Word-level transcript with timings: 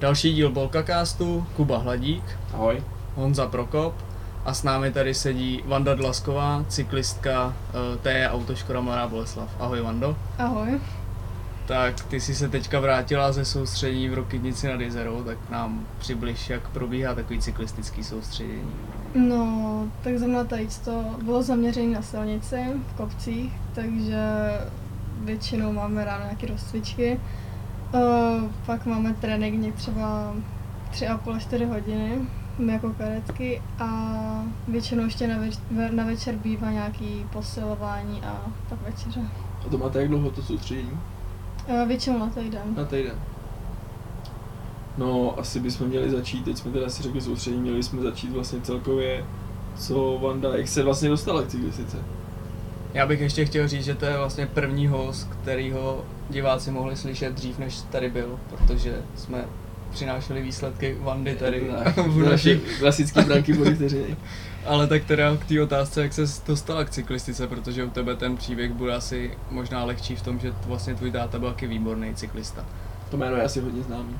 Další 0.00 0.34
díl 0.34 0.50
Bolkacastu, 0.50 1.46
Kuba 1.56 1.78
Hladík, 1.78 2.24
Ahoj. 2.54 2.82
Honza 3.14 3.46
Prokop 3.46 3.94
a 4.44 4.54
s 4.54 4.62
námi 4.62 4.92
tady 4.92 5.14
sedí 5.14 5.62
Vanda 5.66 5.94
Dlasková, 5.94 6.64
cyklistka 6.68 7.46
uh, 7.46 7.98
TJ 8.02 8.26
Autoškoda 8.28 8.80
Mladá 8.80 9.08
Boleslav. 9.08 9.48
Ahoj 9.60 9.80
Vando. 9.80 10.16
Ahoj. 10.38 10.80
Tak 11.66 12.04
ty 12.04 12.20
jsi 12.20 12.34
se 12.34 12.48
teďka 12.48 12.80
vrátila 12.80 13.32
ze 13.32 13.44
soustředění 13.44 14.08
v 14.08 14.14
Rokytnici 14.14 14.68
nad 14.68 14.80
Jezerou, 14.80 15.22
tak 15.22 15.38
nám 15.50 15.86
přibliž, 15.98 16.50
jak 16.50 16.68
probíhá 16.68 17.14
takový 17.14 17.40
cyklistický 17.40 18.04
soustředění. 18.04 18.72
No, 19.14 19.88
tak 20.02 20.18
zrovna 20.18 20.44
tady 20.44 20.68
to 20.84 21.04
bylo 21.22 21.42
zaměřené 21.42 21.94
na 21.94 22.02
silnici 22.02 22.56
v 22.88 22.96
kopcích, 22.96 23.52
takže 23.74 24.22
většinou 25.24 25.72
máme 25.72 26.04
ráno 26.04 26.24
nějaké 26.24 26.46
rozcvičky. 26.46 27.20
Uh, 27.94 28.50
pak 28.66 28.86
máme 28.86 29.14
trénink 29.14 29.74
třeba 29.74 30.34
3,5 30.92 31.32
až 31.36 31.42
4 31.42 31.64
hodiny, 31.64 32.18
my 32.58 32.72
jako 32.72 32.92
karetky 32.98 33.62
a 33.78 34.14
většinou 34.68 35.04
ještě 35.04 35.28
na, 35.28 35.34
več- 35.36 35.58
ve- 35.70 35.90
na 35.92 36.04
večer 36.04 36.34
bývá 36.34 36.70
nějaký 36.70 37.26
posilování 37.32 38.20
a 38.22 38.42
pak 38.68 38.82
večeře. 38.82 39.20
A 39.66 39.68
to 39.70 39.78
máte 39.78 40.00
jak 40.00 40.08
dlouho 40.08 40.30
to 40.30 40.42
soustředění? 40.42 40.90
Uh, 40.90 41.88
většinou 41.88 42.18
na 42.18 42.26
týden. 42.30 42.62
Na 42.76 42.84
týden. 42.84 43.14
No, 44.98 45.38
asi 45.38 45.60
bychom 45.60 45.86
měli 45.88 46.10
začít, 46.10 46.44
teď 46.44 46.56
jsme 46.58 46.72
teda 46.72 46.88
si 46.88 47.02
řekli 47.02 47.20
soustředění, 47.20 47.62
měli 47.62 47.82
jsme 47.82 48.02
začít 48.02 48.30
vlastně 48.32 48.60
celkově, 48.60 49.24
co 49.76 50.18
Vanda, 50.22 50.56
jak 50.56 50.68
se 50.68 50.82
vlastně 50.82 51.08
dostala 51.08 51.42
k 51.42 51.48
cyklistice. 51.48 51.96
Já 52.98 53.06
bych 53.06 53.20
ještě 53.20 53.44
chtěl 53.44 53.68
říct, 53.68 53.84
že 53.84 53.94
to 53.94 54.04
je 54.04 54.16
vlastně 54.16 54.46
první 54.46 54.86
host, 54.86 55.30
kterýho 55.42 56.04
diváci 56.30 56.70
mohli 56.70 56.96
slyšet 56.96 57.34
dřív, 57.34 57.58
než 57.58 57.80
tady 57.80 58.10
byl, 58.10 58.38
protože 58.48 59.02
jsme 59.16 59.44
přinášeli 59.90 60.42
výsledky 60.42 60.96
Vandy 61.00 61.34
tady 61.34 61.60
v 61.96 62.18
naší 62.18 62.30
naší, 62.30 62.60
klasický 62.78 63.20
branky 63.20 63.52
body 63.52 63.74
vteřiny. 63.74 64.16
ale 64.66 64.86
tak 64.86 65.04
teda 65.04 65.36
k 65.36 65.44
té 65.44 65.62
otázce, 65.62 66.02
jak 66.02 66.12
se 66.12 66.22
dostala 66.46 66.84
k 66.84 66.90
cyklistice, 66.90 67.46
protože 67.46 67.84
u 67.84 67.90
tebe 67.90 68.16
ten 68.16 68.36
příběh 68.36 68.72
bude 68.72 68.94
asi 68.94 69.30
možná 69.50 69.84
lehčí 69.84 70.16
v 70.16 70.22
tom, 70.22 70.38
že 70.38 70.52
vlastně 70.66 70.94
tvůj 70.94 71.10
táta 71.10 71.38
byl 71.38 71.48
taky 71.48 71.66
výborný 71.66 72.14
cyklista. 72.14 72.64
To 73.10 73.16
jméno 73.16 73.36
je 73.36 73.42
asi 73.42 73.60
hodně 73.60 73.82
známý. 73.82 74.14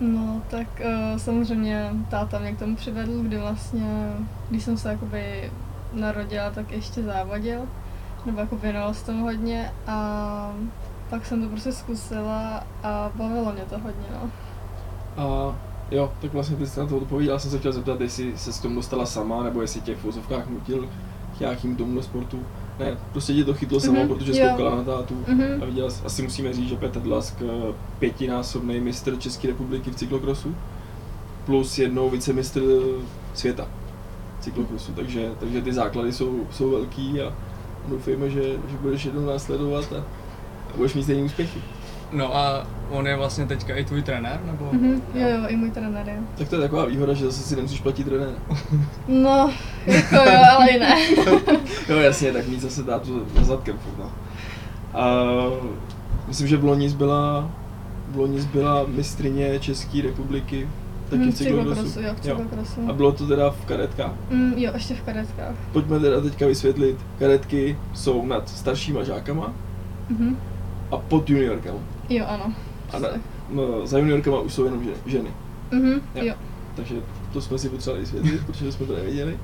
No, 0.00 0.42
tak 0.50 0.66
uh, 0.84 1.18
samozřejmě 1.18 1.90
táta 2.10 2.38
mě 2.38 2.52
k 2.52 2.58
tomu 2.58 2.76
přivedl, 2.76 3.22
kdy 3.22 3.38
vlastně, 3.38 4.12
když 4.50 4.64
jsem 4.64 4.78
se 4.78 4.88
jakoby 4.88 5.50
narodila, 5.92 6.50
tak 6.50 6.72
ještě 6.72 7.02
závodil, 7.02 7.60
nebo 8.26 8.40
jako 8.40 8.56
věnoval 8.56 8.94
se 8.94 9.06
tomu 9.06 9.24
hodně 9.24 9.72
a 9.86 10.52
pak 11.10 11.26
jsem 11.26 11.42
to 11.42 11.48
prostě 11.48 11.72
zkusila 11.72 12.64
a 12.82 13.10
bavilo 13.14 13.52
mě 13.52 13.62
to 13.70 13.78
hodně, 13.78 14.06
no. 14.12 14.30
A 15.16 15.54
jo, 15.90 16.12
tak 16.20 16.32
vlastně 16.32 16.56
ty 16.56 16.66
jsi 16.66 16.80
na 16.80 16.86
to 16.86 16.96
odpověděl, 16.96 17.32
já 17.34 17.38
jsem 17.38 17.50
se 17.50 17.58
chtěl 17.58 17.72
zeptat, 17.72 18.00
jestli 18.00 18.32
se 18.38 18.52
s 18.52 18.58
tomu 18.60 18.74
dostala 18.74 19.06
sama, 19.06 19.42
nebo 19.42 19.60
jestli 19.60 19.80
tě 19.80 19.94
v 19.94 20.04
vozovkách 20.04 20.48
nutil 20.48 20.88
k 21.36 21.40
nějakým 21.40 21.76
tomu 21.76 22.02
sportu. 22.02 22.42
Ne, 22.78 22.96
prostě 23.12 23.34
tě 23.34 23.44
to 23.44 23.54
chytlo 23.54 23.80
sama, 23.80 23.98
Mhm, 23.98 24.08
protože 24.08 24.40
jo. 24.40 24.46
skoukala 24.48 24.76
na 24.76 24.84
tátu. 24.84 25.24
Mhm. 25.28 25.62
A 25.62 25.64
viděla, 25.64 25.90
jsi- 25.90 26.04
asi 26.06 26.22
musíme 26.22 26.52
říct, 26.52 26.68
že 26.68 26.76
Petr 26.76 27.00
Dlask, 27.00 27.34
eh, 27.42 27.72
pětinásobný 27.98 28.80
mistr 28.80 29.16
České 29.18 29.48
republiky 29.48 29.90
v 29.90 29.94
cyklokrosu, 29.96 30.54
plus 31.46 31.78
jednou 31.78 32.10
vicemistr 32.10 32.60
světa 33.34 33.66
cyklokrosu, 34.40 34.92
takže, 34.92 35.30
takže 35.40 35.62
ty 35.62 35.72
základy 35.72 36.12
jsou, 36.12 36.40
jsou 36.50 36.70
velký 36.70 37.20
a 37.20 37.32
doufejme, 37.88 38.30
že, 38.30 38.42
že 38.42 38.76
budeš 38.80 39.04
jednou 39.04 39.26
následovat 39.26 39.92
a, 39.92 39.96
a 40.74 40.76
budeš 40.76 40.94
mít 40.94 41.02
stejný 41.02 41.22
úspěchy. 41.22 41.60
No 42.12 42.36
a 42.36 42.66
on 42.90 43.06
je 43.06 43.16
vlastně 43.16 43.46
teďka 43.46 43.74
i 43.74 43.84
tvůj 43.84 44.02
trenér, 44.02 44.40
nebo? 44.44 44.68
Mhm, 44.72 45.02
jo, 45.14 45.28
jo, 45.28 45.40
i 45.48 45.56
můj 45.56 45.70
trenér 45.70 46.08
je. 46.08 46.18
Tak 46.38 46.48
to 46.48 46.54
je 46.54 46.60
taková 46.60 46.84
výhoda, 46.84 47.14
že 47.14 47.26
zase 47.26 47.42
si 47.42 47.56
nemusíš 47.56 47.80
platit 47.80 48.04
trenéra. 48.04 48.32
No, 49.08 49.50
jako 49.86 50.14
jo, 50.14 50.42
ale 50.56 50.68
i 50.68 50.78
ne. 50.80 50.96
jo, 51.88 51.96
jasně, 51.96 52.32
tak 52.32 52.48
mít 52.48 52.60
zase 52.60 52.84
tátu 52.84 53.26
za 53.38 53.44
zadkem. 53.44 53.78
furt, 53.78 53.98
No. 53.98 54.12
A 55.00 55.24
myslím, 56.28 56.46
že 56.48 56.56
v 56.56 56.64
Lonis 56.64 56.92
byla, 56.92 57.50
v 58.08 58.16
Lonis 58.16 58.44
byla 58.44 58.84
mistrině 58.88 59.58
České 59.60 60.02
republiky, 60.02 60.68
taky 61.10 61.22
Mhm, 61.22 61.32
v 61.32 61.34
cyklokrosu. 61.34 61.84
cyklo 61.90 62.02
jo, 62.08 62.14
cyklokrosu. 62.20 62.80
A 62.88 62.92
bylo 62.92 63.12
to 63.12 63.26
teda 63.26 63.50
v 63.50 63.64
karetkách. 63.64 64.12
Mm, 64.30 64.52
jo, 64.56 64.70
ještě 64.74 64.94
v 64.94 65.02
karetkách. 65.02 65.54
Pojďme 65.72 66.00
teda 66.00 66.20
teďka 66.20 66.46
vysvětlit, 66.46 66.96
karetky 67.18 67.78
jsou 67.94 68.26
nad 68.26 68.48
staršíma 68.48 69.04
žákama 69.04 69.52
Mhm. 70.08 70.36
a 70.90 70.96
pod 70.96 71.30
juniorkama. 71.30 71.78
Jo, 72.08 72.24
ano. 72.28 72.52
A 72.92 72.98
na, 72.98 73.08
no, 73.50 73.86
za 73.86 73.98
juniorkama 73.98 74.40
už 74.40 74.52
jsou 74.54 74.64
jenom 74.64 74.82
ženy. 74.84 74.96
ženy. 75.06 75.30
Mhm, 75.70 75.92
Jo. 76.14 76.24
jo. 76.24 76.34
Takže 76.76 76.94
to 77.32 77.40
jsme 77.40 77.58
si 77.58 77.68
potřebovali 77.68 78.00
vysvětlit, 78.04 78.42
protože 78.46 78.72
jsme 78.72 78.86
to 78.86 78.94
nevěděli. 78.96 79.38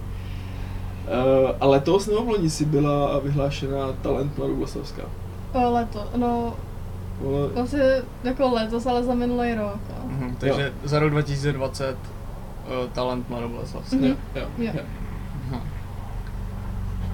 Uh, 1.06 1.50
a 1.60 1.66
letos 1.66 2.06
nebo 2.06 2.24
v 2.24 2.28
loni 2.28 2.50
si 2.50 2.64
byla 2.64 3.18
vyhlášena 3.18 3.92
talent 4.02 4.38
Mladoboslavská. 4.38 5.02
O, 5.52 5.70
leto, 5.72 6.08
no, 6.16 6.54
Ono, 7.24 7.48
vlastně 7.48 7.82
jako 8.24 8.48
letos, 8.54 8.86
ale 8.86 9.04
za 9.04 9.14
minulý 9.14 9.54
rok, 9.54 9.80
no. 9.88 10.08
Mhm, 10.08 10.36
takže 10.36 10.72
za 10.84 10.98
rok 10.98 11.10
2020 11.10 11.96
uh, 11.96 12.90
talent 12.92 13.28
Mladoboleslavský. 13.28 13.96
Mhm. 13.96 14.06
jo, 14.06 14.16
jo, 14.34 14.46
Jo. 14.58 14.70
jo. 14.74 14.80
Aha. 15.50 15.60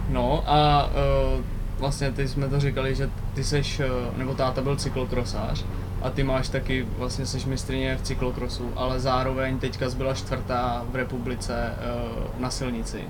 No 0.08 0.44
a 0.46 0.86
uh, 0.86 1.40
vlastně 1.78 2.12
ty 2.12 2.28
jsme 2.28 2.48
to 2.48 2.60
říkali, 2.60 2.94
že 2.94 3.10
ty 3.34 3.44
seš, 3.44 3.80
uh, 3.80 4.18
nebo 4.18 4.34
táta 4.34 4.60
byl 4.62 4.76
cyklokrosář 4.76 5.64
a 6.02 6.10
ty 6.10 6.22
máš 6.22 6.48
taky, 6.48 6.86
vlastně 6.98 7.26
seš 7.26 7.44
mistrině 7.44 7.96
v 7.96 8.02
cyklokrosu, 8.02 8.70
ale 8.76 9.00
zároveň 9.00 9.58
teďka 9.58 9.86
byla 9.96 10.14
čtvrtá 10.14 10.84
v 10.90 10.96
republice 10.96 11.74
uh, 11.74 12.40
na 12.40 12.50
silnici. 12.50 13.04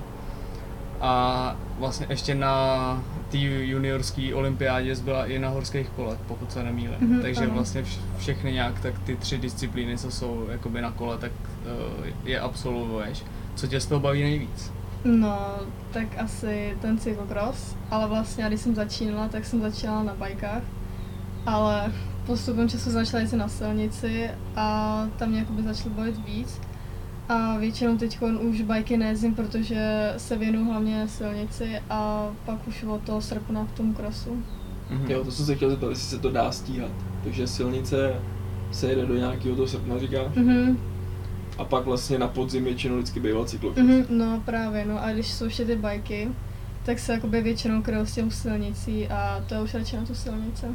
A 1.01 1.55
vlastně 1.79 2.05
ještě 2.09 2.35
na 2.35 3.03
té 3.33 3.37
juniorské 3.39 4.35
olympiádě 4.35 4.95
byla 4.95 5.25
i 5.25 5.39
na 5.39 5.49
horských 5.49 5.89
kolech, 5.89 6.19
pokud 6.27 6.51
se 6.51 6.63
nemýlím. 6.63 6.95
Mhm, 6.99 7.21
Takže 7.21 7.41
ano. 7.41 7.53
vlastně 7.53 7.81
vš- 7.83 7.99
všechny 8.17 8.53
nějak 8.53 8.79
tak 8.79 8.99
ty 8.99 9.15
tři 9.15 9.37
disciplíny, 9.37 9.97
co 9.97 10.11
jsou 10.11 10.45
jakoby 10.51 10.81
na 10.81 10.91
kole, 10.91 11.17
tak 11.17 11.31
uh, 12.01 12.07
je 12.23 12.39
absolvuješ. 12.39 13.23
Co 13.55 13.67
tě 13.67 13.79
z 13.79 13.85
toho 13.85 13.99
baví 13.99 14.21
nejvíc? 14.23 14.71
No, 15.03 15.39
tak 15.91 16.07
asi 16.17 16.77
ten 16.81 16.97
cyklokros, 16.97 17.75
ale 17.91 18.07
vlastně 18.07 18.45
když 18.47 18.59
jsem 18.61 18.75
začínala, 18.75 19.27
tak 19.27 19.45
jsem 19.45 19.61
začínala 19.61 20.03
na 20.03 20.13
bajkách, 20.15 20.63
ale 21.45 21.91
postupem 22.25 22.69
času 22.69 22.91
začala 22.91 23.21
jezdit 23.21 23.37
na 23.37 23.47
silnici 23.47 24.29
a 24.55 25.07
tam 25.17 25.29
mě 25.29 25.39
jakoby 25.39 25.63
začalo 25.63 25.89
bavit 25.95 26.25
víc. 26.25 26.59
A 27.29 27.57
většinou 27.57 27.97
teď 27.97 28.21
už 28.21 28.61
bajky 28.61 28.97
nejezdím, 28.97 29.35
protože 29.35 30.13
se 30.17 30.37
věnuju 30.37 30.65
hlavně 30.65 31.07
silnici 31.07 31.81
a 31.89 32.27
pak 32.45 32.67
už 32.67 32.83
od 32.83 33.01
toho 33.01 33.21
srpna 33.21 33.65
k 33.65 33.71
tomu 33.71 33.93
krosu. 33.93 34.43
Mhm. 34.89 35.11
jo, 35.11 35.23
to 35.23 35.31
jsem 35.31 35.45
se 35.45 35.55
chtěl 35.55 35.69
zeptat, 35.69 35.89
jestli 35.89 36.05
se 36.07 36.19
to 36.19 36.31
dá 36.31 36.51
stíhat. 36.51 36.91
Takže 37.23 37.47
silnice 37.47 38.15
se 38.71 38.87
jede 38.87 39.05
do 39.05 39.15
nějakého 39.15 39.55
toho 39.55 39.67
srpna, 39.67 39.99
říkáš? 39.99 40.35
Mhm, 40.35 40.77
A 41.57 41.63
pak 41.65 41.85
vlastně 41.85 42.19
na 42.19 42.27
podzim 42.27 42.63
většinou 42.63 42.95
vždycky 42.95 43.19
býval 43.19 43.45
cyklokros. 43.45 43.85
mhm, 43.87 44.05
no 44.09 44.41
právě, 44.45 44.85
no 44.85 45.03
a 45.03 45.11
když 45.11 45.31
jsou 45.31 45.45
ještě 45.45 45.65
ty 45.65 45.75
bajky, 45.75 46.29
tak 46.85 46.99
se 46.99 47.13
jakoby 47.13 47.41
většinou 47.41 47.81
kryjou 47.81 48.05
s 48.05 48.13
těm 48.13 48.31
silnicí 48.31 49.07
a 49.07 49.43
to 49.47 49.53
je 49.55 49.61
už 49.61 49.73
radši 49.73 49.95
na 49.97 50.05
tu 50.05 50.15
silnici. 50.15 50.65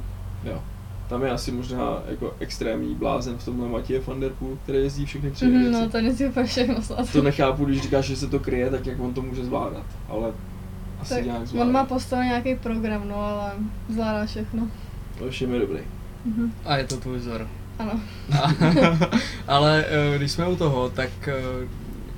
Jo. 0.44 0.62
Tam 1.08 1.22
je 1.22 1.30
asi 1.30 1.52
možná 1.52 2.02
jako 2.08 2.34
extrémní 2.40 2.94
blázen 2.94 3.38
v 3.38 3.44
tomhle 3.44 3.68
Matěje 3.68 4.00
van 4.06 4.20
der 4.20 4.30
Poel, 4.38 4.58
který 4.62 4.78
jezdí 4.78 5.06
všechny 5.06 5.30
tři 5.30 5.46
věci. 5.50 5.70
no 5.70 5.88
to 5.88 6.00
není 6.00 6.14
úplně 6.28 6.46
všechno 6.46 6.82
snad. 6.82 7.12
To 7.12 7.22
nechápu, 7.22 7.64
když 7.64 7.82
říkáš, 7.82 8.04
že 8.04 8.16
se 8.16 8.26
to 8.26 8.38
kryje, 8.40 8.70
tak 8.70 8.86
jak 8.86 9.00
on 9.00 9.14
to 9.14 9.22
může 9.22 9.44
zvládat. 9.44 9.84
Ale 10.08 10.32
asi 11.00 11.14
Tak 11.14 11.24
nějak 11.24 11.46
zvládá. 11.46 11.66
on 11.66 11.72
má 11.72 11.84
postavený 11.84 12.28
nějaký 12.28 12.54
program, 12.54 13.08
no 13.08 13.16
ale 13.16 13.52
zvládá 13.88 14.26
všechno. 14.26 14.68
To 15.18 15.30
všem 15.30 15.54
je 15.54 15.60
dobrý. 15.60 15.80
Mhm. 16.24 16.52
A 16.64 16.76
je 16.76 16.84
to 16.84 16.96
tvůj 16.96 17.16
vzor. 17.18 17.48
Ano. 17.78 18.00
Ale 19.48 19.84
eh, 19.88 20.18
když 20.18 20.32
jsme 20.32 20.48
u 20.48 20.56
toho, 20.56 20.90
tak 20.90 21.10
eh, 21.28 21.34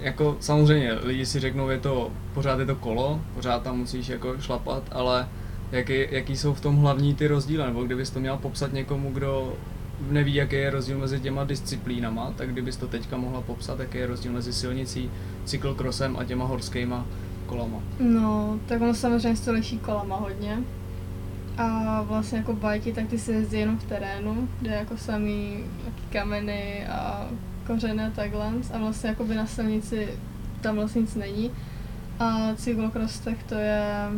jako 0.01 0.37
samozřejmě 0.41 0.93
lidi 1.03 1.27
si 1.27 1.41
řeknou, 1.41 1.69
je 1.69 1.79
to, 1.79 2.11
pořád 2.35 2.59
je 2.61 2.67
to 2.67 2.77
kolo, 2.77 3.21
pořád 3.35 3.63
tam 3.63 3.79
musíš 3.79 4.09
jako 4.09 4.35
šlapat, 4.41 4.83
ale 4.93 5.29
jaký, 5.73 6.07
jaký 6.11 6.37
jsou 6.37 6.55
v 6.55 6.61
tom 6.61 6.77
hlavní 6.77 7.15
ty 7.15 7.27
rozdíly, 7.27 7.65
nebo 7.67 7.85
kdybys 7.85 8.11
to 8.11 8.21
měl 8.21 8.37
popsat 8.37 8.73
někomu, 8.73 9.11
kdo 9.13 9.57
neví, 10.11 10.35
jaký 10.35 10.57
je 10.57 10.71
rozdíl 10.71 10.99
mezi 10.99 11.21
těma 11.21 11.45
disciplínama, 11.45 12.33
tak 12.37 12.53
kdybys 12.53 12.77
to 12.77 12.89
teďka 12.89 13.17
mohla 13.17 13.41
popsat, 13.41 13.81
jaký 13.81 13.99
je 13.99 14.07
rozdíl 14.07 14.33
mezi 14.33 14.53
silnicí, 14.53 15.11
cyklokrosem 15.45 16.17
a 16.17 16.25
těma 16.25 16.45
horskýma 16.45 17.07
kolama. 17.47 17.79
No, 18.01 18.59
tak 18.67 18.81
ono 18.81 18.95
samozřejmě 18.95 19.37
se 19.37 19.45
to 19.45 19.53
liší 19.53 19.79
kolama 19.79 20.17
hodně. 20.17 20.59
A 21.59 22.03
vlastně 22.03 22.39
jako 22.39 22.53
bajky, 22.53 22.93
tak 22.93 23.07
ty 23.07 23.19
se 23.19 23.33
jezdí 23.33 23.59
jenom 23.59 23.79
v 23.79 23.85
terénu, 23.85 24.49
kde 24.61 24.71
jako 24.71 24.97
samý 24.97 25.65
kameny 26.13 26.87
a 26.87 27.29
kořeny 27.67 28.05
a 28.05 28.11
takhle. 28.11 28.53
A 28.75 28.79
vlastně 28.79 29.09
jako 29.09 29.25
by 29.25 29.35
na 29.35 29.47
silnici 29.47 30.09
tam 30.61 30.77
vlastně 30.77 31.01
nic 31.01 31.15
není. 31.15 31.51
A 32.19 32.55
cyklokros, 32.55 33.19
tak 33.19 33.43
to 33.43 33.55
je 33.55 34.09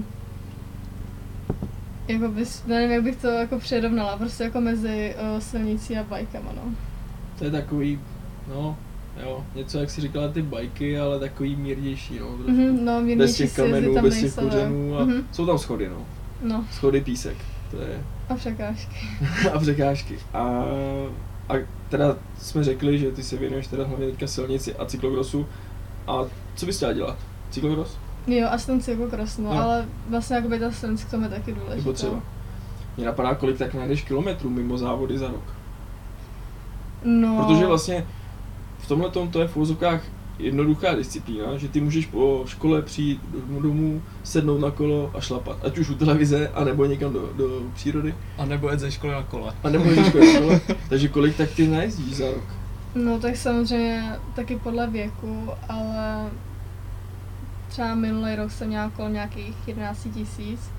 jako 2.12 2.28
bys, 2.28 2.62
nevím, 2.66 2.90
jak 2.90 3.02
bych 3.02 3.16
to 3.16 3.28
jako 3.28 3.58
přirovnala, 3.58 4.16
prostě 4.16 4.44
jako 4.44 4.60
mezi 4.60 5.14
uh, 5.34 5.38
silnicí 5.40 5.96
a 5.96 6.02
bajkama, 6.02 6.52
no. 6.56 6.62
To 7.38 7.44
je 7.44 7.50
takový, 7.50 8.00
no, 8.48 8.76
jo, 9.22 9.44
něco 9.54 9.78
jak 9.78 9.90
si 9.90 10.00
říkala 10.00 10.28
ty 10.28 10.42
bajky, 10.42 10.98
ale 10.98 11.18
takový 11.20 11.56
mírnější, 11.56 12.18
no, 12.18 12.26
trošku. 12.26 12.50
Mhm, 12.50 12.84
no, 12.84 12.92
bez 12.94 13.04
mírnější 13.04 13.34
těch 13.36 13.50
si 13.50 13.60
jezdit 13.60 13.62
kamenů, 13.62 13.94
tam 13.94 14.04
bez 14.04 14.20
těch 14.20 14.34
kořenů 14.34 14.96
a 14.98 15.04
Mhm, 15.04 15.26
jsou 15.32 15.46
tam 15.46 15.58
schody, 15.58 15.88
no. 15.88 16.06
No, 16.42 16.64
Schody, 16.72 17.00
písek, 17.00 17.36
to 17.70 17.76
je, 17.76 18.04
a 18.28 18.34
překážky. 18.34 18.96
a 19.52 19.58
překážky. 19.58 20.18
A, 20.34 20.64
a 21.48 21.54
teda 21.88 22.16
jsme 22.38 22.64
řekli, 22.64 22.98
že 22.98 23.10
ty 23.10 23.22
se 23.22 23.36
věnuješ 23.36 23.66
teda 23.66 23.84
hlavně 23.84 24.06
teďka 24.06 24.26
silnici 24.26 24.74
a 24.76 24.84
cyklokrosu. 24.86 25.46
A 26.06 26.24
co 26.54 26.66
bys 26.66 26.76
chtěla 26.76 26.92
dělat? 26.92 27.18
Cyklokros? 27.50 27.98
Jo, 28.26 28.48
a 28.50 28.56
ten 28.58 28.80
cyklokros, 28.80 29.38
no, 29.38 29.44
No. 29.54 29.62
ale 29.62 29.86
vlastně 30.10 30.36
jakoby 30.36 30.58
ta 30.58 30.70
silnice 30.70 31.06
k 31.06 31.10
tomu 31.10 31.22
je 31.24 31.28
taky 31.30 31.52
důležitá. 31.52 31.74
Je 31.76 31.82
potřeba. 31.82 32.20
Mě 32.96 33.06
napadá, 33.06 33.34
kolik 33.34 33.58
tak 33.58 33.74
najdeš 33.74 34.02
kilometrů 34.02 34.50
mimo 34.50 34.78
závody 34.78 35.18
za 35.18 35.28
rok. 35.28 35.44
No, 37.04 37.44
Protože 37.46 37.66
vlastně 37.66 38.06
v 38.78 38.88
tomhle 38.88 39.10
to 39.30 39.40
je 39.40 39.48
v 39.48 39.56
úzokách 39.56 40.00
jednoduchá 40.38 40.94
disciplína, 40.94 41.56
že 41.56 41.68
ty 41.68 41.80
můžeš 41.80 42.06
po 42.06 42.42
škole 42.46 42.82
přijít 42.82 43.20
domů, 43.32 43.60
domů, 43.62 44.02
sednout 44.22 44.58
na 44.58 44.70
kolo 44.70 45.10
a 45.14 45.20
šlapat. 45.20 45.56
Ať 45.64 45.78
už 45.78 45.90
u 45.90 45.94
televize, 45.94 46.48
anebo 46.54 46.84
někam 46.84 47.12
do, 47.12 47.30
do 47.36 47.62
přírody, 47.74 48.14
A 48.38 48.44
nebo 48.44 48.68
jet 48.70 48.80
ze 48.80 48.90
školy 48.90 49.12
na 49.12 49.22
kole. 49.22 49.52
a 49.64 49.68
nebo 49.70 49.84
ze 49.84 50.04
školy 50.04 50.34
na 50.34 50.40
kole. 50.40 50.60
Takže 50.88 51.08
kolik 51.08 51.36
tak 51.36 51.50
ty 51.50 51.68
najezdíš 51.68 52.16
za 52.16 52.26
rok? 52.26 52.44
No 52.94 53.18
tak 53.18 53.36
samozřejmě 53.36 54.16
taky 54.34 54.56
podle 54.56 54.86
věku, 54.86 55.48
ale 55.68 56.30
třeba 57.72 57.94
minulý 57.94 58.34
rok 58.34 58.50
jsem 58.50 58.68
měla 58.68 58.90
kolem 58.90 59.12
nějakých 59.12 59.54
11 59.66 60.08
tisíc. 60.14 60.60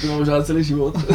To 0.00 0.06
mám 0.06 0.18
možná 0.18 0.42
celý 0.42 0.64
život. 0.64 0.96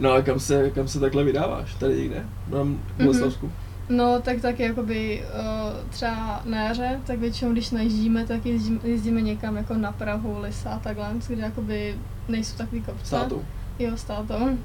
no 0.00 0.12
a 0.12 0.22
kam 0.22 0.40
se, 0.40 0.70
kam 0.70 0.88
se 0.88 1.00
takhle 1.00 1.24
vydáváš? 1.24 1.74
Tady 1.74 1.96
někde? 1.96 2.24
V 2.48 2.76
Boleslavsku. 3.04 3.52
No 3.88 4.20
tak 4.22 4.40
taky 4.40 4.62
jakoby 4.62 5.22
uh, 5.22 5.90
třeba 5.90 6.42
na 6.44 6.64
jaře, 6.64 7.00
tak 7.06 7.18
většinou 7.18 7.52
když 7.52 7.70
najíždíme, 7.70 8.26
tak 8.26 8.46
jezdíme, 8.46 8.80
jezdíme 8.84 9.20
někam 9.20 9.56
jako 9.56 9.74
na 9.74 9.92
Prahu, 9.92 10.40
Lisa 10.40 10.70
a 10.70 10.78
takhle, 10.78 11.06
kde 11.28 11.42
jakoby 11.42 11.94
nejsou 12.28 12.56
takový 12.56 12.82
kopce. 12.82 13.06
S 13.06 13.10
tátou. 13.10 13.44
Jo, 13.78 13.96
s 13.96 14.04
tátou. 14.04 14.58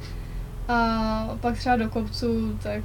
A 0.68 1.38
pak 1.42 1.58
třeba 1.58 1.76
do 1.76 1.90
kopců, 1.90 2.58
tak 2.64 2.84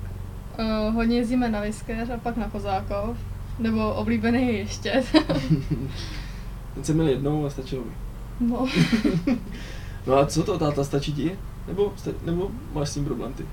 uh, 0.59 0.95
hodně 0.95 1.17
jezdíme 1.17 1.49
na 1.49 1.61
Vyskeř 1.61 2.11
a 2.11 2.17
pak 2.17 2.37
na 2.37 2.49
Kozákov. 2.49 3.17
Nebo 3.59 3.95
oblíbený 3.95 4.59
ještě. 4.59 5.03
Ten 6.75 6.85
jsem 6.85 6.95
měl 6.95 7.09
jednou 7.09 7.47
a 7.47 7.51
stačilo 7.51 7.83
mi. 7.85 7.91
no. 8.51 8.67
No 10.07 10.15
a 10.19 10.27
co 10.27 10.43
to, 10.43 10.59
táta, 10.59 10.85
stačí 10.85 11.13
ti? 11.13 11.39
Nebo, 11.69 11.93
sta- 11.97 12.11
nebo 12.25 12.51
máš 12.73 12.89
s 12.89 12.95
tím 12.95 13.05
problém 13.05 13.33
ty? 13.33 13.45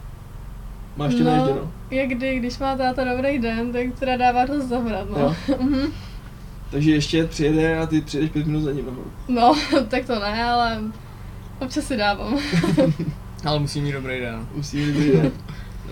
Máš 0.97 1.13
tě 1.15 1.23
no, 1.23 1.29
naježděno? 1.31 1.71
jak 1.91 2.09
kdy, 2.09 2.39
když 2.39 2.57
má 2.57 2.75
táta 2.75 3.03
dobrý 3.03 3.39
den, 3.39 3.71
tak 3.71 3.99
teda 3.99 4.17
dává 4.17 4.45
dost 4.45 4.65
zabrat, 4.65 5.09
no. 5.09 5.35
Mhm. 5.61 5.81
Takže 6.71 6.91
ještě 6.91 7.23
přijede 7.25 7.77
a 7.79 7.85
ty 7.85 8.01
přijedeš 8.01 8.29
pět 8.31 8.45
minut 8.47 8.61
za 8.61 8.71
ním 8.71 8.85
nahoru. 8.85 9.11
no, 9.27 9.55
tak 9.89 10.05
to 10.05 10.19
ne, 10.19 10.43
ale 10.43 10.79
občas 11.59 11.85
si 11.85 11.97
dávám. 11.97 12.37
Ale 13.45 13.59
musí 13.59 13.81
mít 13.81 13.91
dobrý 13.91 14.19
den. 14.19 14.47
Musí 14.55 14.77
být 14.77 14.93
dobrý 14.93 15.11
den. 15.11 15.31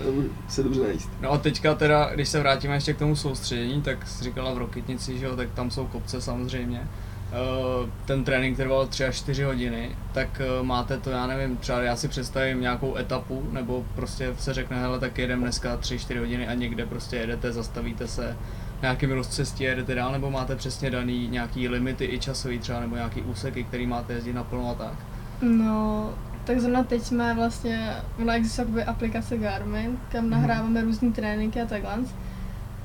Nebo 0.04 0.22
se 0.48 0.62
dobře 0.62 0.80
najíst. 0.82 1.10
No 1.20 1.30
a 1.30 1.38
teďka 1.38 1.74
teda, 1.74 2.10
když 2.14 2.28
se 2.28 2.40
vrátíme 2.40 2.74
ještě 2.74 2.92
k 2.92 2.98
tomu 2.98 3.16
soustředění, 3.16 3.82
tak 3.82 4.06
jsi 4.08 4.24
říkala 4.24 4.54
v 4.54 4.58
Rokitnici, 4.58 5.18
že 5.18 5.26
jo, 5.26 5.36
tak 5.36 5.48
tam 5.54 5.70
jsou 5.70 5.86
kopce 5.86 6.20
samozřejmě. 6.20 6.88
Eh, 7.32 7.90
Ten 8.04 8.24
trénink 8.24 8.56
trval 8.56 8.86
3 8.86 9.04
až 9.04 9.16
4 9.16 9.42
hodiny, 9.42 9.90
tak 10.12 10.40
eh, 10.40 10.62
máte 10.62 10.98
to, 10.98 11.10
já 11.10 11.26
nevím, 11.26 11.56
třeba 11.56 11.82
já 11.82 11.96
si 11.96 12.08
představím 12.08 12.60
nějakou 12.60 12.96
etapu, 12.96 13.46
nebo 13.52 13.84
prostě 13.94 14.34
se 14.38 14.54
řekne, 14.54 14.80
hele, 14.80 14.98
tak 14.98 15.18
jedeme 15.18 15.42
dneska 15.42 15.76
3-4 15.76 16.18
hodiny 16.18 16.48
a 16.48 16.54
někde 16.54 16.86
prostě 16.86 17.16
jedete, 17.16 17.52
zastavíte 17.52 18.08
se, 18.08 18.36
nějakým 18.82 19.10
rozcestí 19.10 19.64
jedete 19.64 19.94
dál, 19.94 20.12
nebo 20.12 20.30
máte 20.30 20.56
přesně 20.56 20.90
daný 20.90 21.28
nějaký 21.28 21.68
limity 21.68 22.04
i 22.04 22.18
časový 22.18 22.58
třeba, 22.58 22.80
nebo 22.80 22.96
nějaký 22.96 23.22
úseky, 23.22 23.64
který 23.64 23.86
máte 23.86 24.12
jezdit 24.12 24.32
naplno 24.32 24.70
a 24.70 24.74
tak. 24.74 24.94
No, 25.42 26.10
tak 26.50 26.60
zrovna 26.60 26.82
teď 26.84 27.02
jsme 27.02 27.34
vlastně, 27.34 27.96
ona 28.22 28.34
existuje 28.34 28.84
aplikace 28.84 29.38
Garmin, 29.38 29.98
kam 30.12 30.20
Mhm. 30.24 30.30
nahráváme 30.30 30.82
různý 30.82 31.12
tréninky 31.12 31.60
a 31.60 31.66
takhle. 31.66 31.92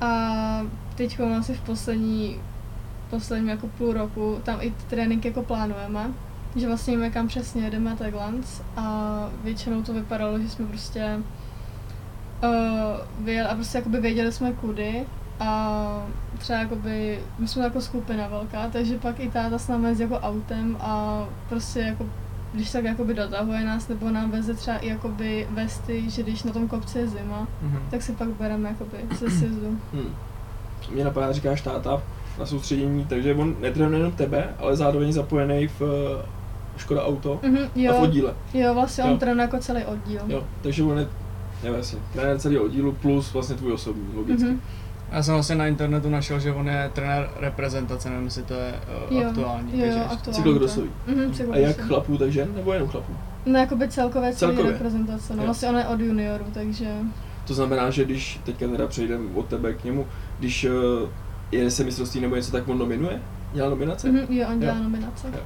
A 0.00 0.60
teď 0.94 1.20
asi 1.38 1.54
v 1.54 1.60
poslední, 1.60 2.36
posledním 3.10 3.48
jako 3.48 3.66
půl 3.68 3.92
roku 3.92 4.38
tam 4.44 4.58
i 4.60 4.70
tréninky 4.90 5.28
jako 5.28 5.42
plánujeme, 5.42 6.10
že 6.56 6.66
vlastně 6.66 6.96
víme, 6.96 7.10
kam 7.10 7.28
přesně 7.28 7.62
jedeme 7.64 7.92
a 7.92 7.96
takhle. 7.96 8.24
A 8.76 9.28
většinou 9.44 9.82
to 9.82 9.92
vypadalo, 9.92 10.38
že 10.38 10.48
jsme 10.48 10.66
prostě 10.66 11.18
uh, 12.42 13.24
vyjeli 13.24 13.48
a 13.48 13.54
prostě 13.54 13.78
jakoby 13.78 14.00
věděli 14.00 14.32
jsme 14.32 14.52
kudy 14.52 15.06
a 15.40 16.06
třeba 16.38 16.58
jakoby, 16.58 17.20
my 17.38 17.48
jsme 17.48 17.64
jako 17.64 17.80
skupina 17.80 18.28
velká, 18.28 18.68
takže 18.72 18.98
pak 18.98 19.20
i 19.20 19.30
táta 19.30 19.58
s 19.58 19.68
námi 19.68 19.94
jako 19.98 20.14
autem 20.18 20.76
a 20.80 21.24
prostě 21.48 21.80
jako 21.80 22.06
když 22.56 22.70
tak 22.72 22.84
jakoby 22.84 23.14
dotahuje 23.14 23.64
nás, 23.64 23.88
nebo 23.88 24.10
nám 24.10 24.30
veze 24.30 24.54
třeba 24.54 24.76
i 24.76 24.88
jakoby 24.88 25.46
vesty, 25.50 26.10
že 26.10 26.22
když 26.22 26.42
na 26.42 26.52
tom 26.52 26.68
kopci 26.68 26.98
je 26.98 27.06
zima, 27.08 27.46
Mhm. 27.62 27.78
tak 27.90 28.02
si 28.02 28.12
pak 28.12 28.28
bereme 28.28 28.68
jakoby 28.68 28.96
ze 29.18 29.30
sjezdu. 29.30 29.78
Hmm. 29.92 30.14
Mě 30.92 31.04
napadá, 31.04 31.32
říkáš 31.32 31.60
táta 31.60 32.02
na 32.38 32.46
soustředění, 32.46 33.04
takže 33.04 33.34
on 33.34 33.56
netrénuje 33.60 33.98
jenom 33.98 34.12
tebe, 34.12 34.48
ale 34.58 34.76
zároveň 34.76 35.12
zapojený 35.12 35.66
v 35.68 35.82
eh, 35.82 36.26
Škoda 36.76 37.04
Auto 37.04 37.40
Mhm, 37.42 37.58
a 37.58 37.68
v 37.74 37.76
jo, 37.76 37.96
oddíle. 37.96 38.34
jo, 38.54 38.74
vlastně 38.74 39.04
on 39.04 39.10
Jo. 39.10 39.16
trénuje 39.18 39.42
jako 39.42 39.58
celý 39.58 39.84
oddíl. 39.84 40.20
Jo, 40.26 40.44
takže 40.62 40.82
on 40.82 40.98
je, 40.98 41.08
nevím, 41.64 41.80
trenér 42.12 42.38
celého 42.38 42.64
oddílu 42.64 42.92
plus 42.92 43.32
vlastně 43.32 43.56
tvůj 43.56 43.72
osobní, 43.72 44.04
logicky. 44.14 44.44
Mhm, 44.48 44.60
Já 45.16 45.22
jsem 45.22 45.34
vlastně 45.34 45.54
na 45.56 45.66
internetu 45.66 46.10
našel, 46.10 46.40
že 46.40 46.52
on 46.52 46.68
je 46.68 46.90
trenér 46.94 47.30
reprezentace, 47.40 48.10
nevím, 48.10 48.24
jestli 48.24 48.42
to 48.42 48.54
je 48.54 48.74
uh, 49.10 49.16
jo, 49.18 49.28
aktuální. 49.28 49.72
jo, 49.72 49.78
takže 49.84 49.98
jo, 49.98 50.04
aktuální. 50.10 50.34
Cyklokrossový. 50.36 50.90
Mhm, 51.06 51.32
A 51.52 51.56
jak 51.56 51.76
chlapů, 51.80 52.18
tak 52.18 52.32
žen, 52.32 52.48
nebo 52.56 52.72
jenom 52.72 52.88
chlapů? 52.88 53.12
No 53.46 53.58
jakoby 53.58 53.88
celkově 53.88 54.32
celý 54.32 54.38
Celkově. 54.52 54.72
reprezentace, 54.72 55.32
no 55.36 55.42
Jo. 55.42 55.44
vlastně 55.46 55.68
on 55.68 55.76
je 55.76 55.84
od 55.86 56.00
juniorů, 56.00 56.44
takže 56.54 56.90
To 57.46 57.54
znamená, 57.54 57.90
že 57.90 58.04
když 58.04 58.40
teďka 58.44 58.68
teda 58.68 58.86
přejdeme 58.86 59.24
od 59.34 59.46
tebe 59.46 59.74
k 59.74 59.84
němu, 59.84 60.06
když 60.38 60.64
uh, 60.64 61.08
jede 61.52 61.70
se 61.70 61.84
mistrovství 61.84 62.20
nebo 62.20 62.36
něco, 62.36 62.52
tak 62.52 62.68
on 62.68 62.78
nominuje? 62.78 63.22
Dělá 63.52 63.70
nominace? 63.70 64.08
mhm, 64.08 64.26
jo, 64.30 64.46
on 64.52 64.60
dělá 64.60 64.76
Jo. 64.76 64.82
nominace. 64.82 65.28
Jo. 65.32 65.40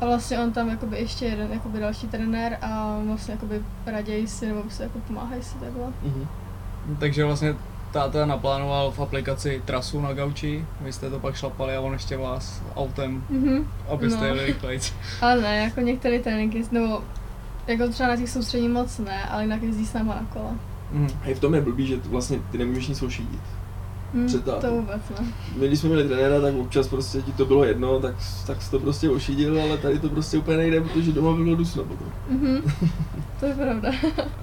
A 0.00 0.06
vlastně 0.06 0.38
on 0.38 0.52
tam 0.52 0.68
jakoby 0.68 0.96
ještě 0.98 1.24
jeden 1.24 1.52
jakoby 1.52 1.80
další 1.80 2.06
trenér 2.08 2.58
a 2.62 2.98
vlastně 3.06 3.34
jakoby 3.34 3.62
raději 3.86 4.26
si 4.28 4.46
nebo 4.46 4.62
si 4.70 4.82
jako 4.82 4.98
pomáhají 4.98 5.42
si 5.42 5.54
takhle. 5.58 5.84
Mhm. 6.02 6.26
Takže 6.98 7.24
vlastně 7.24 7.54
táta 7.92 8.26
naplánoval 8.26 8.90
v 8.90 9.00
aplikaci 9.00 9.62
trasu 9.64 10.00
na 10.00 10.12
gauči, 10.12 10.64
vy 10.80 10.92
jste 10.92 11.10
to 11.10 11.18
pak 11.18 11.34
šlapali 11.36 11.76
a 11.76 11.80
on 11.80 11.92
ještě 11.92 12.16
vás 12.16 12.62
autem, 12.76 13.24
Mhm. 13.30 13.68
abyste 13.88 14.20
No. 14.20 14.26
jeli 14.26 14.46
rychlejc. 14.46 14.92
Ale 15.20 15.40
ne, 15.40 15.56
jako 15.64 15.80
některé 15.80 16.18
tréninky, 16.18 16.62
nebo 16.72 17.00
jako 17.66 17.88
třeba 17.88 18.08
na 18.08 18.16
těch 18.16 18.30
soustředí 18.30 18.68
moc 18.68 18.98
ne, 18.98 19.24
ale 19.24 19.42
jinak 19.42 19.62
jezdí 19.62 19.86
s 19.86 19.92
náma 19.94 20.14
na 20.14 20.26
kole. 20.32 20.50
Mhm. 20.92 21.08
A 21.24 21.28
i 21.28 21.34
v 21.34 21.40
tom 21.40 21.54
je 21.54 21.60
blbý, 21.60 21.86
že 21.86 21.96
vlastně 22.04 22.38
ty 22.50 22.58
nemůžeš 22.58 22.88
nic 22.88 23.02
ošidit. 23.02 23.40
Před 24.26 24.44
tátou. 24.44 24.60
to 24.68 24.72
vůbec 24.74 25.00
ne. 25.20 25.26
My 25.56 25.66
když 25.68 25.80
jsme 25.80 25.88
měli 25.88 26.08
trenéra, 26.08 26.40
tak 26.40 26.54
občas 26.54 26.88
prostě 26.88 27.22
ti 27.22 27.32
to 27.32 27.44
bylo 27.44 27.64
jedno, 27.64 28.00
tak, 28.00 28.14
tak 28.46 28.62
jsi 28.62 28.70
to 28.70 28.80
prostě 28.80 29.10
ošidil, 29.10 29.62
ale 29.62 29.76
tady 29.78 29.98
to 29.98 30.08
prostě 30.08 30.38
úplně 30.38 30.56
nejde, 30.56 30.80
protože 30.80 31.12
doma 31.12 31.32
bylo 31.36 31.56
dusno 31.56 31.84
potom. 31.84 32.06
Mhm. 32.30 32.62
to 33.40 33.46
je 33.46 33.54
pravda. 33.54 33.90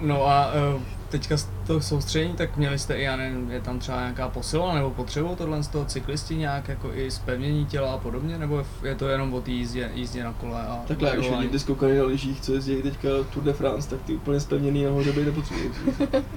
No 0.02 0.28
a 0.28 0.52
eh, 0.54 0.80
teďka 1.14 1.38
z 1.38 1.48
toho 1.68 1.82
soustředění, 1.82 2.34
tak 2.34 2.58
měli 2.58 2.80
jste 2.80 2.96
i, 2.96 3.04
já 3.04 3.16
nevím, 3.16 3.52
je 3.52 3.62
tam 3.62 3.80
třeba 3.80 4.00
nějaká 4.00 4.30
posila, 4.30 4.76
nebo 4.76 4.92
potřebují 4.92 5.36
tohle 5.36 5.64
z 5.64 5.68
toho 5.68 5.86
cyklisti 5.86 6.36
nějak 6.36 6.68
jako 6.68 6.94
i 6.94 7.12
zpevnění 7.12 7.66
těla 7.66 7.94
a 7.94 7.98
podobně, 7.98 8.38
nebo 8.38 8.66
je 8.84 8.96
to 8.96 9.08
jenom 9.08 9.34
o 9.34 9.42
té 9.42 9.52
jízdě, 9.52 9.92
jízdě 9.94 10.24
na 10.24 10.34
kole 10.34 10.62
a 10.62 10.84
Takhle, 10.88 11.12
když 11.18 11.30
vidíte 11.30 11.60
skoukali 11.60 11.98
na 11.98 12.04
lyžích, 12.04 12.42
co 12.42 12.54
jezdí 12.54 12.82
teďka 12.82 13.08
Tour 13.34 13.44
de 13.44 13.54
France, 13.54 13.90
tak 13.90 14.02
ty 14.02 14.16
úplně 14.16 14.40
spevněný 14.40 14.84
nahoře 14.84 15.12
být 15.12 15.26
nepotřebují. 15.26 15.70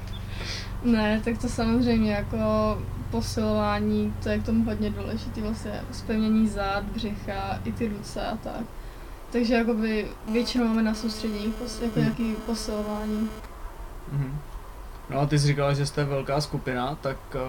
ne, 0.85 1.21
tak 1.25 1.39
to 1.39 1.49
samozřejmě 1.49 2.13
jako 2.13 2.37
posilování, 3.11 4.15
to 4.23 4.29
je 4.29 4.39
k 4.39 4.45
tomu 4.47 4.65
hodně 4.65 4.91
důležité, 4.91 5.41
vlastně 5.41 5.81
zpevnění 5.93 6.49
zád, 6.49 6.85
břicha, 6.85 7.61
i 7.65 7.73
ty 7.73 7.89
ruce 7.89 8.27
a 8.27 8.37
tak. 8.37 8.63
Takže 9.33 9.55
jakoby 9.55 10.07
většinou 10.33 10.65
máme 10.65 10.83
na 10.83 10.95
soustředění 10.95 11.53
pos, 11.53 11.81
jako 11.81 11.95
Hmm. 11.95 12.05
nějaký 12.05 12.35
posilování. 12.47 13.29
Mhm. 14.13 14.39
No 15.11 15.21
a 15.21 15.27
ty 15.27 15.39
jsi 15.39 15.47
říkala, 15.47 15.73
že 15.75 15.87
jste 15.87 16.05
velká 16.05 16.41
skupina, 16.41 16.99
tak 17.01 17.17
uh, 17.35 17.41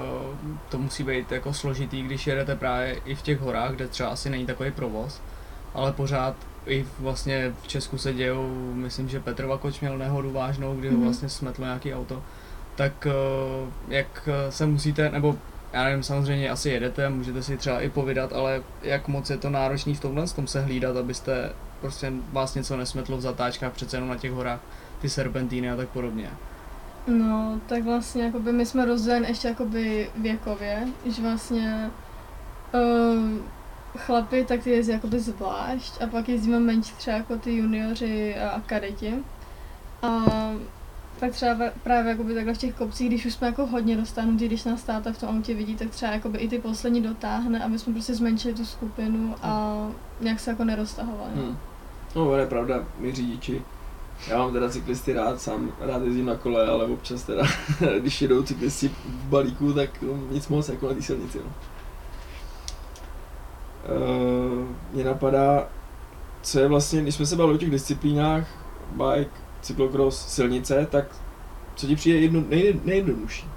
to 0.70 0.78
musí 0.78 1.04
být 1.04 1.32
jako 1.32 1.54
složitý, 1.54 2.02
když 2.04 2.28
jedete 2.28 2.56
právě 2.56 2.94
i 3.06 3.16
v 3.16 3.22
těch 3.22 3.40
horách, 3.40 3.72
kde 3.72 3.88
třeba 3.88 4.10
asi 4.10 4.30
není 4.30 4.46
takový 4.46 4.72
provoz, 4.72 5.22
ale 5.74 5.92
pořád 5.94 6.36
i 6.66 6.86
vlastně 7.00 7.54
v 7.64 7.68
Česku 7.68 7.98
se 7.98 8.14
dějou, 8.14 8.72
myslím, 8.74 9.10
že 9.10 9.20
Petr 9.20 9.46
Vakoč 9.46 9.80
měl 9.80 9.98
nehodu 9.98 10.32
vážnou, 10.32 10.76
kdy 10.76 10.88
ho 10.90 10.94
Mhm. 10.96 11.04
vlastně 11.04 11.30
smetlo 11.30 11.66
nějaký 11.66 11.94
auto, 11.94 12.24
tak 12.76 13.08
uh, 13.08 13.70
jak 13.94 14.30
se 14.50 14.66
musíte, 14.66 15.10
nebo 15.10 15.36
já 15.74 15.84
nevím, 15.84 16.04
samozřejmě 16.04 16.50
asi 16.50 16.70
jedete, 16.70 17.10
můžete 17.10 17.44
si 17.44 17.58
třeba 17.58 17.82
i 17.82 17.90
povídat, 17.90 18.34
ale 18.34 18.62
jak 18.82 19.08
moc 19.08 19.30
je 19.30 19.38
to 19.38 19.50
náročný 19.50 19.96
v 19.96 20.00
tomhle, 20.00 20.28
v 20.28 20.34
tom 20.34 20.48
se 20.48 20.62
hlídat, 20.62 20.98
abyste 20.98 21.50
prostě 21.82 22.12
vás 22.32 22.56
něco 22.56 22.78
nesmetlo 22.78 23.18
v 23.18 23.22
zatáčkách, 23.22 23.72
přece 23.74 23.98
jenom 23.98 24.10
na 24.10 24.16
těch 24.16 24.32
horách, 24.32 24.60
ty 25.02 25.10
serpentíny 25.10 25.72
a 25.72 25.76
tak 25.76 25.90
podobně. 25.90 26.30
No, 27.08 27.60
tak 27.68 27.84
vlastně 27.84 28.24
jakoby 28.24 28.52
my 28.52 28.66
jsme 28.66 28.86
rozděleni 28.86 29.28
ještě 29.28 29.48
jakoby 29.48 30.10
věkově, 30.16 30.88
že 31.06 31.22
vlastně 31.22 31.92
um, 32.74 33.44
chlapi 33.98 34.46
tak 34.46 34.64
ty 34.64 34.70
jezdí 34.70 34.92
jakoby 34.92 35.20
zvlášť 35.20 36.02
a 36.02 36.08
pak 36.08 36.30
jezdíme 36.30 36.60
menší 36.60 36.94
třeba 36.96 37.18
jako 37.18 37.38
ty 37.38 37.56
junioři 37.56 38.36
a 38.36 38.62
kadeti. 38.66 39.14
A 40.02 40.26
pak 41.20 41.32
třeba 41.32 41.56
právě 41.84 42.12
jakoby 42.12 42.34
takhle 42.34 42.54
v 42.54 42.58
těch 42.58 42.76
kopcích, 42.76 43.08
když 43.08 43.26
už 43.26 43.34
jsme 43.34 43.48
jako 43.48 43.66
hodně 43.66 43.98
dostáhnutí, 43.98 44.48
když 44.48 44.64
nás 44.64 44.84
táta 44.84 45.12
v 45.12 45.18
tom 45.18 45.30
autě 45.30 45.54
vidí, 45.54 45.76
tak 45.76 45.90
třeba 45.90 46.12
jakoby 46.12 46.38
i 46.38 46.48
ty 46.48 46.60
poslední 46.60 47.02
dotáhne, 47.02 47.64
aby 47.64 47.80
jsme 47.80 47.94
prostě 47.94 48.16
zmenšili 48.16 48.54
tu 48.54 48.66
skupinu 48.66 49.36
a 49.42 49.78
nějak 50.22 50.40
se 50.40 50.50
jako 50.50 50.64
neroztahovali. 50.64 51.32
Hmm. 51.36 51.58
No, 52.16 52.26
to 52.26 52.38
je 52.38 52.46
pravda, 52.46 52.86
my 53.00 53.14
řidiči. 53.14 53.62
Já 54.28 54.38
mám 54.38 54.54
teda 54.54 54.70
cyklisty 54.70 55.14
rád, 55.14 55.42
sám 55.42 55.72
rád 55.80 56.02
jezdím 56.02 56.26
na 56.26 56.36
kole, 56.36 56.68
ale 56.68 56.86
občas 56.86 57.24
teda, 57.24 57.44
když 58.00 58.22
jedou 58.22 58.44
cyklisti 58.44 58.88
v 58.90 59.26
balíku, 59.30 59.74
tak 59.74 60.02
no, 60.02 60.20
nic 60.32 60.48
moc 60.48 60.70
jako 60.70 60.88
na 60.88 60.94
té 60.94 61.02
silnici. 61.02 61.40
No. 61.46 61.52
Uh, 63.96 64.68
mě 64.94 65.04
napadá, 65.04 65.68
co 66.42 66.60
je 66.60 66.68
vlastně, 66.68 67.02
když 67.02 67.16
jsme 67.16 67.26
se 67.26 67.36
bavili 67.36 67.56
o 67.56 67.60
těch 67.60 67.72
disciplínách, 67.72 68.48
bike, 68.92 69.32
cyklokros, 69.62 70.28
silnice, 70.28 70.88
tak 70.92 71.06
co 71.76 71.88
ti 71.88 71.96
přijde 71.96 72.20
jedno, 72.20 72.44
nej, 72.50 72.80
nejjednodušší? 72.84 73.48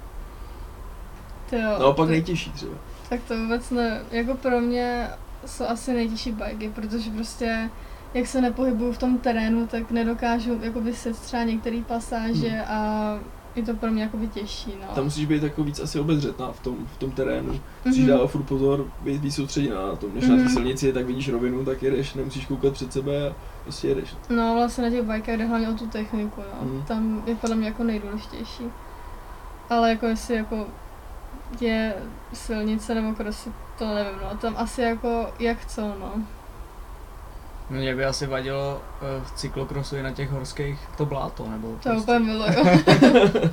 To 1.49 1.55
jo, 1.55 1.79
Naopak 1.79 2.07
to, 2.07 2.11
nejtěžší 2.11 2.51
třeba. 2.51 2.73
Tak 3.09 3.19
to 3.27 3.37
vůbec 3.37 3.69
ne. 3.69 4.01
Jako 4.11 4.33
pro 4.35 4.61
mě 4.61 5.09
jsou 5.45 5.65
asi 5.65 5.93
nejtěžší 5.93 6.31
bajky, 6.31 6.69
protože 6.69 7.11
prostě 7.11 7.69
jak 8.13 8.27
se 8.27 8.41
nepohybuju 8.41 8.91
v 8.93 8.97
tom 8.97 9.17
terénu, 9.17 9.67
tak 9.67 9.91
nedokážu 9.91 10.59
jakoby 10.61 10.93
set 10.93 11.19
třeba 11.19 11.43
některé 11.43 11.81
pasáže 11.87 12.49
hmm. 12.49 12.65
a 12.67 13.19
je 13.55 13.63
to 13.63 13.73
pro 13.73 13.91
mě 13.91 14.03
jakoby 14.03 14.27
těžší, 14.27 14.73
no. 14.81 14.95
Tam 14.95 15.03
musíš 15.03 15.25
být 15.25 15.43
jako 15.43 15.63
víc 15.63 15.79
asi 15.79 15.99
obezřetná 15.99 16.51
v 16.51 16.59
tom, 16.59 16.75
v 16.95 16.97
tom 16.97 17.11
terénu. 17.11 17.59
Musíš 17.85 17.99
Mhm. 18.03 18.09
dávat 18.09 18.27
furt 18.27 18.43
pozor, 18.43 18.87
být 19.01 19.21
víc 19.21 19.35
soustředěná 19.35 19.87
na 19.87 19.95
tom. 19.95 20.09
Než 20.15 20.23
na 20.27 20.35
té 20.35 20.41
Mhm. 20.41 20.49
silnici, 20.53 20.93
tak 20.93 21.05
vidíš 21.05 21.29
rovinu, 21.29 21.65
tak 21.65 21.83
jedeš, 21.83 22.13
nemusíš 22.13 22.45
koukat 22.45 22.73
před 22.73 22.93
sebe 22.93 23.29
a 23.29 23.33
prostě 23.63 23.87
jedeš. 23.87 24.15
No 24.29 24.53
vlastně 24.55 24.83
na 24.83 24.89
těch 24.89 25.03
bajkách 25.03 25.37
jde 25.37 25.45
hlavně 25.45 25.69
o 25.69 25.73
tu 25.73 25.87
techniku, 25.87 26.41
no. 26.61 26.67
Mhm. 26.71 26.83
Tam 26.87 27.23
je 27.25 27.35
podle 27.35 27.55
mě 27.55 27.67
jako 27.67 27.83
nejdůležitější. 27.83 28.63
Ale 29.69 29.89
jako 29.89 30.05
jestli 30.05 30.35
jako 30.35 30.67
je 31.61 31.95
silnice 32.33 32.95
nebo 32.95 33.13
krosy, 33.15 33.51
to 33.77 33.85
nevím, 33.95 34.13
no. 34.23 34.37
Tam 34.37 34.53
asi 34.57 34.81
jako 34.81 35.27
jak 35.39 35.65
co, 35.65 35.81
no. 35.81 36.13
Mě 37.71 37.95
by 37.95 38.05
asi 38.05 38.27
vadilo 38.27 38.81
eh, 39.01 39.21
v 39.25 39.31
cyklokrosu 39.31 39.95
i 39.95 40.03
na 40.03 40.11
těch 40.11 40.29
horských 40.29 40.79
to 40.97 41.05
bláto, 41.05 41.49
nebo 41.49 41.67
To 41.67 41.77
prostě- 41.89 41.99
úplně 41.99 42.19
miluju. 42.19 42.81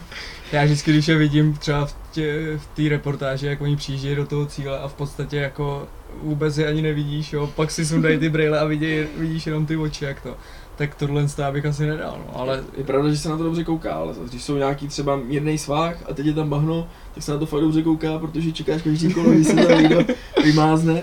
Já 0.52 0.64
vždycky, 0.64 0.90
když 0.92 1.08
je 1.08 1.16
vidím 1.16 1.54
třeba 1.54 1.86
v 1.86 1.92
té 2.14 2.56
v 2.56 2.66
té 2.66 2.88
reportáži, 2.88 3.46
jak 3.46 3.60
oni 3.60 3.76
přijíždějí 3.76 4.16
do 4.16 4.26
toho 4.26 4.46
cíle 4.46 4.78
a 4.78 4.88
v 4.88 4.94
podstatě 4.94 5.36
jako 5.36 5.88
vůbec 6.22 6.58
je 6.58 6.66
ani 6.68 6.82
nevidíš, 6.82 7.32
jo, 7.32 7.46
pak 7.56 7.70
si 7.70 7.86
sundají 7.86 8.18
ty 8.18 8.28
brýle 8.28 8.58
a 8.60 8.64
vidí, 8.64 9.04
vidíš 9.16 9.46
jenom 9.46 9.66
ty 9.66 9.76
oči, 9.76 10.04
jak 10.04 10.20
to. 10.20 10.36
Tak 10.76 10.94
tohle 10.94 11.26
já 11.38 11.52
bych 11.52 11.66
asi 11.66 11.86
nedal, 11.86 12.18
no, 12.26 12.40
ale 12.40 12.64
Je 12.76 12.84
pravda, 12.84 13.10
že 13.10 13.16
se 13.16 13.28
na 13.28 13.36
to 13.36 13.42
dobře 13.42 13.64
kouká, 13.64 13.92
ale 13.94 14.14
zase, 14.14 14.28
když 14.28 14.42
jsou 14.42 14.56
nějaký 14.56 14.88
třeba 14.88 15.16
mírný 15.16 15.58
svah 15.58 15.96
a 16.10 16.14
teď 16.14 16.26
je 16.26 16.32
tam 16.32 16.48
bahno, 16.48 16.88
tak 17.14 17.22
se 17.22 17.32
na 17.32 17.38
to 17.38 17.46
fakt 17.46 17.60
dobře 17.60 17.82
kouká, 17.82 18.18
protože 18.18 18.52
čekáš 18.52 18.82
každý 18.82 19.14
kolo, 19.14 19.30
když 19.30 19.46
se 19.46 19.54
tam 19.54 19.82
někdo 19.82 20.00
vymázne. 20.44 21.02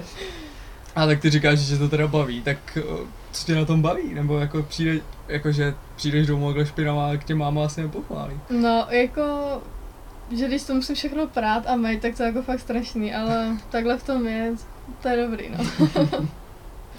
A 0.95 1.05
tak 1.05 1.19
ty 1.19 1.29
říkáš, 1.29 1.59
že 1.59 1.77
to 1.77 1.89
teda 1.89 2.07
baví, 2.07 2.41
tak 2.41 2.77
o, 2.87 2.99
co 3.31 3.45
tě 3.45 3.55
na 3.55 3.65
tom 3.65 3.81
baví? 3.81 4.13
Nebo 4.13 4.37
jako 4.37 4.63
přijde, 4.63 4.99
jakože 5.27 5.75
přijdeš 5.95 6.27
domů 6.27 6.47
takhle 6.47 6.65
špinavá, 6.65 7.07
jak 7.09 7.23
tě 7.23 7.35
máma 7.35 7.65
asi 7.65 7.81
nepochválí. 7.81 8.39
No, 8.49 8.87
jako, 8.89 9.61
že 10.31 10.47
když 10.47 10.63
to 10.63 10.73
musím 10.73 10.95
všechno 10.95 11.27
prát 11.27 11.67
a 11.67 11.75
mít, 11.75 12.01
tak 12.01 12.17
to 12.17 12.23
je 12.23 12.27
jako 12.27 12.41
fakt 12.41 12.59
strašný, 12.59 13.13
ale 13.13 13.57
takhle 13.69 13.97
v 13.97 14.03
tom 14.03 14.27
je, 14.27 14.53
to 15.01 15.07
je 15.07 15.23
dobrý, 15.23 15.49
no. 15.49 15.87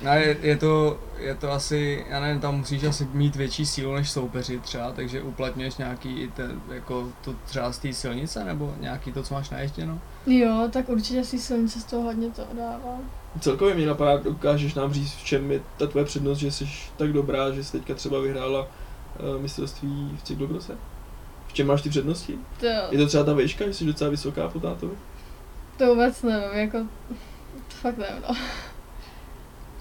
A 0.04 0.14
je, 0.14 0.36
je, 0.42 0.56
to, 0.56 0.98
je 1.18 1.34
to 1.34 1.52
asi, 1.52 2.04
já 2.08 2.20
nevím, 2.20 2.40
tam 2.40 2.58
musíš 2.58 2.84
asi 2.84 3.08
mít 3.12 3.36
větší 3.36 3.66
sílu 3.66 3.94
než 3.94 4.10
soupeři 4.10 4.58
třeba, 4.58 4.92
takže 4.92 5.22
uplatňuješ 5.22 5.76
nějaký 5.76 6.20
i 6.20 6.28
ten, 6.28 6.60
jako 6.72 7.08
to 7.24 7.34
třeba 7.44 7.72
z 7.72 7.78
té 7.78 7.92
silnice, 7.92 8.44
nebo 8.44 8.74
nějaký 8.80 9.12
to, 9.12 9.22
co 9.22 9.34
máš 9.34 9.50
naježděno? 9.50 9.98
Jo, 10.26 10.68
tak 10.72 10.88
určitě 10.88 11.24
si 11.24 11.38
silnice 11.38 11.80
z 11.80 11.84
toho 11.84 12.02
hodně 12.02 12.30
to 12.30 12.42
dává. 12.52 12.98
Celkově 13.40 13.74
mě 13.74 13.86
napadá, 13.86 14.16
dokážeš 14.16 14.74
nám 14.74 14.92
říct, 14.92 15.12
v 15.14 15.24
čem 15.24 15.50
je 15.50 15.60
ta 15.76 15.86
tvoje 15.86 16.04
přednost, 16.04 16.38
že 16.38 16.50
jsi 16.50 16.68
tak 16.96 17.12
dobrá, 17.12 17.50
že 17.50 17.64
jsi 17.64 17.72
teďka 17.72 17.94
třeba 17.94 18.20
vyhrála 18.20 18.60
uh, 18.62 19.42
mistrovství 19.42 20.16
v 20.18 20.22
cyklokrose? 20.22 20.74
V 21.46 21.52
čem 21.52 21.66
máš 21.66 21.82
ty 21.82 21.90
přednosti? 21.90 22.38
To, 22.60 22.66
Je 22.90 22.98
to 22.98 23.06
třeba 23.06 23.24
ta 23.24 23.32
výška, 23.34 23.66
že 23.66 23.74
jsi 23.74 23.84
docela 23.84 24.10
vysoká 24.10 24.48
po 24.48 24.60
tátovi? 24.60 24.94
to 25.78 25.86
vůbec 25.86 26.22
nevím, 26.22 26.58
jako, 26.58 26.78
to 27.68 27.74
fakt 27.80 27.98
nevím, 27.98 28.22
no. 28.28 28.36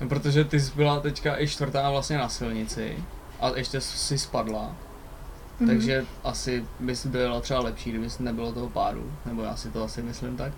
No, 0.02 0.10
protože 0.10 0.44
ty 0.46 0.60
jsi 0.60 0.72
byla 0.76 1.00
teďka 1.00 1.40
i 1.42 1.48
čtvrtá 1.48 1.92
vlastně 1.92 2.18
na 2.18 2.30
silnici 2.30 2.98
a 3.40 3.50
ještě 3.56 3.82
si 3.82 4.18
spadla, 4.18 4.76
Mhm. 5.60 5.70
takže 5.70 6.06
asi 6.24 6.66
bys 6.80 7.06
byla 7.06 7.42
třeba 7.42 7.60
lepší, 7.60 7.90
kdyby 7.90 8.08
nebylo 8.20 8.52
toho 8.52 8.70
pádu, 8.70 9.12
nebo 9.26 9.42
já 9.42 9.56
si 9.56 9.72
to 9.72 9.84
asi 9.84 10.02
myslím 10.04 10.38
tak. 10.38 10.54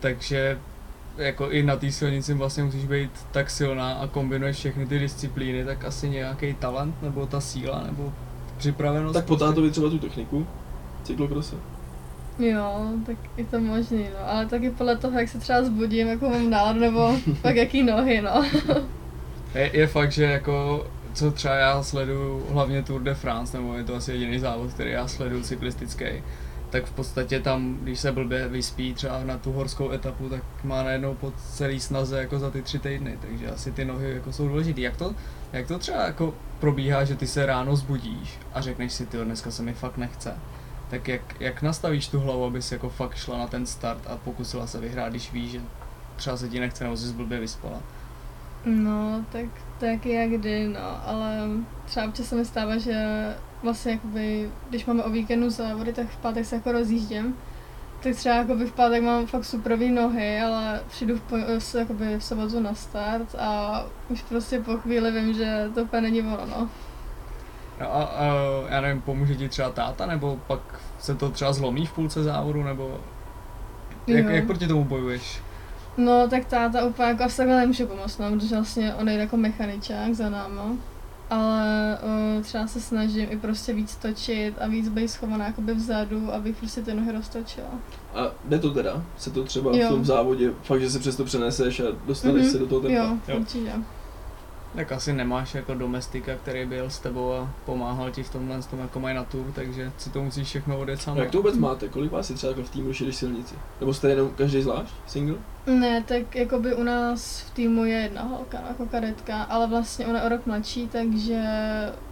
Takže 0.00 0.60
jako 1.16 1.50
i 1.50 1.62
na 1.62 1.76
té 1.76 1.92
silnici 1.92 2.34
vlastně 2.34 2.64
musíš 2.64 2.84
být 2.84 3.10
tak 3.32 3.50
silná 3.50 3.92
a 3.92 4.06
kombinuješ 4.06 4.56
všechny 4.56 4.86
ty 4.86 4.98
disciplíny, 4.98 5.64
tak 5.64 5.84
asi 5.84 6.08
nějaký 6.08 6.54
talent, 6.54 7.02
nebo 7.02 7.26
ta 7.26 7.40
síla, 7.40 7.82
nebo 7.86 8.12
připravenost. 8.58 9.14
Tak 9.14 9.24
po 9.24 9.36
prostě. 9.36 9.44
tátovi 9.44 9.70
třeba 9.70 9.90
tu 9.90 9.98
techniku 9.98 10.46
cyklokrose. 11.02 11.56
Jo, 12.38 12.88
tak 13.06 13.16
je 13.36 13.44
to 13.44 13.60
možný, 13.60 14.06
no, 14.18 14.30
ale 14.30 14.46
taky 14.46 14.70
podle 14.70 14.96
toho, 14.96 15.18
jak 15.18 15.28
se 15.28 15.38
třeba 15.38 15.62
zbudím, 15.62 16.08
jako 16.08 16.28
mám 16.30 16.50
náladu, 16.50 16.80
nebo 16.80 17.16
pak 17.42 17.56
jaký 17.56 17.82
nohy, 17.82 18.22
no. 18.22 18.44
Je, 19.54 19.70
je 19.72 19.86
fakt, 19.86 20.12
že 20.12 20.24
jako 20.24 20.86
co 21.14 21.30
třeba 21.30 21.54
já 21.54 21.82
sleduju 21.82 22.46
hlavně 22.50 22.82
Tour 22.82 23.02
de 23.02 23.14
France, 23.14 23.56
nebo 23.56 23.74
je 23.74 23.84
to 23.84 23.94
asi 23.94 24.12
jediný 24.12 24.38
závod, 24.38 24.72
který 24.72 24.90
já 24.90 25.08
sleduju 25.08 25.42
cyklistický, 25.42 26.04
tak 26.72 26.84
v 26.86 26.92
podstatě 26.92 27.40
tam, 27.40 27.78
když 27.82 28.00
se 28.00 28.12
blbě 28.12 28.48
vyspí 28.48 28.94
třeba 28.94 29.24
na 29.24 29.38
tu 29.38 29.52
horskou 29.52 29.90
etapu, 29.90 30.28
tak 30.28 30.42
má 30.64 30.82
najednou 30.82 31.14
po 31.14 31.32
celý 31.52 31.80
snaze 31.80 32.18
jako 32.18 32.38
za 32.38 32.50
ty 32.50 32.62
tři 32.62 32.78
týdny, 32.78 33.18
takže 33.20 33.50
asi 33.50 33.72
ty 33.72 33.84
nohy 33.84 34.14
jako 34.14 34.32
jsou 34.32 34.48
důležitý. 34.48 34.80
Jak 34.80 34.96
to, 34.96 35.14
jak 35.52 35.66
to 35.66 35.78
třeba 35.78 36.04
jako 36.04 36.34
probíhá, 36.60 37.04
že 37.04 37.16
ty 37.16 37.26
se 37.26 37.46
ráno 37.46 37.76
zbudíš 37.76 38.38
a 38.54 38.60
řekneš 38.60 38.92
si, 38.92 39.06
ty 39.06 39.16
dneska 39.24 39.50
se 39.50 39.62
mi 39.62 39.72
fakt 39.72 39.96
nechce. 39.96 40.34
Tak 40.90 41.08
jak, 41.08 41.40
jak 41.40 41.62
nastavíš 41.62 42.08
tu 42.08 42.20
hlavu, 42.20 42.44
abys 42.44 42.72
jako 42.72 42.88
fakt 42.88 43.16
šla 43.16 43.38
na 43.38 43.46
ten 43.46 43.66
start 43.66 44.06
a 44.06 44.16
pokusila 44.16 44.66
se 44.66 44.80
vyhrát, 44.80 45.10
když 45.10 45.32
víš, 45.32 45.50
že 45.50 45.60
třeba 46.16 46.36
se 46.36 46.48
ti 46.48 46.60
nechce 46.60 46.84
nebo 46.84 46.96
jsi 46.96 47.12
blbě 47.12 47.40
vyspala. 47.40 47.78
No, 48.64 49.24
tak 49.32 49.46
to 49.78 49.84
jak 49.84 50.30
kdy, 50.30 50.68
no, 50.68 51.08
ale 51.08 51.48
třeba 51.84 52.06
občas 52.06 52.26
se 52.26 52.34
mi 52.34 52.44
stává, 52.44 52.78
že 52.78 53.26
vlastně 53.62 53.92
jakoby, 53.92 54.50
když 54.70 54.86
máme 54.86 55.02
o 55.02 55.10
víkendu 55.10 55.50
závody, 55.50 55.92
tak 55.92 56.08
v 56.08 56.16
pátek 56.16 56.46
se 56.46 56.54
jako 56.54 56.72
rozjíždím. 56.72 57.36
Tak 58.02 58.16
třeba 58.16 58.34
jakoby 58.34 58.64
v 58.66 58.72
pátek 58.72 59.02
mám 59.02 59.26
fakt 59.26 59.44
superový 59.44 59.90
nohy, 59.90 60.40
ale 60.40 60.80
přijdu 60.88 61.16
v, 61.16 61.20
po, 61.20 61.36
jakoby 61.78 62.18
v 62.18 62.24
sobotu 62.24 62.60
na 62.60 62.74
start 62.74 63.34
a 63.38 63.82
už 64.08 64.22
prostě 64.22 64.60
po 64.60 64.76
chvíli 64.76 65.10
vím, 65.10 65.34
že 65.34 65.70
to 65.74 65.82
úplně 65.82 66.02
není 66.02 66.20
ono, 66.20 66.46
no. 66.46 66.68
No 67.80 67.94
a, 67.94 68.02
a 68.04 68.24
já 68.68 68.80
nevím, 68.80 69.02
pomůže 69.02 69.34
ti 69.34 69.48
třeba 69.48 69.70
táta, 69.70 70.06
nebo 70.06 70.38
pak 70.46 70.60
se 70.98 71.14
to 71.14 71.30
třeba 71.30 71.52
zlomí 71.52 71.86
v 71.86 71.92
půlce 71.92 72.22
závodu, 72.22 72.62
nebo 72.62 73.00
jak, 74.06 74.24
Jo. 74.24 74.30
jak 74.30 74.46
proti 74.46 74.66
tomu 74.66 74.84
bojuješ? 74.84 75.42
No, 75.96 76.28
tak 76.28 76.44
táta 76.44 76.84
úplně 76.84 77.08
jako 77.08 77.24
asi 77.24 77.36
takhle 77.36 77.56
nemůže 77.56 77.86
pomoct, 77.86 78.18
no, 78.18 78.30
protože 78.30 78.54
vlastně 78.54 78.94
on 78.94 79.06
jde 79.06 79.14
jako 79.14 79.36
mechaničák 79.36 80.14
za 80.14 80.30
náma. 80.30 80.62
Ale 81.32 81.98
uh, 82.36 82.42
třeba 82.42 82.66
se 82.66 82.80
snažím 82.80 83.26
i 83.30 83.38
prostě 83.38 83.72
víc 83.72 83.96
točit 83.96 84.54
a 84.60 84.66
víc 84.66 84.88
být 84.88 85.08
schovaná 85.08 85.46
jakoby 85.46 85.74
vzadu, 85.74 86.32
abych 86.32 86.56
prostě 86.56 86.82
ty 86.82 86.94
nohy 86.94 87.12
roztočila. 87.12 87.66
A 88.14 88.20
jde 88.44 88.58
to 88.58 88.70
teda? 88.74 89.02
Se 89.16 89.30
to 89.30 89.44
třeba 89.44 89.76
Jo. 89.76 89.86
v 89.86 89.90
tom 89.90 90.04
závodě, 90.04 90.50
fakt, 90.62 90.80
že 90.80 90.90
se 90.90 90.98
přesto 90.98 91.24
přeneseš 91.24 91.80
a 91.80 91.84
dostaneš 92.06 92.42
Mhm. 92.42 92.50
se 92.52 92.58
do 92.58 92.66
toho 92.66 92.80
tempa? 92.80 92.96
Jo, 92.96 93.16
Jo. 93.28 93.36
určitě. 93.40 93.72
Tak 94.76 94.92
asi 94.92 95.12
nemáš 95.12 95.54
jako 95.54 95.74
domestika, 95.74 96.34
který 96.34 96.66
byl 96.66 96.84
s 96.90 96.98
tebou 96.98 97.32
a 97.32 97.50
pomáhal 97.66 98.10
ti 98.10 98.22
v 98.22 98.30
tomhle 98.30 98.62
tom, 98.62 98.78
jako 98.78 99.00
mají 99.00 99.16
na 99.16 99.24
tour, 99.24 99.44
takže 99.54 99.92
si 99.98 100.10
to 100.10 100.22
musíš 100.22 100.48
všechno 100.48 100.78
odjet 100.78 101.00
sám. 101.02 101.16
Jak 101.16 101.30
to 101.30 101.36
vůbec 101.38 101.56
máte? 101.56 101.88
Kolik 101.88 102.12
vás 102.12 102.30
je 102.30 102.36
třeba 102.36 102.50
jako 102.50 102.62
v 102.62 102.70
týmu, 102.70 102.90
když 103.00 103.16
silnici? 103.16 103.54
Nebo 103.80 103.94
jste 103.94 104.08
jenom 104.08 104.30
každý 104.36 104.62
zvlášť? 104.62 104.92
Single? 105.06 105.36
Ne, 105.66 106.02
tak 106.02 106.36
jakoby 106.36 106.74
u 106.74 106.82
nás 106.82 107.40
v 107.40 107.50
týmu 107.50 107.84
je 107.84 107.94
jedna 107.96 108.22
holka, 108.22 108.58
no, 108.62 108.68
jako 108.68 108.86
kadetka, 108.86 109.42
ale 109.42 109.66
vlastně 109.66 110.06
ona 110.06 110.18
je 110.18 110.24
o 110.24 110.28
rok 110.28 110.46
mladší, 110.46 110.88
takže... 110.88 111.42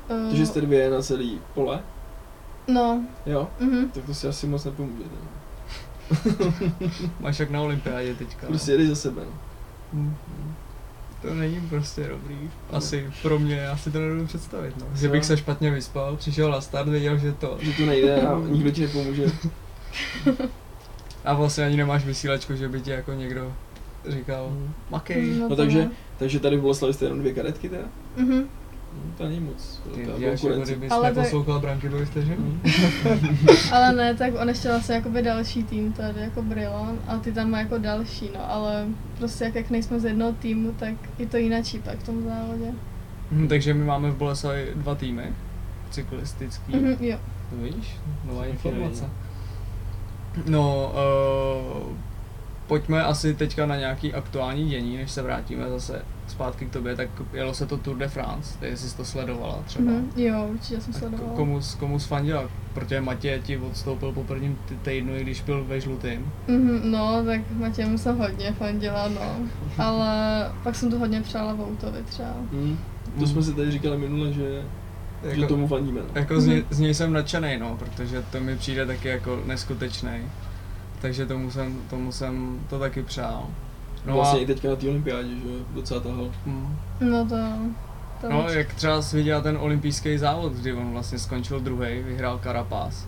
Uh, 0.09 0.29
Takže 0.29 0.47
jste 0.47 0.61
dvě 0.61 0.91
na 0.91 1.03
celý 1.03 1.41
pole? 1.55 1.81
No, 2.69 3.03
Jo? 3.27 3.49
mhm. 3.61 3.91
Tak 3.91 4.05
to 4.05 4.15
si 4.15 4.29
asi 4.29 4.47
moc 4.47 4.65
nepomůžete. 4.65 5.11
Máš 7.21 7.41
jak 7.41 7.51
na 7.51 7.61
olympiádě 7.61 8.15
teďka. 8.15 8.41
no. 8.43 8.49
Prostě 8.49 8.73
jedeš 8.73 8.89
za 8.89 8.95
sebe. 8.97 9.23
No. 9.25 9.33
Hm. 9.93 10.15
to 11.23 11.35
není 11.35 11.61
prostě 11.69 12.09
dobrý. 12.09 12.51
Asi 12.73 13.11
pro 13.23 13.39
mě, 13.39 13.57
já 13.57 13.77
si 13.77 13.91
to 13.91 13.99
nedovedu 14.01 14.27
představit, 14.27 14.75
no. 14.81 14.87
Že 14.97 15.09
bych 15.09 15.25
se 15.25 15.37
špatně 15.37 15.71
vyspal, 15.71 16.17
přišel 16.17 16.51
na 16.51 16.61
start, 16.61 16.89
věděl, 16.89 17.19
že 17.19 17.33
to. 17.33 17.59
Že 17.61 17.73
to 17.73 17.87
nejde 17.87 18.23
a 18.23 18.39
nikdo 18.39 18.71
ti 18.71 18.81
nepomůže. 18.81 19.25
A 21.25 21.35
vlastně 21.35 21.65
ani 21.65 21.77
nemáš 21.77 22.05
vysílačku, 22.05 22.55
že 22.57 22.69
by 22.69 22.81
ti 22.81 22.91
jako 22.91 23.13
někdo 23.13 23.53
říkal, 24.09 24.49
Mm. 24.51 24.73
makej. 24.91 25.31
No 25.31 25.39
No 25.41 25.49
to 25.49 25.57
takže, 25.57 25.89
takže 26.19 26.41
tady 26.41 26.57
v 26.57 26.61
Boleslavi 26.61 26.95
jste 26.95 27.05
jenom 27.05 27.19
dvě 27.19 27.35
karetky 27.35 27.69
teda? 27.69 27.83
Mhm. 28.17 28.45
Hm, 28.95 29.13
To 29.19 29.25
není 29.25 29.41
moc. 29.41 29.81
Ty 29.95 30.05
velká 30.07 30.19
děláš 30.19 30.23
jako 30.33 30.41
konkurence. 30.47 30.73
kdyby 30.73 30.89
Ale 30.89 31.07
jsme 31.09 31.15
tak- 31.15 31.25
poslouchal 31.25 31.61
branky 31.61 31.89
byli 31.89 32.07
vteřiny. 32.07 32.37
Hm. 32.39 32.61
Ale 33.73 33.93
ne, 33.93 34.15
tak 34.15 34.33
on 34.43 34.49
ještě 34.49 34.69
vlastně 34.69 34.95
jakoby 34.95 35.23
další 35.23 35.65
tým 35.65 35.93
tady, 35.93 36.21
jako 36.21 36.43
Brilon, 36.43 36.99
a 37.09 37.19
ty 37.19 37.33
tam 37.33 37.51
má 37.51 37.59
jako 37.59 37.79
další, 37.79 38.31
no, 38.35 38.51
ale 38.53 38.87
prostě 39.19 39.45
jak, 39.45 39.55
jak 39.55 39.71
nejsme 39.71 40.01
z 40.01 40.05
jednoho 40.05 40.33
týmu, 40.33 40.73
tak 40.79 40.95
je 41.19 41.27
to 41.27 41.37
jinačí 41.37 41.79
pak 41.79 41.99
v 41.99 42.03
tom 42.07 42.23
závodě. 42.25 42.73
Hm, 43.33 43.49
takže 43.49 43.75
my 43.75 43.85
máme 43.85 44.11
v 44.11 44.17
Boleslavi 44.17 44.67
dva 44.75 44.95
týmy, 44.95 45.25
cyklistický. 45.91 46.77
Mhm, 46.77 46.97
jo. 47.01 47.19
To 47.51 47.57
vidíš, 47.57 47.97
nová 48.25 48.47
informace. 48.47 49.05
No, 50.47 50.93
uh, 51.87 51.97
pojďme 52.67 53.05
asi 53.05 53.35
teďka 53.35 53.67
na 53.67 53.77
nějaký 53.77 54.15
aktuální 54.15 54.69
dění, 54.69 54.97
než 54.97 55.11
se 55.11 55.23
vrátíme 55.23 55.69
zase 55.69 56.03
zpátky 56.29 56.67
k 56.67 56.73
tobě, 56.73 56.97
tak 56.97 57.09
jelo 57.33 57.55
se 57.55 57.67
to 57.67 57.77
Tour 57.77 57.97
de 57.97 58.09
France, 58.09 58.59
ty 58.59 58.77
jsi 58.77 58.97
to 58.97 59.05
sledovala 59.05 59.63
třeba. 59.67 59.93
Mhm, 59.93 60.11
jo, 60.17 60.49
určitě 60.53 60.81
jsem 60.81 60.93
sledovala. 60.93 61.33
komu, 61.37 61.61
komu 61.79 61.99
sfandila? 61.99 62.45
Protože 62.75 63.01
Matěj 63.01 63.41
ti 63.41 63.59
odstoupil 63.59 64.13
po 64.13 64.25
prvním 64.25 64.59
týdnu, 64.83 65.17
i 65.17 65.23
když 65.23 65.41
byl 65.41 65.65
ve 65.65 65.81
žlutým. 65.81 66.33
Mhm, 66.49 66.91
no, 66.91 67.23
tak 67.25 67.41
Matějmu 67.51 67.99
jsem 67.99 68.19
hodně 68.19 68.53
fandila, 68.53 69.09
no. 69.09 69.37
Ale 69.79 70.09
pak 70.63 70.77
jsem 70.77 70.91
to 70.91 70.99
hodně 70.99 71.21
přála 71.21 71.53
Voutovi 71.53 72.03
třeba. 72.03 72.35
Hm. 72.53 72.79
To 73.19 73.27
jsme 73.27 73.43
si 73.43 73.55
tady 73.55 73.71
říkali 73.71 73.99
minule, 73.99 74.33
že, 74.33 74.63
že 75.31 75.47
tomu 75.47 75.67
fandíme. 75.67 76.01
No. 76.01 76.07
Jako 76.21 76.41
z, 76.41 76.47
něj, 76.47 76.65
z 76.71 76.79
něj 76.79 76.95
jsem 76.95 77.13
nadšený, 77.13 77.59
no, 77.59 77.77
protože 77.77 78.23
to 78.33 78.41
mi 78.41 78.57
přijde 78.57 78.87
taky 78.87 79.09
jako 79.09 79.41
neskutečný. 79.47 80.11
Takže 81.01 81.27
tomu 81.27 81.51
jsem, 81.51 81.79
tomu 81.91 82.13
jsem 82.13 82.61
to 82.71 82.79
taky 82.79 83.03
přál. 83.03 83.47
No 84.07 84.15
vlastně 84.15 84.41
i 84.41 84.47
teďka 84.47 84.69
na 84.69 84.77
té 84.77 84.89
olympiádě, 84.89 85.29
že 85.29 85.49
jo, 85.49 85.55
docela 85.75 86.01
tahal. 86.01 86.31
mm, 86.47 86.77
No 87.01 87.27
to... 87.27 87.37
to 88.21 88.29
no, 88.31 88.49
jak 88.49 88.75
třeba 88.75 89.03
jsi 89.03 89.17
viděl 89.17 89.43
ten 89.43 89.57
olympijský 89.61 90.19
závod, 90.19 90.53
kdy 90.53 90.73
on 90.73 90.93
vlastně 90.93 91.19
skončil 91.19 91.61
druhý, 91.61 92.03
vyhrál 92.03 92.39
Karapás, 92.39 93.07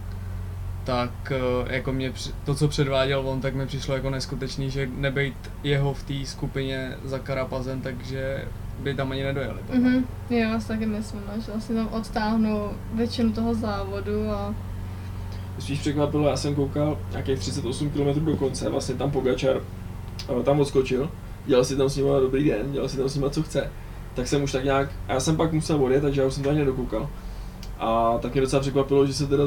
tak 0.84 1.32
eh, 1.32 1.74
jako 1.74 1.92
mě, 1.92 2.12
to, 2.44 2.54
co 2.54 2.68
předváděl 2.68 3.28
on, 3.28 3.40
tak 3.40 3.54
mi 3.54 3.66
přišlo 3.66 3.94
jako 3.94 4.10
neskutečný, 4.10 4.70
že 4.70 4.88
nebejt 4.96 5.50
jeho 5.62 5.94
v 5.94 6.02
té 6.02 6.14
skupině 6.26 6.96
za 7.04 7.18
Karapazem, 7.18 7.80
takže 7.80 8.44
by 8.78 8.94
tam 8.94 9.12
ani 9.12 9.22
nedojeli. 9.22 9.58
Mhm, 9.72 10.04
jo, 10.30 10.38
já 10.38 10.60
si 10.60 10.68
taky 10.68 10.86
myslím, 10.86 11.20
no, 11.26 11.42
že 11.42 11.52
vlastně 11.52 11.74
tam 11.74 11.88
odtáhnu 11.92 12.70
většinu 12.94 13.32
toho 13.32 13.54
závodu 13.54 14.30
a... 14.30 14.54
Spíš 15.58 15.80
překvapilo, 15.80 16.28
já 16.28 16.36
jsem 16.36 16.54
koukal 16.54 16.98
nějakých 17.10 17.38
38 17.38 17.90
km 17.90 18.24
do 18.24 18.36
konce, 18.36 18.70
vlastně 18.70 18.94
tam 18.94 19.10
Pogačar 19.10 19.60
eh, 20.40 20.42
tam 20.42 20.60
odskočil, 20.60 21.10
dělal 21.46 21.64
si 21.64 21.76
tam 21.76 21.88
s 21.88 21.96
nima 21.96 22.20
dobrý 22.20 22.44
den, 22.44 22.72
dělal 22.72 22.88
si 22.88 22.96
tam 22.96 23.08
s 23.08 23.14
nima 23.14 23.30
co 23.30 23.42
chce. 23.42 23.70
Tak 24.14 24.28
jsem 24.28 24.42
už 24.42 24.52
tak 24.52 24.64
nějak, 24.64 24.88
a 25.08 25.12
já 25.12 25.20
jsem 25.20 25.36
pak 25.36 25.52
musel 25.52 25.84
odjet, 25.84 26.00
takže 26.00 26.20
já 26.20 26.26
už 26.26 26.34
jsem 26.34 26.42
to 26.42 26.48
ani 26.48 26.58
nedokoukal. 26.58 27.08
A 27.78 28.18
tak 28.18 28.32
mě 28.32 28.40
docela 28.40 28.60
překvapilo, 28.60 29.06
že 29.06 29.14
se 29.14 29.26
teda 29.26 29.44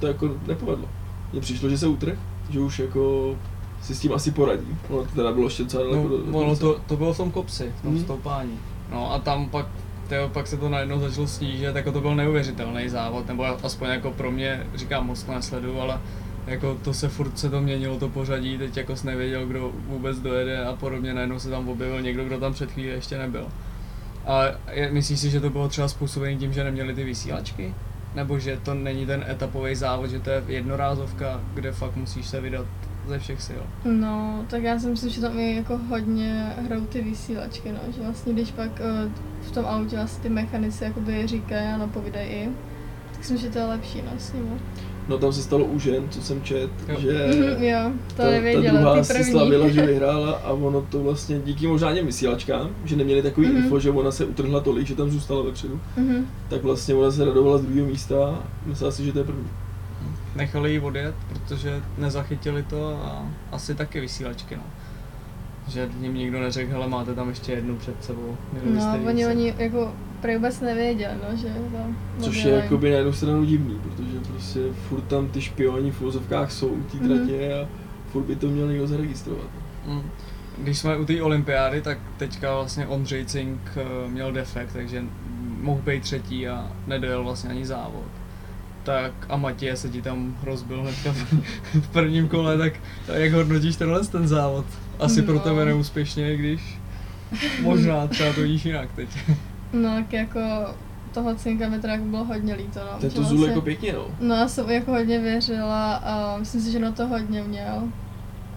to 0.00 0.06
jako 0.06 0.30
nepovedlo. 0.46 0.88
Mně 1.32 1.40
přišlo, 1.40 1.68
že 1.68 1.78
se 1.78 1.86
utrh, 1.86 2.18
že 2.50 2.60
už 2.60 2.78
jako 2.78 3.34
si 3.82 3.94
s 3.94 4.00
tím 4.00 4.12
asi 4.12 4.30
poradí. 4.30 4.76
Ono 4.88 5.02
to 5.04 5.14
teda 5.14 5.32
bylo 5.32 5.46
ještě 5.46 5.62
docela 5.62 5.84
daleko 5.84 6.08
do, 6.08 6.18
do 6.18 6.30
No, 6.32 6.38
ono 6.38 6.56
to, 6.56 6.80
to 6.86 6.96
bylo 6.96 7.14
v 7.14 7.16
tom 7.16 7.30
kopci, 7.30 7.72
v 7.78 7.82
tom 7.82 7.94
Mhm. 7.94 8.02
stoupání. 8.04 8.58
No 8.90 9.12
a 9.12 9.18
tam 9.18 9.48
pak, 9.48 9.66
tyjo, 10.08 10.28
pak 10.28 10.46
se 10.46 10.56
to 10.56 10.68
najednou 10.68 11.00
začalo 11.00 11.26
snížit, 11.26 11.76
jako 11.76 11.92
to 11.92 12.00
byl 12.00 12.14
neuvěřitelný 12.14 12.88
závod, 12.88 13.26
nebo 13.28 13.44
aspoň 13.64 13.88
jako 13.88 14.10
pro 14.10 14.30
mě, 14.30 14.66
říkám, 14.74 15.06
moc 15.06 15.22
to 15.22 15.32
nesledu, 15.32 15.80
ale 15.80 16.00
jako 16.46 16.76
to 16.84 16.94
se 16.94 17.08
furt 17.08 17.38
se 17.38 17.50
to 17.50 17.60
měnilo 17.60 17.98
to 17.98 18.08
pořadí, 18.08 18.58
teď 18.58 18.76
jako 18.76 18.96
jsi 18.96 19.06
nevěděl, 19.06 19.46
kdo 19.46 19.72
vůbec 19.88 20.18
dojede 20.18 20.64
a 20.64 20.72
podobně, 20.72 21.14
najednou 21.14 21.38
se 21.38 21.50
tam 21.50 21.68
objevil 21.68 22.00
někdo, 22.02 22.24
kdo 22.24 22.40
tam 22.40 22.52
před 22.52 22.70
chvíli 22.70 22.88
ještě 22.88 23.18
nebyl. 23.18 23.46
A 24.26 24.42
je, 24.70 24.90
myslíš 24.92 25.20
si, 25.20 25.30
že 25.30 25.40
to 25.40 25.50
bylo 25.50 25.68
třeba 25.68 25.88
způsobené 25.88 26.36
tím, 26.36 26.52
že 26.52 26.64
neměli 26.64 26.94
ty 26.94 27.04
vysílačky? 27.04 27.74
Nebo 28.14 28.38
že 28.38 28.58
to 28.62 28.74
není 28.74 29.06
ten 29.06 29.24
etapový 29.28 29.74
závod, 29.74 30.10
že 30.10 30.20
to 30.20 30.30
je 30.30 30.42
jednorázovka, 30.46 31.40
kde 31.54 31.72
fakt 31.72 31.96
musíš 31.96 32.26
se 32.26 32.40
vydat 32.40 32.66
ze 33.08 33.18
všech 33.18 33.42
sil? 33.48 33.62
No, 33.84 34.44
tak 34.50 34.62
já 34.62 34.78
si 34.78 34.86
myslím, 34.86 35.10
že 35.10 35.20
tam 35.20 35.38
je 35.38 35.54
jako 35.54 35.78
hodně 35.88 36.52
hrajou 36.66 36.84
ty 36.86 37.02
vysílačky, 37.02 37.72
no, 37.72 37.78
že 37.96 38.02
vlastně 38.02 38.32
když 38.32 38.50
pak 38.50 38.70
uh, 39.04 39.12
v 39.42 39.50
tom 39.50 39.64
autě 39.64 39.96
vlastně 39.96 40.22
ty 40.22 40.28
mechanici 40.28 40.84
jakoby 40.84 41.26
říkají 41.26 41.66
a 41.66 41.76
napovídají 41.76 42.28
i, 42.28 42.48
tak 43.14 43.24
si 43.24 43.32
myslím, 43.32 43.38
že 43.50 43.52
to 43.52 43.58
je 43.58 43.64
lepší, 43.64 44.02
no, 44.02 44.10
s 44.18 44.32
nimi. 44.32 44.48
No 45.08 45.18
tam 45.18 45.32
se 45.32 45.42
stalo 45.42 45.64
u 45.64 45.78
žen, 45.78 46.04
co 46.10 46.22
jsem 46.22 46.42
čet, 46.42 46.70
Jo. 46.88 46.96
že 47.00 47.26
Mhm, 47.26 47.62
jo, 47.64 47.78
to 48.08 48.14
ta, 48.16 48.22
ta 48.22 48.30
nevěděla, 48.30 48.78
druhá 48.80 48.96
ty 48.98 49.04
si 49.04 49.24
slavila, 49.24 49.68
že 49.68 49.86
vyhrála 49.86 50.32
a 50.32 50.50
ono 50.52 50.82
to 50.82 51.02
vlastně 51.02 51.38
díky 51.44 51.66
možná 51.66 51.94
těm 51.94 52.06
vysílačkám, 52.06 52.70
že 52.84 52.96
neměli 52.96 53.22
takový 53.22 53.46
Mhm. 53.46 53.56
info, 53.56 53.80
že 53.80 53.90
ona 53.90 54.10
se 54.10 54.24
utrhla 54.24 54.60
tolik, 54.60 54.86
že 54.86 54.94
tam 54.94 55.10
zůstala 55.10 55.42
vepředu, 55.42 55.80
Mhm. 55.96 56.26
tak 56.48 56.62
vlastně 56.62 56.94
ona 56.94 57.10
se 57.10 57.24
radovala 57.24 57.58
z 57.58 57.62
druhého 57.62 57.86
místa 57.86 58.16
a 58.26 58.42
myslela 58.66 58.92
si, 58.92 59.04
že 59.04 59.12
to 59.12 59.18
je 59.18 59.24
první. 59.24 59.48
Nechali 60.36 60.72
ji 60.72 60.80
odjet, 60.80 61.14
protože 61.28 61.82
nezachytili 61.98 62.62
to 62.62 62.88
a 63.04 63.26
asi 63.52 63.74
taky 63.74 64.00
vysílačky, 64.00 64.56
no. 64.56 64.62
Že 65.68 65.88
jim 66.00 66.14
nikdo 66.14 66.40
neřekl, 66.40 66.70
hele, 66.72 66.88
máte 66.88 67.14
tam 67.14 67.28
ještě 67.28 67.52
jednu 67.52 67.76
před 67.76 68.04
sebou. 68.04 68.36
měli 68.52 68.78
No, 68.78 69.02
oni, 69.08 69.22
se." 69.22 69.28
oni 69.30 69.54
jako 69.58 69.92
prej 70.20 70.36
vůbec 70.36 70.60
nevěděli, 70.60 71.14
no, 71.30 71.36
že 71.36 71.48
tam 71.48 71.96
Což 72.20 72.44
je 72.44 72.52
jakoby 72.52 72.90
na 72.90 72.96
jednu 72.96 73.12
stranu 73.12 73.44
divný, 73.44 73.78
protože 73.82 74.20
prostě 74.20 74.60
furt 74.88 75.00
tam 75.02 75.28
ty 75.28 75.40
špioni 75.40 75.90
v 75.90 76.02
úzovkách 76.02 76.52
jsou 76.52 76.68
u 76.68 76.82
té 76.82 76.96
Mhm. 76.96 77.08
tratě 77.08 77.54
a 77.54 77.68
furt 78.12 78.22
by 78.24 78.36
to 78.36 78.46
měl 78.46 78.68
někdo 78.68 78.86
zaregistrovat. 78.86 79.46
Mm. 79.86 80.02
Když 80.58 80.78
jsme 80.78 80.96
u 80.96 81.04
té 81.04 81.22
olympiády, 81.22 81.82
tak 81.82 81.98
teďka 82.16 82.54
vlastně 82.54 82.86
Ondřej 82.86 83.24
Cink 83.24 83.60
eh, 83.76 84.08
měl 84.08 84.32
defekt, 84.32 84.72
takže 84.72 85.02
mohl 85.60 85.82
být 85.82 86.02
třetí 86.02 86.48
a 86.48 86.70
nedojel 86.86 87.24
vlastně 87.24 87.50
ani 87.50 87.66
závod. 87.66 88.04
Tak 88.82 89.12
a 89.28 89.36
Matěj 89.36 89.76
se 89.76 89.88
ti 89.88 90.02
tam 90.02 90.36
rozbil 90.44 90.82
hnedka 90.82 91.12
v, 91.12 91.32
v 91.80 91.88
prvním 91.88 92.28
kole, 92.28 92.58
tak 92.58 92.72
jak 93.12 93.32
hodnotíš 93.32 93.76
tenhle 93.76 94.04
ten 94.04 94.28
závod? 94.28 94.64
Asi 95.00 95.22
pro 95.22 95.34
No. 95.34 95.40
tebe 95.40 95.64
neúspěšně, 95.64 96.36
když 96.36 96.78
možná 97.62 98.06
třeba 98.06 98.32
to 98.32 98.40
vidíš 98.40 98.64
jinak 98.64 98.88
teď. 98.96 99.08
No, 99.72 99.94
tak 99.96 100.12
jako 100.12 100.40
toho 101.14 101.34
cinka 101.34 101.68
mi 101.68 101.78
teda 101.80 101.92
jako 101.92 102.04
bylo 102.04 102.24
hodně 102.24 102.54
líto, 102.54 102.80
no. 102.92 102.98
Ten 103.00 103.10
to 103.10 103.20
vlastně- 103.20 103.46
jako 103.46 103.60
pěkně, 103.60 103.92
no. 103.92 104.06
No, 104.20 104.34
já 104.34 104.48
jsem 104.48 104.70
jako 104.70 104.90
hodně 104.90 105.18
věřila 105.18 105.94
a 105.94 106.36
myslím 106.38 106.60
si, 106.60 106.70
že 106.72 106.78
na 106.78 106.92
to 106.92 107.06
hodně 107.08 107.42
měl. 107.42 107.82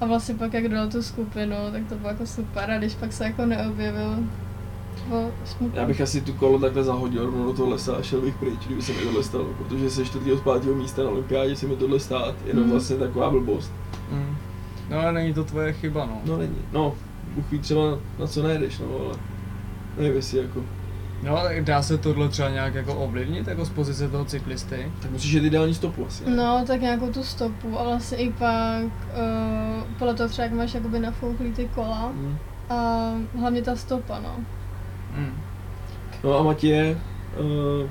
A 0.01 0.05
vlastně 0.05 0.35
pak, 0.35 0.53
jak 0.53 0.67
dal 0.67 0.88
tu 0.89 1.03
skupinu, 1.03 1.55
tak 1.71 1.81
to 1.89 1.95
bylo 1.95 2.09
jako 2.09 2.25
super 2.25 2.71
a 2.71 2.77
když 2.77 2.93
pak 2.95 3.13
se 3.13 3.23
jako 3.23 3.45
neobjevil, 3.45 4.15
bylo 5.10 5.31
smutné. 5.45 5.81
Já 5.81 5.88
bych 5.88 6.01
asi 6.01 6.21
tu 6.21 6.34
kolo 6.34 6.60
takhle 6.60 6.84
zahodil 6.84 7.25
rovnou 7.25 7.45
do 7.45 7.53
toho 7.53 7.69
lesa 7.69 7.95
a 7.95 8.01
šel 8.01 8.21
bych 8.21 8.36
pryč, 8.36 8.60
kdyby 8.65 8.81
se 8.81 8.91
mi 8.91 8.97
tohle 8.99 9.23
stalo, 9.23 9.45
protože 9.58 9.89
se 9.89 10.05
čtvrtého 10.05 10.38
z 10.38 10.41
pátého 10.41 10.75
místa 10.75 11.03
na 11.03 11.10
olympiádě 11.10 11.55
se 11.55 11.67
mi 11.67 11.75
tohle 11.75 11.99
stát, 11.99 12.36
jenom 12.45 12.63
Mhm. 12.63 12.71
vlastně 12.71 12.95
taková 12.95 13.29
blbost. 13.29 13.71
Mm. 14.12 14.36
No 14.89 14.99
ale 14.99 15.12
není 15.13 15.34
to 15.34 15.43
tvoje 15.43 15.73
chyba, 15.73 16.05
no. 16.05 16.21
No 16.25 16.38
není, 16.38 16.58
no, 16.73 16.93
Bůh 17.36 17.51
ví 17.51 17.60
třeba 17.60 17.81
na 18.19 18.27
co 18.27 18.43
najedeš, 18.43 18.79
no, 18.79 18.86
ale 19.05 19.15
nevím 19.97 20.15
jestli 20.15 20.38
jako, 20.38 20.60
No, 21.23 21.38
tak 21.43 21.63
dá 21.63 21.81
se 21.81 21.97
tohle 21.97 22.29
třeba 22.29 22.49
nějak 22.49 22.75
jako 22.75 22.95
ovlivnit, 22.95 23.47
jako 23.47 23.65
z 23.65 23.69
pozice 23.69 24.10
toho 24.10 24.25
cyklisty? 24.25 24.91
tak 25.01 25.12
musíš 25.12 25.31
jít 25.31 25.43
ideální 25.43 25.73
stopu 25.73 26.05
asi. 26.08 26.25
ne? 26.25 26.36
No, 26.36 26.63
tak 26.67 26.81
nějakou 26.81 27.12
tu 27.12 27.23
stopu 27.23 27.79
a 27.79 27.84
vlastně 27.84 28.17
i 28.17 28.31
pak 28.34 28.84
uh, 28.84 29.84
podle 29.99 30.13
toho 30.13 30.29
třeba, 30.29 30.43
jak 30.43 30.53
máš 30.53 30.73
jakoby 30.73 30.99
nafouklý 30.99 31.51
ty 31.51 31.69
kola 31.75 32.12
Mm. 32.15 32.38
a 32.69 33.10
hlavně 33.39 33.62
ta 33.62 33.75
stopa, 33.75 34.19
no. 34.19 34.36
Mm. 35.17 35.34
No 36.23 36.39
a 36.39 36.43
Matěje, 36.43 36.97
uh, 37.39 37.89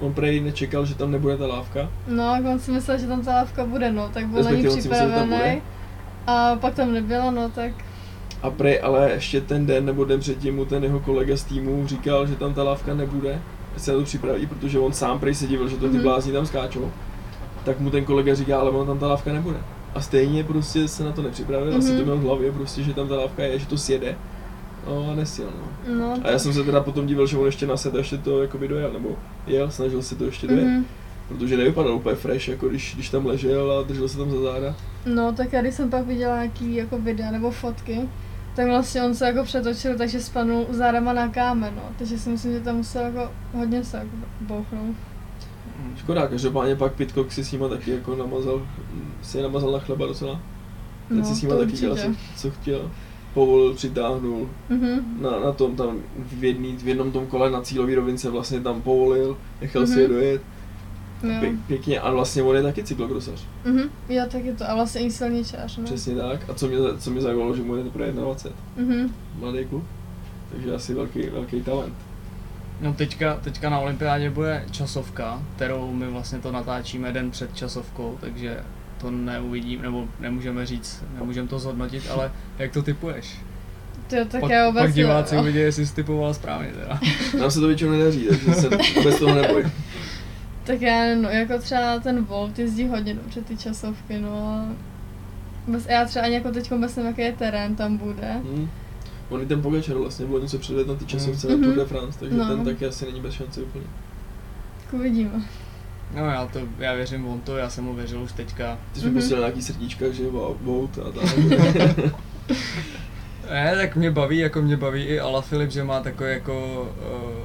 on 0.00 0.12
prej 0.12 0.40
nečekal, 0.40 0.86
že 0.86 0.94
tam 0.94 1.10
nebude 1.10 1.36
ta 1.36 1.46
lávka, 1.46 1.88
No, 2.08 2.34
jak 2.34 2.44
on 2.44 2.58
si 2.58 2.70
myslel, 2.70 2.98
že 2.98 3.06
tam 3.06 3.22
ta 3.22 3.34
lávka 3.34 3.64
bude, 3.64 3.92
no, 3.92 4.08
tak 4.14 4.26
byl 4.26 4.42
na 4.44 4.50
ní 4.50 4.66
připravený. 4.78 5.62
A 6.26 6.56
pak 6.56 6.74
tam 6.74 6.92
nebyla, 6.92 7.30
no, 7.30 7.48
tak 7.50 7.72
a 8.42 8.50
prej 8.50 8.80
ale 8.82 9.10
ještě 9.10 9.40
ten 9.40 9.66
den 9.66 9.86
nebo 9.86 10.04
den 10.04 10.20
předtím 10.20 10.56
mu 10.56 10.64
ten 10.64 10.84
jeho 10.84 11.00
kolega 11.00 11.36
z 11.36 11.44
týmu 11.44 11.86
říkal, 11.86 12.26
že 12.26 12.34
tam 12.36 12.54
ta 12.54 12.62
lávka 12.62 12.94
nebude, 12.94 13.38
se 13.76 13.92
na 13.92 13.98
to 13.98 14.04
připraví, 14.04 14.46
protože 14.46 14.78
on 14.78 14.92
sám 14.92 15.18
prej 15.18 15.34
se 15.34 15.46
divil, 15.46 15.68
že 15.68 15.76
to 15.76 15.88
ty 15.88 15.94
Mhm. 15.94 16.02
blázni 16.02 16.32
tam 16.32 16.46
skáčou. 16.46 16.90
Tak 17.64 17.80
mu 17.80 17.90
ten 17.90 18.04
kolega 18.04 18.34
říká, 18.34 18.60
ale 18.60 18.70
on 18.70 18.86
tam 18.86 18.98
ta 18.98 19.08
lávka 19.08 19.32
nebude. 19.32 19.56
A 19.94 20.00
stejně 20.00 20.44
prostě 20.44 20.88
se 20.88 21.04
na 21.04 21.12
to 21.12 21.22
nepřipravil, 21.22 21.76
asi 21.76 21.88
Mhm. 21.88 21.98
to 21.98 22.04
měl 22.04 22.16
v 22.16 22.22
hlavě 22.22 22.52
prostě, 22.52 22.82
že 22.82 22.94
tam 22.94 23.08
ta 23.08 23.16
lávka 23.16 23.42
je, 23.42 23.58
že 23.58 23.66
to 23.66 23.78
sjede. 23.78 24.16
No 24.88 25.10
a 25.12 25.14
nesjel, 25.14 25.48
no. 25.88 25.94
no. 25.98 26.14
A 26.24 26.30
já 26.30 26.38
jsem 26.38 26.52
se 26.52 26.64
teda 26.64 26.80
potom 26.80 27.06
divil, 27.06 27.26
že 27.26 27.36
on 27.36 27.46
ještě 27.46 27.66
na 27.66 27.76
set 27.76 27.94
a 27.94 27.98
ještě 27.98 28.18
to 28.18 28.42
jakoby 28.42 28.68
dojel, 28.68 28.92
nebo 28.92 29.08
jel, 29.46 29.70
snažil 29.70 30.02
se 30.02 30.14
to 30.16 30.24
ještě 30.24 30.46
dojet, 30.46 30.64
Mhm. 30.64 30.84
protože 31.28 31.56
nevypadal 31.56 31.94
úplně 31.94 32.16
fresh, 32.16 32.48
jako 32.48 32.68
když, 32.68 32.94
když 32.94 33.10
tam 33.10 33.26
ležel 33.26 33.72
a 33.78 33.82
držel 33.82 34.08
se 34.08 34.18
tam 34.18 34.30
za 34.30 34.40
záda. 34.40 34.74
No, 35.06 35.32
tak 35.32 35.52
já 35.52 35.60
když 35.62 35.74
jsem 35.74 35.90
pak 35.90 36.06
viděla 36.06 36.36
nějaký 36.36 36.74
jako 36.74 36.98
videa 36.98 37.30
nebo 37.30 37.50
fotky, 37.50 38.00
tak 38.56 38.66
vlastně 38.66 39.02
on 39.02 39.14
se 39.14 39.26
jako 39.26 39.44
přetočil, 39.44 39.98
takže 39.98 40.20
spadnul 40.20 40.66
zádama 40.70 41.12
na 41.12 41.28
kámen, 41.28 41.72
no. 41.76 41.82
Takže 41.98 42.18
si 42.18 42.28
myslím, 42.30 42.52
že 42.52 42.60
tam 42.60 42.76
musel 42.76 43.02
jako 43.02 43.30
hodně 43.54 43.84
se 43.84 43.96
jako 43.96 44.10
bouchnout. 44.40 44.96
Škoda, 45.96 46.26
každopádně 46.26 46.76
pak 46.76 46.92
Pitcock 46.92 47.32
si 47.32 47.44
s 47.44 47.52
nima 47.52 47.68
taky 47.68 47.90
jako 47.90 48.16
namazal, 48.16 48.62
si 49.22 49.36
je 49.36 49.42
namazal 49.42 49.72
na 49.72 49.78
chleba 49.78 50.06
docela. 50.06 50.40
Ten 51.08 51.24
si 51.24 51.34
s 51.34 51.42
nima 51.42 51.54
No, 51.54 51.60
taky 51.60 51.72
dělal, 51.72 51.96
co, 51.96 52.08
co 52.36 52.50
chtěl. 52.50 52.90
Povolil, 53.38 53.74
přitáhnul, 53.74 54.48
Mhm. 54.68 55.18
na, 55.22 55.30
na 55.40 55.52
tom 55.52 55.76
tam 55.76 55.98
v, 56.18 56.44
jedný, 56.44 56.76
v 56.76 56.88
jednom 56.88 57.12
tom 57.12 57.26
kole 57.26 57.50
na 57.50 57.62
cílový 57.62 57.94
rovince 57.94 58.30
vlastně 58.30 58.60
tam 58.60 58.82
povolil, 58.82 59.36
nechal 59.60 59.86
si 59.86 59.92
Mhm. 59.92 60.00
je 60.00 60.08
dojet. 60.08 60.42
Jo. 61.22 61.30
Pě, 61.40 61.52
pěkně 61.66 62.00
a 62.00 62.10
vlastně 62.10 62.42
on 62.42 62.56
je 62.56 62.62
taky 62.62 62.84
cyklokrosař. 62.84 63.44
Mhm. 63.64 63.82
Jo, 64.08 64.24
tak 64.32 64.44
je 64.44 64.52
to. 64.54 64.70
A 64.70 64.74
vlastně 64.74 65.00
i 65.00 65.10
silničář, 65.10 65.76
no. 65.76 65.84
Přesně 65.84 66.14
tak. 66.16 66.50
A 66.50 66.54
co 66.54 66.68
mě, 66.68 66.76
co 66.98 67.10
mě 67.10 67.20
zajímalo, 67.20 67.56
že 67.56 67.62
mu 67.62 67.76
je 67.76 67.84
teprve 67.84 68.12
21. 68.12 68.60
Mhm. 68.76 69.14
Mladý 69.40 69.64
kluk. 69.64 69.84
Takže 70.52 70.74
asi 70.74 70.94
velký, 70.94 71.22
velký 71.22 71.60
talent. 71.62 71.94
No 72.80 72.92
teďka, 72.94 73.36
teďka 73.36 73.70
na 73.70 73.78
olympiádě 73.78 74.30
bude 74.30 74.64
časovka, 74.70 75.42
kterou 75.56 75.92
my 75.92 76.06
vlastně 76.06 76.38
to 76.38 76.52
natáčíme 76.52 77.12
den 77.12 77.30
před 77.30 77.56
časovkou, 77.56 78.16
takže 78.20 78.60
to 79.00 79.10
neuvidím, 79.10 79.82
nebo 79.82 80.08
nemůžeme 80.20 80.66
říct, 80.66 81.04
nemůžeme 81.18 81.48
to 81.48 81.58
zhodnotit, 81.58 82.10
ale 82.10 82.32
jak 82.58 82.72
to 82.72 82.82
typuješ? 82.82 83.38
Jo, 84.12 84.24
tak 84.30 84.40
pak, 84.40 84.50
já 84.50 84.66
vůbec 84.66 84.82
pak 84.82 84.92
diváci 84.92 85.34
nevím. 85.34 85.44
uvidí, 85.50 85.58
jestli 85.64 85.86
jsi 85.86 85.94
typoval 85.94 86.34
správně 86.34 86.68
teda. 86.82 87.00
Nám 87.40 87.50
se 87.50 87.60
to 87.60 87.66
většinou 87.66 87.90
nedaří, 87.90 88.26
takže 88.28 88.52
se 88.54 88.68
vůbec 88.96 89.18
toho 89.18 89.34
nebojím. 89.34 89.72
Tak 90.64 90.80
já 90.80 91.14
no, 91.14 91.28
jako 91.28 91.58
třeba 91.58 91.98
ten 91.98 92.24
Volt 92.24 92.58
jezdí 92.58 92.88
hodně 92.88 93.14
dobře 93.14 93.40
ty 93.40 93.56
časovky, 93.56 94.18
no 94.18 94.30
a 94.48 94.66
vůbec, 95.66 95.86
já 95.86 96.04
třeba 96.04 96.24
ani 96.24 96.34
jako 96.34 96.50
teď 96.50 96.70
vůbec 96.70 96.96
nevím, 96.96 97.08
jaký 97.10 97.20
je 97.22 97.32
terén 97.32 97.76
tam 97.76 97.96
bude. 97.96 98.32
Hmm. 98.32 98.68
On 99.28 99.42
i 99.42 99.46
ten 99.46 99.62
Pogačar 99.62 99.96
vlastně 99.96 100.26
bylo 100.26 100.38
něco 100.38 100.58
předvedl 100.58 100.92
na 100.92 100.98
ty 100.98 101.04
časovce 101.06 101.46
Mhm. 101.48 101.60
na 101.60 101.66
Tour 101.66 101.76
de 101.76 101.84
France, 101.84 102.18
takže 102.18 102.36
No. 102.36 102.46
ten 102.48 102.64
taky 102.64 102.86
asi 102.86 103.04
není 103.06 103.20
bez 103.20 103.34
šance 103.34 103.60
úplně. 103.62 103.84
Tak 104.84 104.92
uvidíme. 104.94 105.30
No 106.14 106.24
já 106.26 106.46
to, 106.46 106.58
já 106.78 106.94
věřím 106.94 107.26
on 107.28 107.40
to, 107.40 107.56
já 107.56 107.70
jsem 107.70 107.84
mu 107.84 107.94
věřil 107.94 108.22
už 108.22 108.32
teďka. 108.32 108.78
Ty 108.94 109.00
jsi 109.00 109.06
mi 109.06 109.12
Mhm. 109.12 109.20
posílal 109.20 109.40
nějaký 109.42 109.62
srdíčka, 109.62 110.04
že 110.10 110.22
wow, 110.30 110.88
a 111.08 111.10
tak. 111.10 111.24
Ne, 113.50 113.76
tak 113.76 113.96
mě 113.96 114.10
baví, 114.10 114.38
jako 114.38 114.62
mě 114.62 114.76
baví 114.76 115.02
i 115.04 115.20
Alaphilippe, 115.20 115.70
že 115.72 115.84
má 115.84 116.00
takový 116.00 116.30
jako 116.30 116.82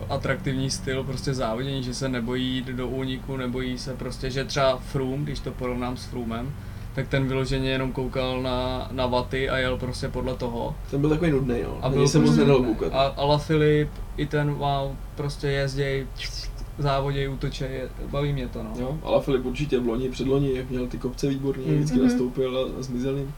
uh, 0.07 0.13
atraktivní 0.15 0.69
styl 0.69 1.03
prostě 1.03 1.33
závodění, 1.33 1.83
že 1.83 1.93
se 1.93 2.09
nebojí 2.09 2.45
jít 2.55 2.65
do 2.67 2.87
úniku, 2.87 3.37
nebojí 3.37 3.77
se 3.77 3.93
prostě, 3.93 4.31
že 4.31 4.43
třeba 4.45 4.77
Froome, 4.77 5.23
když 5.23 5.39
to 5.39 5.51
porovnám 5.51 5.97
s 5.97 6.05
Froomem, 6.05 6.53
tak 6.95 7.07
ten 7.07 7.27
vyloženě 7.27 7.69
jenom 7.69 7.91
koukal 7.91 8.41
na, 8.41 8.87
na 8.91 9.05
vaty 9.05 9.49
a 9.49 9.57
jel 9.57 9.77
prostě 9.77 10.07
podle 10.09 10.35
toho. 10.35 10.75
ten 10.91 11.01
byl 11.01 11.09
takový 11.09 11.31
nudný, 11.31 11.59
jo. 11.59 11.77
A 11.81 11.85
A 11.85 11.89
byl 11.89 12.07
se 12.07 12.17
moc 12.19 12.27
prostě 12.27 12.41
nedal 12.41 12.57
nudný. 12.59 12.75
koukat. 12.75 12.93
A 12.93 13.01
Alaphilippe, 13.01 13.91
i 14.17 14.25
ten 14.25 14.53
wow, 14.53 14.91
prostě 15.15 15.47
jezděj, 15.47 16.07
závoděj, 16.77 17.29
útočej, 17.29 17.81
baví 18.11 18.33
mě 18.33 18.47
to 18.47 18.63
no. 18.63 18.73
Jo, 18.79 18.97
ale 19.03 19.21
Filip 19.21 19.45
určitě 19.45 19.79
v 19.79 19.87
loni, 19.87 20.09
předloni, 20.09 20.55
jak 20.55 20.69
měl 20.69 20.87
ty 20.87 20.97
kopce 20.97 21.27
výborný, 21.29 21.65
Mhm. 21.65 21.75
vždycky 21.75 21.95
Mhm. 21.97 22.07
nastoupil 22.07 22.57
a, 22.57 22.79
a 22.79 22.81
zmizel 22.81 23.17
jim. 23.17 23.33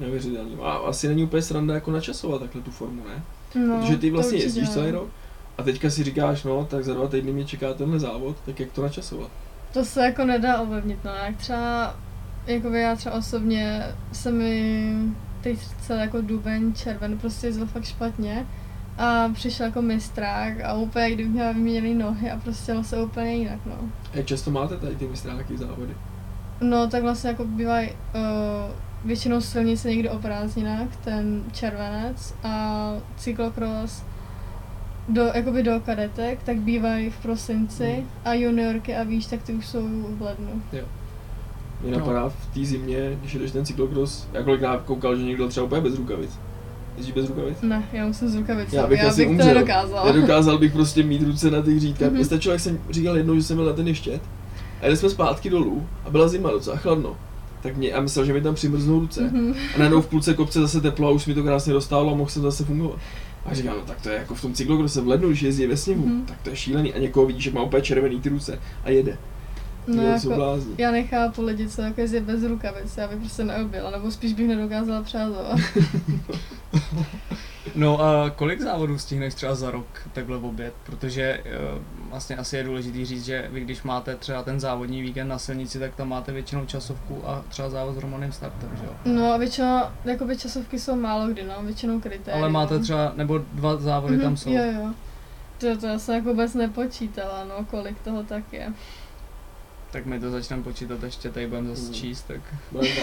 Neuvěřitelný. 0.00 0.56
A 0.62 0.70
asi 0.72 1.08
není 1.08 1.22
úplně 1.24 1.42
sranda 1.42 1.74
jako 1.74 1.90
načasovat 1.90 2.40
takhle 2.40 2.62
tu 2.62 2.70
formu, 2.70 3.02
ne? 3.08 3.22
No, 3.66 3.78
Protože 3.80 3.96
ty 3.96 4.10
vlastně 4.10 4.38
jezdíš 4.38 4.70
celý 4.70 4.90
rok 4.90 5.08
a 5.58 5.62
teďka 5.62 5.90
si 5.90 6.04
říkáš, 6.04 6.44
no, 6.44 6.64
tak 6.70 6.84
za 6.84 6.94
dva 6.94 7.08
týdny 7.08 7.32
mě 7.32 7.44
čeká 7.44 7.74
tenhle 7.74 7.98
závod, 7.98 8.36
tak 8.46 8.60
jak 8.60 8.72
to 8.72 8.82
načasovat? 8.82 9.30
To 9.72 9.84
se 9.84 10.04
jako 10.04 10.24
nedá 10.24 10.60
ovlivnit, 10.60 10.98
no. 11.04 11.10
Jak 11.24 11.36
třeba, 11.36 11.96
jakoby 12.46 12.80
já 12.80 12.96
třeba 12.96 13.14
osobně 13.14 13.82
se 14.12 14.30
mi 14.32 14.84
teď 15.40 15.58
celý 15.80 16.00
jako 16.00 16.20
duben, 16.20 16.74
červen 16.74 17.18
prostě 17.18 17.46
jezdil 17.46 17.66
fakt 17.66 17.84
špatně. 17.84 18.46
A 18.98 19.28
přišel 19.34 19.66
jako 19.66 19.82
mistrák 19.82 20.60
a 20.64 20.74
úplně, 20.74 21.10
kdybych 21.10 21.32
měla 21.32 21.52
vyměněný 21.52 21.94
nohy 21.94 22.30
a 22.30 22.36
prostě 22.36 22.74
se 22.84 23.02
úplně 23.02 23.34
jinak, 23.34 23.58
no. 23.66 23.74
Jak 24.14 24.26
často 24.26 24.50
máte 24.50 24.76
tady 24.76 24.96
ty 24.96 25.08
mistráky 25.08 25.56
závody? 25.58 25.94
No, 26.60 26.86
tak 26.88 27.02
vlastně 27.02 27.30
jako 27.30 27.44
bývají 27.44 27.88
uh, 27.90 27.92
většinou 29.04 29.40
silnice 29.40 29.90
někdy 29.90 30.10
o 30.10 30.18
prázdninách, 30.18 30.96
ten 31.04 31.44
červenec 31.52 32.34
a 32.44 32.92
cyklokros 33.16 34.02
do, 35.08 35.22
jakoby 35.34 35.62
do 35.62 35.80
kadetek, 35.80 36.42
tak 36.42 36.56
bývají 36.56 37.10
v 37.10 37.16
prosinci 37.18 37.84
Hmm. 37.94 38.06
a 38.24 38.32
juniorky 38.34 38.96
a 38.96 39.02
víš, 39.02 39.26
tak 39.26 39.42
ty 39.42 39.52
už 39.52 39.66
jsou 39.66 39.82
v 40.18 40.22
lednu. 40.22 40.62
Mě 40.72 40.82
No. 41.92 41.98
napadá 41.98 42.28
v 42.28 42.46
té 42.54 42.64
zimě, 42.64 43.16
když 43.20 43.34
jdeš 43.34 43.50
ten 43.52 43.64
cyklokros, 43.66 44.28
já 44.32 44.42
kolikrát 44.42 44.82
koukal, 44.82 45.16
že 45.16 45.22
někdo 45.24 45.48
třeba 45.48 45.66
úplně 45.66 45.80
bez 45.80 45.94
rukavic. 45.96 46.38
Jezdíš 46.98 47.14
bez 47.14 47.28
rukavic? 47.28 47.56
Ne, 47.62 47.82
já 47.92 48.06
musím 48.06 48.28
z 48.28 48.34
rukavic. 48.34 48.72
Já 48.72 48.86
bych 48.86 49.00
já 49.02 49.08
asi 49.08 49.16
bych 49.16 49.26
to 49.26 49.30
umřel. 49.32 49.46
nedokázala. 49.54 50.06
Já 50.06 50.12
dokázal 50.12 50.58
bych 50.58 50.72
prostě 50.72 51.02
mít 51.02 51.22
ruce 51.22 51.50
na 51.50 51.62
těch 51.62 51.80
řídkách. 51.80 52.08
Mhm. 52.10 52.20
Mm-hmm. 52.20 52.24
Stačilo, 52.24 52.52
jak 52.52 52.60
jsem 52.60 52.78
říkal 52.90 53.16
jednou, 53.16 53.34
že 53.34 53.42
jsem 53.42 53.56
byl 53.56 53.66
na 53.66 53.72
ten 53.72 53.88
ještět 53.88 54.22
a 54.80 54.84
jeli 54.84 54.96
jsme 54.96 55.10
zpátky 55.10 55.50
dolů 55.50 55.86
a 56.04 56.10
byla 56.10 56.28
zima 56.28 56.50
docela 56.50 56.76
chladno. 56.76 57.16
Tak 57.62 57.76
mě, 57.76 57.88
já 57.88 58.00
myslel, 58.00 58.24
že 58.24 58.32
mi 58.32 58.40
tam 58.40 58.54
přimrznou 58.54 59.00
ruce. 59.00 59.20
Mhm. 59.20 59.54
A 59.74 59.78
najednou 59.78 60.00
v 60.00 60.06
půlce 60.06 60.34
kopce 60.34 60.60
zase 60.60 60.80
teplo 60.80 61.08
a 61.08 61.10
už 61.10 61.26
mi 61.26 61.34
to 61.34 61.42
krásně 61.42 61.72
dostalo 61.72 62.12
a 62.12 62.16
mohl 62.16 62.30
jsem 62.30 62.42
zase 62.42 62.64
fungovat. 62.64 62.98
A 63.46 63.54
říkám, 63.54 63.74
no 63.76 63.82
tak 63.86 64.00
to 64.00 64.08
je 64.08 64.16
jako 64.18 64.34
v 64.34 64.42
tom 64.42 64.52
cyklokrose 64.52 65.00
v 65.00 65.08
lednu, 65.08 65.28
když 65.28 65.42
jezdí 65.42 65.66
ve 65.66 65.76
sněhu, 65.76 66.06
Mhm. 66.06 66.22
tak 66.26 66.36
to 66.42 66.50
je 66.50 66.56
šílený. 66.56 66.94
A 66.94 66.98
někoho 66.98 67.26
vidíš, 67.26 67.44
že 67.44 67.50
má 67.50 67.62
úplně 67.62 67.82
červený 67.82 68.20
ty 68.20 68.28
ruce 68.28 68.58
a 68.84 68.90
jede. 68.90 69.18
No, 69.88 70.02
Jo, 70.02 70.08
jako, 70.08 70.28
blázni. 70.34 70.74
já 70.78 70.90
nechápu 70.90 71.42
lidi, 71.42 71.68
co 71.68 71.82
jako 71.82 72.00
jezdí 72.00 72.20
bez 72.20 72.42
rukavic, 72.44 72.96
já 72.96 73.08
bych 73.08 73.18
prostě 73.18 73.44
neobjela, 73.44 73.90
nebo 73.90 74.10
spíš 74.10 74.32
bych 74.32 74.48
nedokázala 74.48 75.02
přázovat. 75.02 75.58
No 77.74 78.00
a 78.00 78.30
kolik 78.30 78.60
závodů 78.60 78.98
stihneš 78.98 79.34
třeba 79.34 79.54
za 79.54 79.70
rok 79.70 79.86
takhle 80.12 80.38
v 80.38 80.44
oběd? 80.44 80.74
Protože 80.86 81.22
eh, 81.44 81.50
vlastně 82.10 82.36
asi 82.36 82.56
je 82.56 82.64
důležitý 82.64 83.04
říct, 83.04 83.24
že 83.24 83.48
vy 83.52 83.60
když 83.60 83.82
máte 83.82 84.16
třeba 84.16 84.42
ten 84.42 84.60
závodní 84.60 85.02
víkend 85.02 85.28
na 85.28 85.38
silnici, 85.38 85.78
tak 85.78 85.94
tam 85.94 86.08
máte 86.08 86.32
většinou 86.32 86.66
časovku 86.66 87.28
a 87.28 87.44
třeba 87.48 87.70
závod 87.70 87.94
s 87.94 87.98
hromadným 87.98 88.32
startem, 88.32 88.70
že 88.76 88.84
jo? 88.84 88.90
No 89.04 89.32
a 89.32 89.36
většinou, 89.36 89.80
jakoby 90.04 90.36
časovky 90.36 90.78
jsou 90.78 90.96
málo 90.96 91.26
kdy, 91.28 91.44
no, 91.44 91.54
většinou 91.62 92.00
kritérium. 92.00 92.42
Ale 92.42 92.52
máte 92.52 92.78
třeba, 92.78 93.12
nebo 93.16 93.38
dva 93.52 93.76
závody 93.76 94.14
Mhm, 94.14 94.22
tam 94.24 94.36
jsou. 94.36 94.50
Jo, 94.52 94.62
jo. 94.74 94.90
To, 95.58 95.76
to 95.80 95.86
já 95.86 95.98
jsem 95.98 96.14
jako 96.14 96.28
vůbec 96.28 96.54
nepočítala, 96.54 97.44
no, 97.44 97.64
kolik 97.70 98.00
toho 98.00 98.22
tak 98.22 98.52
je. 98.52 98.72
Tak 99.92 100.06
my 100.06 100.20
to 100.20 100.30
začneme 100.30 100.62
počítat 100.62 101.02
ještě, 101.02 101.30
tady 101.30 101.46
budeme 101.46 101.68
zase 101.68 101.82
Mhm. 101.82 101.92
číst, 101.94 102.22
tak... 102.28 102.40
Branka. 102.72 103.02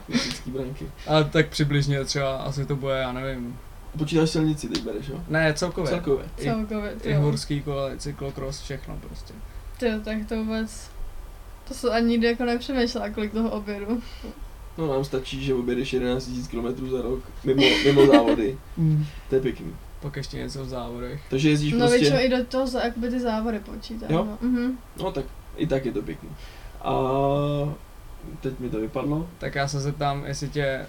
Klasický 0.06 0.50
branky. 0.50 0.86
A 1.06 1.22
tak 1.24 1.48
přibližně 1.48 2.04
třeba 2.04 2.36
asi 2.36 2.66
to 2.66 2.76
bude, 2.76 2.94
já 2.98 3.12
nevím. 3.12 3.58
Počítáš 3.98 4.30
silnici, 4.30 4.68
teď 4.68 4.82
bereš, 4.84 5.08
jo? 5.08 5.20
Ne, 5.28 5.54
celkově. 5.54 5.90
Celkově. 5.90 6.24
I, 6.38 6.42
Celkově, 6.44 6.94
i 7.02 7.14
horský 7.14 7.62
kole, 7.62 7.96
cyklokros, 7.98 8.60
všechno 8.62 8.96
prostě. 9.08 9.34
Tyjo, 9.78 10.00
tak 10.04 10.16
to 10.28 10.36
vůbec... 10.44 10.90
To 11.68 11.74
jsem 11.74 11.92
ani 11.92 12.06
nikdy 12.08 12.26
jako 12.26 12.44
nepřemýšlela, 12.44 13.10
kolik 13.10 13.32
toho 13.32 13.50
obědu. 13.50 14.02
No 14.78 14.86
nám 14.92 15.04
stačí, 15.04 15.44
že 15.44 15.54
objedeš 15.54 15.92
11 15.92 16.28
000 16.52 16.74
km 16.74 16.90
za 16.90 17.02
rok, 17.02 17.20
mimo, 17.44 17.62
mimo 17.84 18.06
závody. 18.06 18.58
To 19.28 19.34
je 19.34 19.40
pěkný. 19.40 19.74
Pak 20.00 20.16
ještě 20.16 20.36
něco 20.36 20.64
v 20.64 20.68
závodech. 20.68 21.20
Takže 21.30 21.50
jezdíš 21.50 21.72
No 21.72 21.78
prostě... 21.78 21.98
většinou 21.98 22.18
i 22.20 22.28
do 22.28 22.44
toho, 22.44 22.78
jakoby 22.84 23.10
ty 23.10 23.20
závody 23.20 23.60
počítám. 23.60 24.10
Jo? 24.10 24.24
No. 24.24 24.48
Mhm. 24.48 24.78
No 25.02 25.12
tak 25.12 25.24
i 25.58 25.66
tak 25.66 25.86
je 25.86 25.92
to 25.92 26.02
pěkný. 26.02 26.28
A 26.82 26.92
teď 28.40 28.58
mi 28.58 28.70
to 28.70 28.80
vypadlo. 28.80 29.28
Tak 29.38 29.54
já 29.54 29.68
se 29.68 29.80
zeptám, 29.80 30.24
jestli 30.26 30.48
tě 30.48 30.64
eh, 30.64 30.86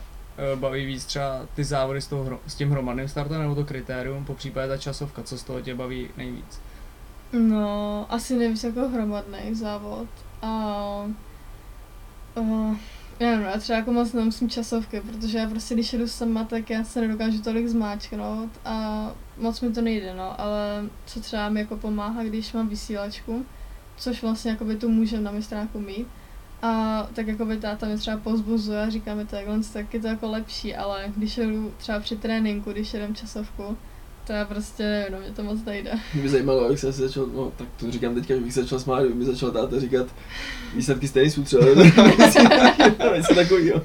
baví 0.55 0.86
víc 0.86 1.05
třeba 1.05 1.41
ty 1.55 1.63
závody 1.63 2.01
s, 2.01 2.08
tou, 2.08 2.23
hro- 2.23 2.39
s 2.47 2.55
tím 2.55 2.71
hromadným 2.71 3.08
startem 3.08 3.41
nebo 3.41 3.55
to 3.55 3.65
kritérium, 3.65 4.25
po 4.25 4.34
případě 4.34 4.67
ta 4.67 4.77
časovka, 4.77 5.23
co 5.23 5.38
z 5.38 5.43
toho 5.43 5.62
tě 5.62 5.75
baví 5.75 6.10
nejvíc? 6.17 6.62
No, 7.34 8.05
asi 8.10 8.38
nejvíc 8.38 8.63
jako 8.63 8.89
hromadný 8.89 9.55
závod. 9.55 10.08
A... 10.41 11.10
Uh, 12.36 12.75
já 13.19 13.29
nevím, 13.29 13.45
já 13.45 13.58
třeba 13.58 13.79
jako 13.79 13.91
moc 13.91 14.13
nemusím 14.13 14.49
časovky, 14.49 15.01
protože 15.01 15.38
já 15.38 15.49
prostě 15.49 15.73
když 15.73 15.93
jedu 15.93 16.08
sama, 16.08 16.43
tak 16.43 16.69
já 16.69 16.84
se 16.84 17.01
nedokážu 17.01 17.41
tolik 17.41 17.67
zmáčknout 17.67 18.49
a 18.65 19.05
moc 19.38 19.62
mi 19.62 19.73
to 19.73 19.82
nejde, 19.82 20.13
no, 20.13 20.41
ale 20.41 20.86
co 21.05 21.19
třeba 21.19 21.49
mi 21.49 21.60
jako 21.60 21.77
pomáhá, 21.77 22.23
když 22.23 22.53
mám 22.53 22.69
vysílačku, 22.69 23.45
což 24.00 24.22
vlastně 24.22 24.52
jakoby 24.52 24.76
tu 24.76 24.90
můžem 24.90 25.24
na 25.24 25.32
mistráku 25.32 25.80
mít, 25.80 26.08
a 26.62 27.04
tak 27.14 27.28
jako 27.28 27.46
by 27.46 27.58
táta 27.58 27.86
mě 27.86 27.98
třeba 27.98 28.18
pozbuzuje 28.18 28.82
a 28.82 28.90
říká 28.90 29.16
mi 29.16 29.26
takhle, 29.26 29.60
tak 29.74 29.94
je 29.94 30.00
to 30.00 30.08
jako 30.08 30.32
lepší, 30.32 30.76
ale 30.76 31.14
když 31.16 31.38
jedu 31.38 31.74
třeba 31.78 32.00
při 32.00 32.16
tréninku, 32.18 32.72
když 32.72 32.94
jedem 32.94 33.16
časovku, 33.16 33.78
to 34.28 34.34
já 34.34 34.46
prostě 34.46 34.84
nevím, 34.84 35.12
no, 35.12 35.20
mě 35.20 35.32
to 35.32 35.44
moc 35.44 35.66
nejde. 35.66 35.92
Mě 36.14 36.30
zajímalo, 36.30 36.70
jak 36.70 36.80
jsem 36.80 36.94
si 36.94 37.02
začal, 37.02 37.26
no 37.26 37.52
tak 37.56 37.68
to 37.80 37.92
říkám 37.92 38.16
teďka, 38.16 38.36
že 38.36 38.42
bych 38.42 38.54
se 38.54 38.62
začal 38.62 38.80
smát, 38.80 39.00
kdyby 39.00 39.16
mi 39.16 39.26
začal 39.26 39.52
táta 39.52 39.80
říkat 39.80 40.08
výsledky 40.76 41.08
z 41.08 41.12
tenisu 41.12 41.44
třeba, 41.44 41.66
nebo 41.66 43.16
něco 43.16 43.36
takového. 43.36 43.82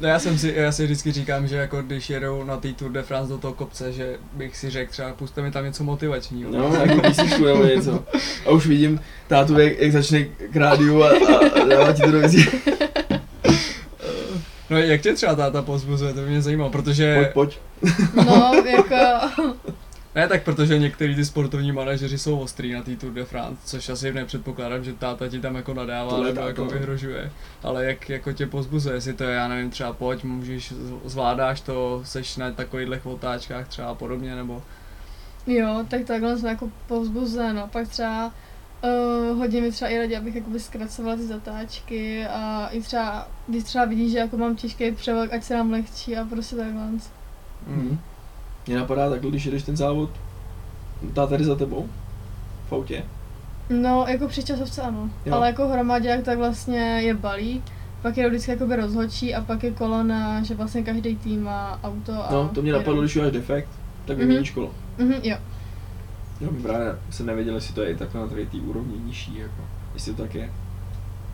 No 0.00 0.08
já 0.08 0.18
jsem 0.18 0.38
si, 0.38 0.52
já 0.56 0.72
si 0.72 0.84
vždycky 0.84 1.12
říkám, 1.12 1.46
že 1.46 1.56
jako 1.56 1.82
když 1.82 2.10
jedou 2.10 2.44
na 2.44 2.56
té 2.56 2.72
Tour 2.72 2.92
de 2.92 3.02
France 3.02 3.32
do 3.32 3.38
toho 3.38 3.54
kopce, 3.54 3.92
že 3.92 4.16
bych 4.32 4.56
si 4.56 4.70
řekl 4.70 4.92
třeba 4.92 5.12
puste 5.12 5.42
mi 5.42 5.50
tam 5.50 5.64
něco 5.64 5.84
motivačního. 5.84 6.50
No, 6.50 6.74
jako 6.74 7.00
písničku 7.00 7.44
nebo 7.44 7.64
něco. 7.64 8.04
A 8.46 8.50
už 8.50 8.66
vidím 8.66 9.00
tátu, 9.26 9.58
jak, 9.58 9.78
jak 9.78 9.92
začne 9.92 10.24
k 10.24 10.56
rádiu 10.56 11.02
a, 11.02 11.08
a 11.62 11.64
dává 11.68 11.92
ti 11.92 12.02
to 12.02 12.10
do 12.10 12.18
věcí. 12.18 12.46
No 14.70 14.78
jak 14.78 15.00
tě 15.00 15.12
třeba 15.12 15.34
táta 15.34 15.62
pozbuzuje, 15.62 16.14
to 16.14 16.20
by 16.20 16.26
mě 16.26 16.42
zajímalo, 16.42 16.70
protože... 16.70 17.14
Pojď, 17.14 17.32
pojď. 17.32 17.58
No, 18.14 18.52
jako, 18.66 18.94
Ne, 20.14 20.28
tak 20.28 20.42
protože 20.42 20.78
některý 20.78 21.14
ty 21.14 21.24
sportovní 21.24 21.72
manažeři 21.72 22.18
jsou 22.18 22.38
ostrý 22.38 22.72
na 22.72 22.82
té 22.82 22.96
Tour 22.96 23.12
de 23.12 23.24
France, 23.24 23.60
což 23.64 23.88
asi 23.88 24.12
nepředpokládám, 24.12 24.84
že 24.84 24.92
táta 24.92 25.28
ti 25.28 25.40
tam 25.40 25.54
jako 25.54 25.74
nadává 25.74 26.10
Tohle 26.10 26.32
nebo 26.32 26.46
jako 26.46 26.64
vyhrožuje. 26.64 27.32
Ale 27.62 27.84
jak 27.84 28.10
jako 28.10 28.32
tě 28.32 28.46
pozbuzuje, 28.46 28.94
jestli 28.94 29.12
to 29.12 29.24
je, 29.24 29.34
já 29.34 29.48
nevím, 29.48 29.70
třeba 29.70 29.92
pojď, 29.92 30.24
můžeš, 30.24 30.72
zvládáš 31.04 31.60
to, 31.60 32.02
seš 32.04 32.36
na 32.36 32.52
takovýchhle 32.52 33.00
otáčkách 33.04 33.68
třeba 33.68 33.88
a 33.88 33.94
podobně, 33.94 34.36
nebo... 34.36 34.62
jo, 35.46 35.84
tak 35.88 36.04
takhle 36.04 36.38
jsme 36.38 36.48
jako 36.48 36.70
povzbuzuje, 36.86 37.52
no. 37.52 37.68
Pak 37.72 37.88
třeba 37.88 38.32
uh, 38.84 39.38
hodně 39.38 39.60
mi 39.60 39.72
třeba 39.72 39.90
i 39.90 39.98
radí, 39.98 40.16
abych 40.16 40.34
jakoby 40.34 40.60
zkracovala 40.60 41.16
ty 41.16 41.22
zatáčky 41.22 42.26
a 42.26 42.68
i 42.72 42.80
třeba, 42.80 43.28
když 43.46 43.64
třeba 43.64 43.84
vidíš, 43.84 44.12
že 44.12 44.18
jako 44.18 44.36
mám 44.36 44.56
těžký 44.56 44.92
převod, 44.92 45.32
ať 45.32 45.42
se 45.42 45.54
nám 45.54 45.70
lehčí 45.70 46.16
a 46.16 46.24
prostě 46.24 46.56
takhle. 46.56 46.82
Mhm. 47.66 47.98
Mně 48.66 48.76
napadá 48.76 49.10
takhle, 49.10 49.30
když 49.30 49.44
jedeš 49.44 49.62
ten 49.62 49.76
závod, 49.76 50.10
tá 51.14 51.26
tady 51.26 51.44
za 51.44 51.54
tebou, 51.54 51.88
v 52.68 52.72
autě. 52.72 53.04
No, 53.70 54.04
jako 54.08 54.28
při 54.28 54.44
časovce 54.44 54.82
ano, 54.82 55.10
Jo. 55.26 55.34
ale 55.34 55.46
jako 55.46 55.68
hromadák 55.68 56.22
tak 56.22 56.38
vlastně 56.38 56.78
je 56.80 57.14
balí, 57.14 57.62
pak 58.02 58.16
je 58.16 58.28
vždycky 58.28 58.50
jakoby 58.50 58.76
rozhodčí 58.76 59.34
a 59.34 59.40
pak 59.44 59.62
je 59.62 59.70
kolona, 59.70 60.42
že 60.42 60.54
vlastně 60.54 60.82
každý 60.82 61.16
tým 61.16 61.42
má 61.42 61.80
auto 61.84 62.12
a 62.12 62.32
No, 62.32 62.48
to 62.48 62.62
mě 62.62 62.68
jedou. 62.70 62.78
napadlo, 62.78 63.00
když 63.00 63.16
uděláš 63.16 63.32
defekt, 63.32 63.68
tak 64.04 64.16
Mhm. 64.16 64.26
vyměníš 64.26 64.50
kolo. 64.50 64.70
Mhm, 64.98 65.12
jo. 65.22 65.36
Jo, 66.40 66.48
my 66.50 66.62
právě 66.62 66.94
jsem 67.10 67.26
nevěděl, 67.26 67.54
jestli 67.54 67.74
to 67.74 67.82
je 67.82 67.90
i 67.90 67.96
takhle 67.96 68.20
na 68.20 68.26
tady 68.26 68.46
té 68.46 68.56
úrovni 68.56 68.94
nižší, 69.04 69.36
jako, 69.38 69.62
jestli 69.94 70.14
to 70.14 70.22
tak 70.22 70.34
je. 70.34 70.50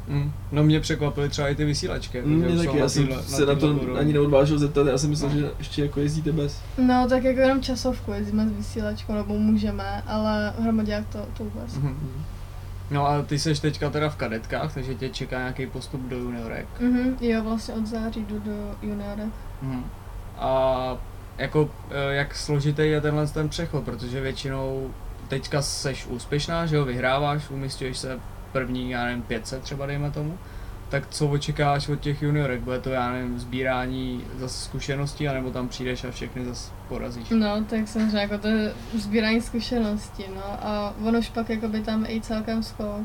Mm. 0.08 0.32
No 0.52 0.62
mě 0.62 0.80
překvapily 0.80 1.28
třeba 1.28 1.48
i 1.48 1.54
ty 1.54 1.64
vysílačky. 1.64 2.16
jako, 2.16 2.28
že 2.28 2.34
Mě 2.34 2.64
taky, 2.66 2.78
já 2.78 2.88
jsem 2.88 3.06
týhle- 3.06 3.22
se 3.22 3.46
na 3.46 3.54
to 3.54 3.66
úrovni. 3.66 3.98
ani 4.00 4.12
neodvážil 4.12 4.58
zeptat, 4.58 4.86
já 4.86 4.98
jsem 4.98 5.10
myslel, 5.10 5.30
No. 5.30 5.36
že 5.38 5.50
ještě 5.58 5.82
jako 5.82 6.00
jezdíte 6.00 6.32
bez. 6.32 6.60
No, 6.78 7.06
tak 7.08 7.24
jako 7.24 7.40
jenom 7.40 7.60
časovku 7.62 8.12
jezdíme 8.12 8.48
s 8.48 8.52
vysílačkou, 8.52 9.12
nebo 9.14 9.38
můžeme, 9.38 10.02
ale 10.06 10.52
hromadák 10.60 11.04
to, 11.12 11.18
to 11.36 11.44
vůbec. 11.44 11.76
Mhm. 11.76 12.22
No 12.90 13.06
a 13.08 13.22
ty 13.22 13.38
seš 13.38 13.60
teďka 13.60 13.90
teda 13.90 14.08
v 14.08 14.16
kadetkách, 14.16 14.74
takže 14.74 14.94
tě 14.94 15.08
čeká 15.08 15.38
nějaký 15.38 15.66
postup 15.66 16.00
do 16.08 16.16
juniorek. 16.18 16.66
Mhm, 16.80 17.16
jo, 17.20 17.42
vlastně 17.44 17.74
od 17.74 17.86
září 17.86 18.24
jdu 18.28 18.38
do 18.38 18.52
juniorek. 18.82 19.28
Mhm. 19.62 19.84
A 20.38 20.96
jako 21.38 21.70
eh, 21.90 22.14
jak 22.14 22.34
složitý 22.34 22.82
je 22.82 23.00
tenhle 23.00 23.26
ten 23.26 23.48
přechod, 23.48 23.84
protože 23.84 24.20
většinou 24.20 24.90
teďka 25.28 25.62
seš 25.62 26.06
úspěšná, 26.06 26.66
že 26.66 26.76
jo, 26.76 26.84
vyhráváš, 26.84 27.50
umistuješ 27.50 27.98
se 27.98 28.18
první, 28.52 28.90
já 28.90 29.04
nevím, 29.04 29.22
500 29.22 29.62
třeba 29.62 29.86
dejme 29.86 30.10
tomu, 30.10 30.38
tak 30.88 31.08
co 31.10 31.28
očekáváš 31.28 31.88
od 31.88 32.00
těch 32.00 32.22
juniorek? 32.22 32.60
Bude 32.60 32.80
to, 32.80 32.90
já 32.90 33.12
nevím, 33.12 33.38
sbírání 33.38 34.24
zase 34.38 34.64
zkušeností, 34.64 35.28
anebo 35.28 35.50
tam 35.50 35.68
přijdeš 35.68 36.04
a 36.04 36.10
všechny 36.10 36.44
zase 36.44 36.72
porazíš? 36.88 37.28
No, 37.30 37.64
tak 37.70 37.88
samozřejmě 37.88 38.18
jako 38.18 38.38
to 38.38 38.48
je 38.48 38.72
sbírání 38.94 39.40
zkušeností, 39.40 40.24
no 40.34 40.42
a 40.44 40.94
ono 41.04 41.18
už 41.18 41.28
pak 41.28 41.50
jako 41.50 41.68
by 41.68 41.80
tam 41.80 42.06
i 42.08 42.20
celkem 42.20 42.62
skok. 42.62 43.02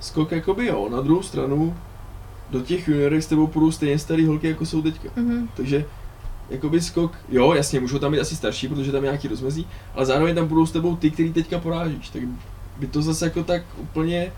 Skok 0.00 0.32
jakoby 0.32 0.66
jo, 0.66 0.88
na 0.92 1.00
druhou 1.00 1.22
stranu 1.22 1.76
do 2.50 2.60
těch 2.60 2.88
juniorek 2.88 3.22
s 3.22 3.26
tebou 3.26 3.46
půjdou 3.46 3.70
stejně 3.70 3.98
starý 3.98 4.26
holky, 4.26 4.48
jako 4.48 4.66
jsou 4.66 4.82
teďka. 4.82 5.08
Mhm. 5.16 5.48
Takže 5.56 5.84
jakoby 6.50 6.80
skok, 6.80 7.12
jo, 7.28 7.52
jasně, 7.52 7.80
můžou 7.80 7.98
tam 7.98 8.12
být 8.12 8.20
asi 8.20 8.36
starší, 8.36 8.68
protože 8.68 8.92
tam 8.92 9.04
je 9.04 9.10
nějaký 9.10 9.28
rozmezí, 9.28 9.66
ale 9.94 10.06
zároveň 10.06 10.34
tam 10.34 10.48
budou 10.48 10.66
s 10.66 10.72
tebou 10.72 10.96
ty, 10.96 11.10
který 11.10 11.32
teďka 11.32 11.58
porážíš, 11.58 12.08
tak 12.08 12.22
by 12.78 12.86
to 12.86 13.02
zase 13.02 13.24
jako 13.24 13.44
tak 13.44 13.62
úplně 13.78 14.32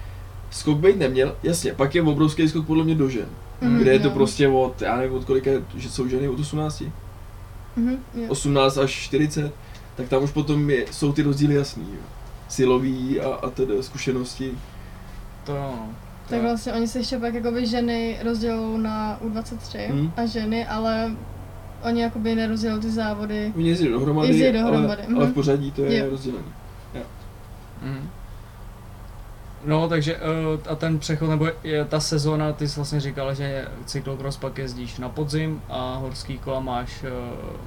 skok 0.50 0.78
být 0.78 0.96
neměl. 0.98 1.36
Jasně, 1.42 1.72
pak 1.72 1.94
je 1.94 2.02
obrovský 2.02 2.48
skok 2.48 2.66
podle 2.66 2.84
mě 2.84 2.94
do 2.94 3.08
žen, 3.08 3.26
Mhm, 3.60 3.78
kde 3.78 3.92
je 3.92 3.98
to 4.00 4.10
prostě 4.10 4.48
od, 4.48 4.82
já 4.82 4.96
nevím 4.96 5.16
od 5.16 5.24
kolika, 5.24 5.50
je- 5.50 5.62
že 5.76 5.90
jsou 5.90 6.08
ženy 6.08 6.28
od 6.28 6.40
18, 6.40 6.82
Mhm, 7.76 7.96
jo. 8.14 8.24
18 8.28 8.78
až 8.78 8.90
40, 8.90 9.52
tak 9.96 10.08
tam 10.08 10.22
už 10.22 10.30
potom 10.30 10.70
je, 10.70 10.84
jsou 10.90 11.12
ty 11.12 11.22
rozdíly 11.22 11.54
jasný, 11.54 11.86
jo. 11.92 12.00
Silový 12.48 13.20
a, 13.20 13.28
a 13.34 13.50
tedy 13.50 13.74
zkušenosti. 13.82 14.52
To 15.44 15.52
no. 15.54 15.88
Tak 16.28 16.42
vlastně 16.42 16.72
oni 16.72 16.88
se 16.88 16.98
ještě 16.98 17.18
pak 17.18 17.34
jakoby 17.34 17.66
ženy 17.66 18.18
rozdělou 18.24 18.76
na 18.76 19.18
U23 19.20 19.86
Hmm. 19.90 20.12
a 20.16 20.26
ženy, 20.26 20.66
ale 20.66 21.10
oni 21.82 22.00
jakoby 22.00 22.34
nerozdělou 22.34 22.78
ty 22.80 22.90
závody. 22.90 23.52
Oni 23.56 23.68
jezdí 23.68 23.88
dohromady, 23.88 24.28
Jezdí 24.28 24.42
ale, 24.44 24.52
dohromady, 24.52 25.02
ale 25.02 25.24
v 25.24 25.28
mhm. 25.28 25.32
pořadí 25.32 25.72
to 25.72 25.82
je 25.82 25.98
Jo. 25.98 26.10
rozdělený. 26.10 26.44
Mhm. 27.82 28.08
No, 29.64 29.88
takže 29.88 30.16
eh, 30.16 30.68
a 30.70 30.74
ten 30.74 30.98
přechod, 30.98 31.28
nebo 31.30 31.48
je 31.64 31.84
ta 31.84 32.00
sezóna, 32.00 32.52
ty 32.52 32.68
jsi 32.68 32.76
vlastně 32.76 33.00
říkal, 33.00 33.34
že 33.34 33.68
cyklokros 33.84 34.36
pak 34.36 34.58
jezdíš 34.58 34.98
na 34.98 35.08
podzim 35.08 35.62
a 35.68 35.96
horský 35.96 36.38
kola 36.38 36.60
máš, 36.60 37.04
eh, 37.04 37.10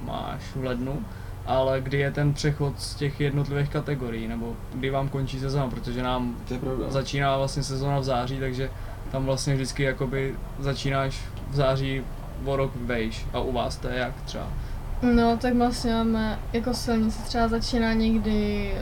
máš 0.04 0.40
v 0.56 0.64
lednu, 0.64 1.04
ale 1.46 1.80
kdy 1.80 1.98
je 1.98 2.10
ten 2.10 2.32
přechod 2.32 2.80
z 2.80 2.94
těch 2.94 3.20
jednotlivých 3.20 3.68
kategorií, 3.68 4.28
nebo 4.28 4.56
kdy 4.74 4.90
vám 4.90 5.08
končí 5.08 5.40
sezóna, 5.40 5.68
protože 5.68 6.02
nám 6.02 6.36
To 6.48 6.54
je 6.54 6.60
pravda. 6.60 6.84
začíná 6.90 7.36
vlastně 7.38 7.62
sezóna 7.62 7.98
v 7.98 8.04
září, 8.04 8.38
takže 8.40 8.70
tam 9.12 9.24
vlastně 9.24 9.54
vždycky 9.54 9.82
jakoby 9.82 10.34
začínáš 10.58 11.20
v 11.50 11.54
září 11.56 12.02
o 12.44 12.56
rok 12.56 12.70
vejš 12.76 13.26
a 13.32 13.40
u 13.40 13.52
vás 13.52 13.76
to 13.76 13.88
je 13.88 13.98
jak 13.98 14.22
třeba? 14.24 14.46
No, 15.02 15.36
tak 15.36 15.54
vlastně 15.54 15.92
máme 15.92 16.38
jako 16.52 16.74
silnice 16.74 17.22
třeba 17.22 17.48
začíná 17.48 17.92
někdy 17.92 18.72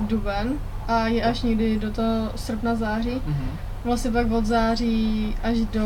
um, 0.00 0.06
duben 0.06 0.58
a 0.88 1.06
je 1.06 1.22
až 1.22 1.42
někdy 1.42 1.78
do 1.78 1.90
toho 1.90 2.32
srpna 2.36 2.74
září. 2.74 3.22
Mhm. 3.26 3.50
Vlastně 3.84 4.10
pak 4.10 4.30
od 4.30 4.46
září 4.46 5.36
až 5.42 5.58
do 5.58 5.82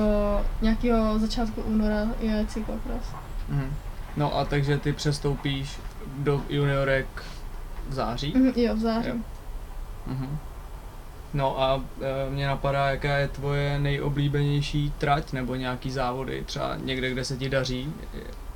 nějakého 0.63 1.19
začátku 1.19 1.63
února 1.63 2.07
je 2.21 2.47
cyklokros. 2.49 3.05
Mhm. 3.49 3.73
No 4.17 4.37
a 4.39 4.45
takže 4.45 4.79
ty 4.79 4.93
přestoupíš 4.93 5.79
do 6.19 6.43
juniorek 6.49 7.07
v 7.89 7.95
září? 7.95 8.33
Mhm, 8.37 8.53
jo, 8.57 8.75
v 8.75 8.79
září. 8.79 9.09
Jo. 9.09 9.15
Mhm. 10.07 10.39
No 11.35 11.63
a 11.63 11.81
e, 12.01 12.31
mě 12.31 12.47
napadá, 12.47 12.91
jaká 12.91 13.17
je 13.17 13.29
tvoje 13.29 13.79
nejoblíbenější 13.79 14.93
trať 14.99 15.33
nebo 15.33 15.55
nějaký 15.55 15.91
závody, 15.91 16.43
třeba 16.47 16.77
někde, 16.77 17.11
kde 17.11 17.25
se 17.25 17.37
ti 17.37 17.49
daří, 17.49 17.93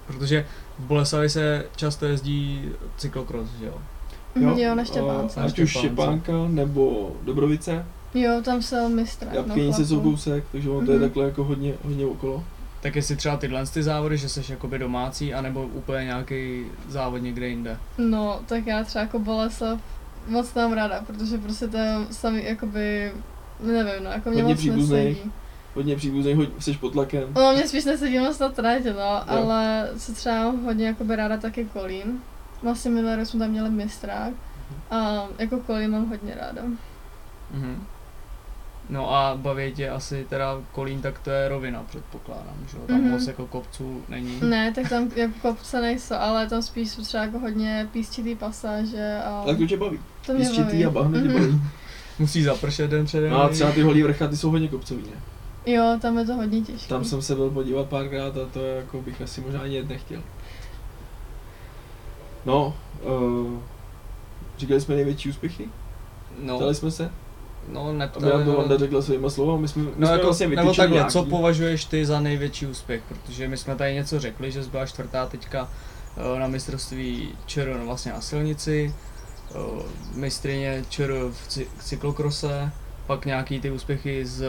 protože 0.07 0.47
v 0.79 0.85
Boleslavi 0.85 1.31
se 1.31 1.65
často 1.77 2.07
jezdí 2.07 2.69
cyklokros, 2.97 3.49
že 3.61 3.67
jo? 3.67 3.75
Mhm, 4.35 4.59
jo, 4.59 4.75
na 4.75 4.85
Štěpánce. 4.85 5.41
Ať 5.41 5.59
už. 5.59 5.71
Štěpánka 5.71 6.33
nebo 6.49 7.13
Dobrovice, 7.25 7.85
Jo, 8.15 8.43
tam 8.45 8.63
se 8.63 8.89
mistr. 8.89 9.27
Jabkynice 9.33 9.87
jsou 9.87 10.01
kousek, 10.01 10.45
takže 10.53 10.71
ono 10.71 10.87
to 10.87 10.93
je 10.93 10.99
Mhm. 10.99 11.09
takhle 11.09 11.25
jako 11.25 11.45
hodně, 11.45 11.75
hodně 11.85 12.07
okolo. 12.07 12.45
Tak 12.83 12.97
jestli 12.97 13.17
třeba 13.17 13.37
tyhle 13.37 13.67
ty 13.67 13.83
závody, 13.83 14.19
že 14.19 14.29
jsi 14.29 14.43
jakoby 14.53 14.79
domácí, 14.79 15.35
anebo 15.35 15.63
úplně 15.67 16.05
nějaký 16.05 16.65
závod 16.89 17.23
někde 17.23 17.49
jinde. 17.49 17.77
No, 17.99 18.41
tak 18.47 18.67
já 18.67 18.85
třeba 18.85 19.03
jako 19.03 19.19
Boleslav 19.19 19.79
moc 20.29 20.55
mám 20.55 20.73
ráda, 20.73 21.05
protože 21.07 21.39
prostě 21.39 21.69
tam 21.69 22.07
sami 22.11 22.45
jakoby, 22.45 23.13
nevím, 23.63 24.05
no, 24.05 24.11
jako 24.11 24.31
mě 24.31 24.43
Hodně 24.43 24.55
moc 24.55 24.59
příbuzných. 24.59 25.09
nesedí. 25.09 25.33
Hodně 25.75 25.97
příbuzný, 25.97 26.35
hodně, 26.35 26.55
jsi 26.61 26.73
pod 26.73 26.93
tlakem. 26.93 27.23
No, 27.37 27.53
mě 27.53 27.69
spíš 27.69 27.85
nesedí 27.85 28.19
moc 28.19 28.39
na 28.39 28.49
trať, 28.49 28.83
no, 28.97 29.31
ale 29.31 29.91
co 29.99 30.13
třeba 30.13 30.35
mám 30.45 30.65
hodně 30.65 30.87
jakoby 30.87 31.17
ráda, 31.17 31.37
tak 31.37 31.57
je 31.59 31.65
Kolín. 31.65 32.21
Vlastně 32.63 32.91
minulý 32.91 33.15
rok 33.17 33.27
jsme 33.27 33.41
tam 33.41 33.51
měli 33.51 33.71
mistrák 33.71 34.33
a 34.91 35.27
jako 35.39 35.61
Kolín 35.61 35.91
mám 35.91 36.09
hodně 36.09 36.35
ráda. 36.41 36.63
Mhm. 37.55 37.85
No 38.91 39.15
a 39.15 39.37
baví 39.37 39.73
tě 39.73 39.91
asi 39.91 40.27
teda 40.29 40.59
Kolín, 40.73 41.01
tak 41.03 41.19
to 41.19 41.31
je 41.31 41.49
rovina, 41.49 41.83
předpokládám, 41.89 42.55
že 42.71 42.77
jo? 42.77 42.83
Tam 42.87 43.01
Mhm. 43.01 43.11
moc 43.11 43.27
jako 43.27 43.47
kopců 43.47 44.03
není. 44.09 44.41
Ne, 44.43 44.73
tak 44.73 44.89
tam 44.89 45.11
jako 45.17 45.35
kopce 45.43 45.81
nejsou, 45.81 46.15
ale 46.15 46.47
tam 46.49 46.63
spíš 46.63 46.91
jsou 46.91 47.03
třeba 47.03 47.23
jako 47.25 47.39
hodně 47.39 47.89
písčitý 47.93 48.35
pasáže 48.35 49.19
a 49.25 49.43
Tak 49.47 49.57
to 49.59 49.67
tě 49.67 49.77
baví. 49.77 49.99
to 50.27 50.33
mě 50.33 50.41
Písčitý 50.45 50.63
baví. 50.63 50.85
a 50.87 50.91
bahno 50.91 51.21
tě 51.21 51.29
Mhm. 51.29 51.33
baví. 51.41 51.63
Musí 52.19 52.43
zapršet 52.43 52.91
den 52.91 53.05
předem. 53.07 53.31
No 53.31 53.43
a 53.43 53.49
třeba 53.49 53.73
ty 53.73 53.83
holí 53.83 54.03
vrcha, 54.03 54.29
ty 54.29 54.37
jsou 54.37 54.51
hodně 54.51 54.69
kopcový, 54.69 55.03
ne? 55.03 55.21
Jo, 55.73 55.99
tam 56.03 56.19
je 56.19 56.25
to 56.25 56.35
hodně 56.35 56.61
těžké. 56.61 56.89
Tam 56.89 57.05
jsem 57.05 57.23
se 57.23 57.35
byl 57.35 57.51
podívat 57.51 57.87
párkrát 57.89 58.37
a 58.37 58.47
to 58.53 58.65
jako 58.65 59.03
bych 59.03 59.23
asi 59.23 59.41
možná 59.41 59.61
ani 59.61 59.75
jet 59.75 59.89
nechtěl. 59.89 60.23
No, 62.45 62.75
uh, 63.03 63.59
říkali 64.59 64.81
jsme 64.81 64.95
největší 64.95 65.29
úspěchy? 65.29 65.69
no, 66.43 66.57
Ptali 66.57 66.75
jsme 66.75 66.91
se? 66.91 67.11
no 67.69 67.89
Aby 67.89 67.99
neptali, 67.99 68.33
nám 68.33 68.45
to 68.45 68.51
no. 68.53 68.57
Vanda 68.57 68.79
řekla 68.79 69.03
svýma 69.03 69.31
slova, 69.31 69.57
my 69.57 69.69
jsme, 69.69 69.83
my 69.83 69.91
No 69.97 70.07
jsme 70.07 70.13
jako, 70.17 70.27
vlastně 70.27 70.49
nebo 70.49 70.75
takhle, 70.75 70.95
nějaký. 70.97 71.13
co 71.13 71.25
považuješ 71.25 71.85
ty 71.85 72.07
za 72.07 72.21
největší 72.21 72.67
úspěch? 72.67 73.03
Protože 73.09 73.49
my 73.49 73.57
jsme 73.57 73.77
tady 73.77 73.95
něco 73.95 74.21
řekli, 74.21 74.53
že 74.53 74.65
jsi 74.65 74.71
byla 74.71 74.87
čtvrtá 74.87 75.27
teďka 75.27 75.69
eh, 76.37 76.41
na 76.41 76.47
mistrovství 76.47 77.29
ČR 77.47 77.77
no, 77.79 77.87
vlastně 77.87 78.13
na 78.13 78.21
silnici, 78.21 78.95
eh, 79.51 79.55
mistrině 80.15 80.85
ČR 80.89 81.13
v 81.33 81.49
cy- 81.49 81.67
cyklokrose, 81.81 82.73
pak 83.11 83.27
nějaký 83.27 83.61
ty 83.61 83.71
úspěchy 83.71 84.27
z, 84.27 84.45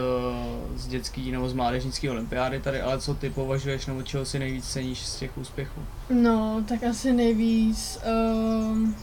z 0.76 0.86
dětský 0.86 1.32
nebo 1.32 1.48
z 1.48 1.52
mládežnické 1.52 2.10
olympiády 2.10 2.60
tady, 2.60 2.80
ale 2.80 2.98
co 2.98 3.14
ty 3.14 3.30
považuješ 3.30 3.86
nebo 3.86 4.02
čeho 4.02 4.24
si 4.24 4.38
nejvíc 4.38 4.68
ceníš 4.68 5.06
z 5.06 5.16
těch 5.16 5.38
úspěchů? 5.38 5.80
No, 6.10 6.64
tak 6.68 6.82
asi 6.82 7.12
nejvíc, 7.12 7.98
um, 8.70 8.96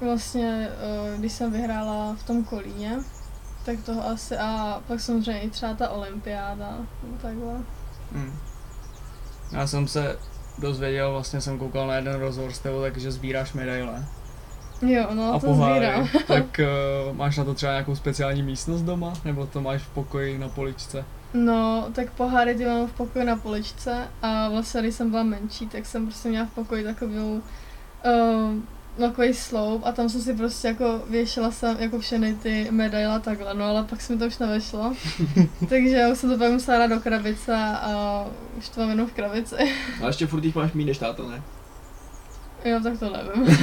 vlastně, 0.00 0.68
uh, 1.12 1.18
když 1.18 1.32
jsem 1.32 1.52
vyhrála 1.52 2.16
v 2.18 2.22
tom 2.22 2.44
Kolíně, 2.44 2.98
tak 3.64 3.82
toho 3.82 4.06
asi, 4.06 4.36
a 4.36 4.82
pak 4.88 5.00
samozřejmě 5.00 5.40
i 5.40 5.50
třeba 5.50 5.74
ta 5.74 5.88
olympiáda, 5.88 6.78
takhle. 7.22 7.54
Hmm. 8.12 8.38
Já 9.52 9.66
jsem 9.66 9.88
se 9.88 10.18
dozvěděl, 10.58 11.12
vlastně 11.12 11.40
jsem 11.40 11.58
koukal 11.58 11.86
na 11.86 11.94
jeden 11.94 12.14
rozhovor 12.14 12.52
s 12.52 12.58
tebou, 12.58 12.80
takže 12.80 13.12
sbíráš 13.12 13.52
medaile 13.52 14.06
Jo, 14.82 15.06
no 15.14 15.34
a 15.34 15.38
to 15.38 15.46
poháry. 15.46 15.86
tak 16.26 16.60
uh, 17.08 17.16
máš 17.16 17.36
na 17.36 17.44
to 17.44 17.54
třeba 17.54 17.72
nějakou 17.72 17.96
speciální 17.96 18.42
místnost 18.42 18.82
doma, 18.82 19.12
nebo 19.24 19.46
to 19.46 19.60
máš 19.60 19.82
v 19.82 19.88
pokoji 19.88 20.38
na 20.38 20.48
poličce? 20.48 21.04
No, 21.34 21.86
tak 21.92 22.10
poháry 22.10 22.54
ty 22.54 22.64
mám 22.64 22.86
v 22.86 22.92
pokoji 22.92 23.24
na 23.24 23.36
poličce 23.36 24.08
a 24.22 24.48
vlastně 24.48 24.80
když 24.80 24.94
jsem 24.94 25.10
byla 25.10 25.22
menší, 25.22 25.66
tak 25.66 25.86
jsem 25.86 26.06
prostě 26.06 26.28
měla 26.28 26.46
v 26.46 26.54
pokoji 26.54 26.84
takovou 26.84 27.34
uh, 27.34 28.54
takový 28.98 29.34
sloup 29.34 29.82
a 29.84 29.92
tam 29.92 30.08
jsem 30.08 30.20
si 30.20 30.34
prostě 30.34 30.68
jako 30.68 31.02
věšela 31.10 31.50
jsem 31.50 31.76
jako 31.80 31.98
všechny 31.98 32.34
ty 32.34 32.68
medaile 32.70 33.14
a 33.14 33.18
takhle, 33.18 33.54
no 33.54 33.64
ale 33.64 33.84
pak 33.84 34.00
se 34.00 34.12
mi 34.12 34.18
to 34.18 34.26
už 34.26 34.38
nevešlo. 34.38 34.92
Takže 35.68 35.96
já 35.96 36.08
už 36.08 36.18
jsem 36.18 36.30
to 36.30 36.38
pak 36.38 36.52
musela 36.52 36.78
dát 36.78 36.86
do 36.86 37.00
krabice 37.00 37.56
a 37.56 38.24
už 38.58 38.68
to 38.68 38.80
mám 38.80 38.90
jenom 38.90 39.06
v 39.06 39.12
krabici. 39.12 39.56
A 40.02 40.06
ještě 40.06 40.26
furt 40.26 40.44
jich 40.44 40.54
máš 40.54 40.72
méně 40.72 40.86
než 40.86 40.98
táta, 40.98 41.22
ne? 41.22 41.42
Jo, 42.64 42.80
tak 42.82 42.98
to 42.98 43.12
nevím. 43.12 43.56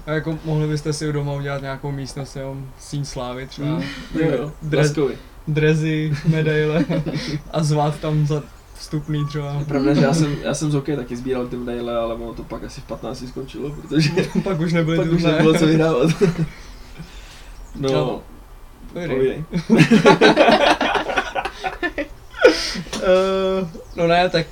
A 0.06 0.10
jako 0.12 0.38
mohli 0.44 0.68
byste 0.68 0.92
si 0.92 1.12
doma 1.12 1.32
udělat 1.32 1.62
nějakou 1.62 1.90
místnost, 1.92 2.36
jenom 2.36 2.66
síň 2.78 3.04
slávy 3.04 3.46
třeba, 3.46 3.68
Mm, 3.68 3.82
jo, 4.14 4.30
jo, 4.38 4.52
Draskovi. 4.62 5.14
drezy, 5.48 6.12
medaile 6.26 6.84
a 7.52 7.62
zvát 7.62 7.98
tam 8.00 8.26
za 8.26 8.42
vstupný 8.74 9.26
třeba. 9.26 9.52
Je 9.58 9.64
pravda, 9.64 9.94
že 9.94 10.00
já 10.02 10.14
jsem, 10.14 10.36
já 10.42 10.54
jsem 10.54 10.70
z 10.70 10.74
hokeje 10.74 10.96
taky 10.96 11.16
sbíral 11.16 11.46
ty 11.46 11.56
medaile, 11.56 11.96
ale 11.98 12.14
ono 12.14 12.34
to 12.34 12.42
pak 12.44 12.64
asi 12.64 12.80
v 12.80 12.84
15 12.84 13.24
skončilo, 13.28 13.70
protože 13.70 14.10
Pak 14.44 14.60
už 14.60 14.72
nebyly 14.72 14.96
pak 14.96 15.12
už 15.12 15.22
nebylo 15.22 15.54
co 15.58 15.66
vyhrávat. 15.66 16.10
No, 17.76 17.88
Čau. 17.88 18.18
Povídej. 18.92 19.44
Uh, 22.98 23.68
no 23.96 24.06
ne, 24.06 24.28
tak 24.28 24.46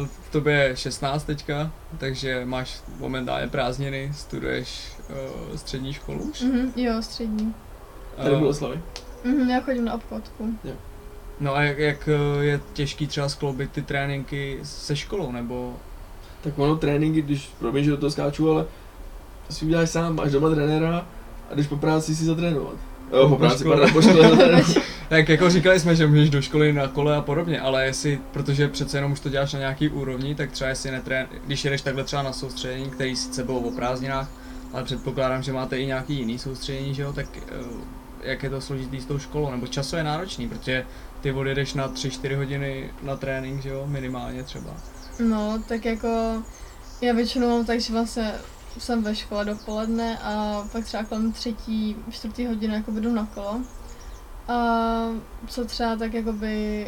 uh, 0.00 0.06
v 0.06 0.30
tobě 0.30 0.54
je 0.54 0.76
16 0.76 1.24
teďka, 1.24 1.70
takže 1.98 2.44
máš 2.44 2.80
momentálně 2.98 3.48
prázdniny, 3.48 4.12
studuješ 4.14 4.92
uh, 5.10 5.56
střední 5.56 5.92
školu 5.92 6.18
už. 6.18 6.40
Mhm, 6.40 6.72
jo, 6.76 7.02
střední. 7.02 7.54
Tady 8.16 8.34
Eh, 8.34 8.38
bylo 8.38 8.54
slavy. 8.54 8.80
Mhm, 9.24 9.50
já 9.50 9.60
chodím 9.60 9.84
na 9.84 9.94
obchodku. 9.94 10.54
No 11.40 11.54
a 11.54 11.62
jak, 11.62 11.78
jak 11.78 12.08
eh, 12.08 12.44
je 12.44 12.60
těžký 12.72 13.06
třeba 13.06 13.28
skloubit 13.28 13.72
ty 13.72 13.82
tréninky 13.82 14.58
se 14.62 14.96
školou, 14.96 15.32
nebo 15.32 15.76
Tak 16.40 16.58
ono 16.58 16.76
tréninky, 16.76 17.22
když, 17.22 17.50
promiň, 17.58 17.84
že 17.84 17.90
do 17.90 17.96
toho 17.96 18.10
skáču, 18.10 18.50
ale 18.50 18.66
si 19.50 19.64
uděláš 19.64 19.90
sám, 19.90 20.16
máš 20.16 20.32
doma 20.32 20.50
trenéra 20.50 21.06
a 21.50 21.54
jdeš 21.54 21.66
po 21.66 21.76
práci 21.76 22.16
si 22.16 22.24
zatrénovat. 22.24 22.76
Jo, 23.12 23.28
po 23.28 23.28
Po 23.28 23.36
práci, 23.36 23.64
pardon, 23.64 23.92
po 23.92 24.02
škole. 24.02 24.64
Tak 25.08 25.28
jako 25.28 25.50
říkali 25.50 25.80
jsme, 25.80 25.96
že 25.96 26.06
můžeš 26.06 26.30
do 26.30 26.42
školy 26.42 26.72
na 26.72 26.88
kole 26.88 27.16
a 27.16 27.20
podobně, 27.20 27.60
ale 27.60 27.84
jestli, 27.84 28.20
protože 28.32 28.68
přece 28.68 28.98
jenom 28.98 29.12
už 29.12 29.20
to 29.20 29.28
děláš 29.28 29.52
na 29.52 29.58
nějaký 29.58 29.88
úrovni, 29.88 30.34
tak 30.34 30.52
třeba 30.52 30.70
jestli 30.70 30.90
netrén, 30.90 31.26
když 31.46 31.64
jedeš 31.64 31.82
takhle 31.82 32.04
třeba 32.04 32.22
na 32.22 32.32
soustředění, 32.32 32.90
který 32.90 33.16
sice 33.16 33.44
bylo 33.44 33.58
o 33.60 33.70
prázdninách, 33.70 34.28
ale 34.72 34.84
předpokládám, 34.84 35.42
že 35.42 35.52
máte 35.52 35.78
i 35.78 35.86
nějaký 35.86 36.14
jiný 36.14 36.38
soustředění, 36.38 36.94
že 36.94 37.02
jo, 37.02 37.12
tak 37.12 37.26
eh, 37.36 37.64
jak 38.22 38.42
je 38.42 38.50
to 38.50 38.60
složitý 38.60 39.00
s 39.00 39.06
tou 39.06 39.18
školou, 39.18 39.50
nebo 39.50 39.66
časově 39.66 40.04
náročný, 40.04 40.48
protože 40.48 40.84
ty 41.20 41.32
odjedeš 41.32 41.74
na 41.74 41.88
3-4 41.88 42.36
hodiny 42.36 42.90
na 43.02 43.16
trénink, 43.16 43.62
že 43.62 43.68
jo, 43.68 43.84
minimálně 43.86 44.42
třeba. 44.42 44.70
No, 45.28 45.62
tak 45.68 45.84
jako 45.84 46.42
já 47.00 47.14
většinou 47.14 47.48
mám 47.48 47.64
tak, 47.64 47.80
že 47.80 47.92
vlastně 47.92 48.32
jsem 48.78 49.02
ve 49.02 49.14
škole 49.14 49.44
dopoledne 49.44 50.18
a 50.18 50.64
pak 50.72 50.84
třeba 50.84 51.04
kolem 51.04 51.32
třetí, 51.32 51.96
čtvrtý 52.10 52.46
hodiny 52.46 52.74
jako 52.74 52.90
jdu 52.90 53.12
na 53.12 53.28
kolo. 53.34 53.60
A 54.48 54.54
co 55.46 55.64
třeba 55.64 55.96
tak 55.96 56.14
jakoby, 56.14 56.86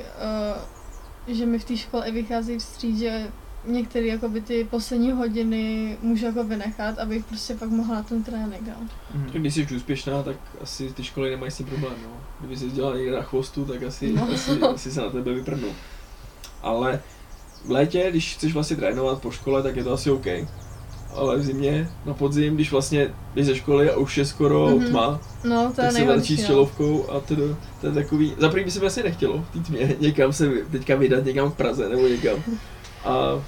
uh, 1.26 1.34
že 1.34 1.46
mi 1.46 1.58
v 1.58 1.64
té 1.64 1.76
škole 1.76 2.08
i 2.08 2.12
vychází 2.12 2.58
vstříc, 2.58 2.98
že 2.98 3.28
některé 3.64 4.06
jakoby 4.06 4.40
ty 4.40 4.64
poslední 4.70 5.12
hodiny 5.12 5.96
můžu 6.02 6.26
jako 6.26 6.44
vynechat, 6.44 6.98
abych 6.98 7.24
prostě 7.24 7.54
pak 7.54 7.68
mohla 7.68 7.94
na 7.94 8.02
ten 8.02 8.24
trénink, 8.24 8.62
no. 8.66 8.88
Mhm. 9.14 9.30
Když 9.32 9.54
jsi 9.54 9.62
už 9.64 9.72
úspěšná, 9.72 10.22
tak 10.22 10.36
asi 10.62 10.92
ty 10.92 11.04
školy 11.04 11.30
nemají 11.30 11.52
s 11.52 11.56
tím 11.56 11.66
problém, 11.66 11.92
no. 12.04 12.10
Kdyby 12.38 12.56
jsi 12.56 12.70
dělala 12.70 12.96
někde 12.96 13.16
na 13.16 13.22
chvostu, 13.22 13.64
tak 13.64 13.82
asi, 13.82 14.12
No. 14.12 14.28
asi, 14.34 14.60
asi 14.60 14.92
se 14.92 15.00
na 15.00 15.10
tebe 15.10 15.34
vyprdnou. 15.34 15.68
Ale 16.62 17.02
v 17.64 17.70
létě, 17.70 18.06
když 18.10 18.34
chceš 18.34 18.52
vlastně 18.54 18.76
trénovat 18.76 19.22
po 19.22 19.30
škole, 19.30 19.62
tak 19.62 19.76
je 19.76 19.84
to 19.84 19.92
asi 19.92 20.10
OK. 20.10 20.26
Ale 21.14 21.36
v 21.36 21.42
zimě, 21.42 21.90
na 22.06 22.14
podzim, 22.14 22.54
když 22.54 22.72
vlastně 22.72 23.08
jdeš 23.34 23.46
ze 23.46 23.56
školy 23.56 23.90
a 23.90 23.96
už 23.96 24.18
je 24.18 24.24
skoro 24.24 24.66
Mhm. 24.66 24.78
mm-hmm. 24.78 24.88
tma, 24.88 25.20
No, 25.44 25.72
to 25.76 25.80
je 25.82 25.86
tak 25.88 25.96
se 25.96 26.04
vrčí 26.04 26.36
s 26.36 26.40
no. 26.40 26.46
čelovkou 26.46 27.10
a 27.10 27.20
to, 27.20 27.34
to 27.80 27.86
je 27.86 27.92
takový, 27.92 28.34
za 28.38 28.48
prvý 28.48 28.64
by 28.64 28.70
se 28.70 28.80
mi 28.80 28.86
asi 28.86 29.02
nechtělo 29.02 29.44
v 29.50 29.52
té 29.52 29.58
tmě 29.58 29.96
někam 30.00 30.32
se 30.32 30.48
teďka 30.70 30.96
vydat, 30.96 31.24
někam 31.24 31.50
v 31.50 31.54
Praze 31.54 31.88
nebo 31.88 32.02
někam. 32.08 32.36
A 33.04 33.42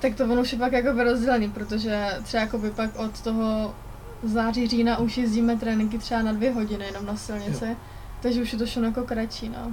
Tak 0.00 0.14
to 0.14 0.24
ono 0.24 0.40
už 0.42 0.52
je 0.52 0.58
pak 0.58 0.72
jako 0.72 1.02
rozdělený, 1.04 1.50
protože 1.50 2.06
třeba 2.22 2.40
jakoby 2.42 2.70
pak 2.70 2.90
od 2.98 3.20
toho 3.20 3.74
září, 4.22 4.68
října 4.68 4.98
už 4.98 5.18
jezdíme 5.18 5.56
tréninky 5.56 5.98
třeba 5.98 6.22
na 6.22 6.32
dvě 6.32 6.52
hodiny 6.52 6.84
jenom 6.84 7.06
na 7.06 7.16
silnici, 7.16 7.76
takže 8.22 8.42
už 8.42 8.52
je 8.52 8.58
to 8.58 8.66
všechno 8.66 8.88
jako 8.88 9.02
kratší, 9.02 9.48
no. 9.48 9.72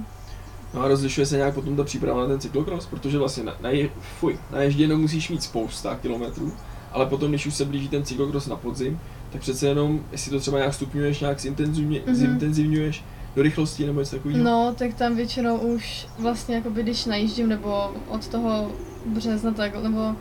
No 0.74 0.82
a 0.82 0.88
rozlišuje 0.88 1.26
se 1.26 1.36
nějak 1.36 1.54
potom 1.54 1.76
ta 1.76 1.84
příprava 1.84 2.20
na 2.20 2.26
ten 2.26 2.40
cyklokros, 2.40 2.86
protože 2.86 3.18
vlastně 3.18 3.42
na, 3.44 3.54
na, 3.60 3.70
je, 3.70 3.88
fuj, 4.20 4.38
na 4.52 4.62
ježděnou 4.62 4.96
musíš 4.96 5.28
mít 5.30 5.42
spousta 5.42 5.98
kilometrů, 6.02 6.52
ale 6.92 7.06
potom, 7.06 7.30
když 7.30 7.46
už 7.46 7.54
se 7.54 7.64
blíží 7.64 7.88
ten 7.88 8.04
cyklokros 8.04 8.46
na 8.46 8.56
podzim, 8.56 9.00
tak 9.32 9.40
přece 9.40 9.66
jenom, 9.66 10.00
jestli 10.12 10.30
to 10.30 10.40
třeba 10.40 10.58
nějak 10.58 10.74
stupňuješ, 10.74 11.20
nějak 11.20 11.40
zintenzivně, 11.40 12.00
Mhm. 12.00 12.14
mm-hmm. 12.14 12.18
zintenzivňuješ 12.18 13.04
do 13.36 13.42
rychlosti 13.42 13.86
nebo 13.86 14.00
něco 14.00 14.16
takového. 14.16 14.44
No, 14.44 14.74
tak 14.78 14.94
tam 14.94 15.16
většinou 15.16 15.56
už 15.56 16.06
vlastně 16.18 16.54
jakoby 16.54 16.82
když 16.82 17.04
najíždím, 17.04 17.48
nebo 17.48 17.90
od 18.08 18.28
toho 18.28 18.72
března 19.06 19.52
tak, 19.52 19.82
nebo 19.82 20.16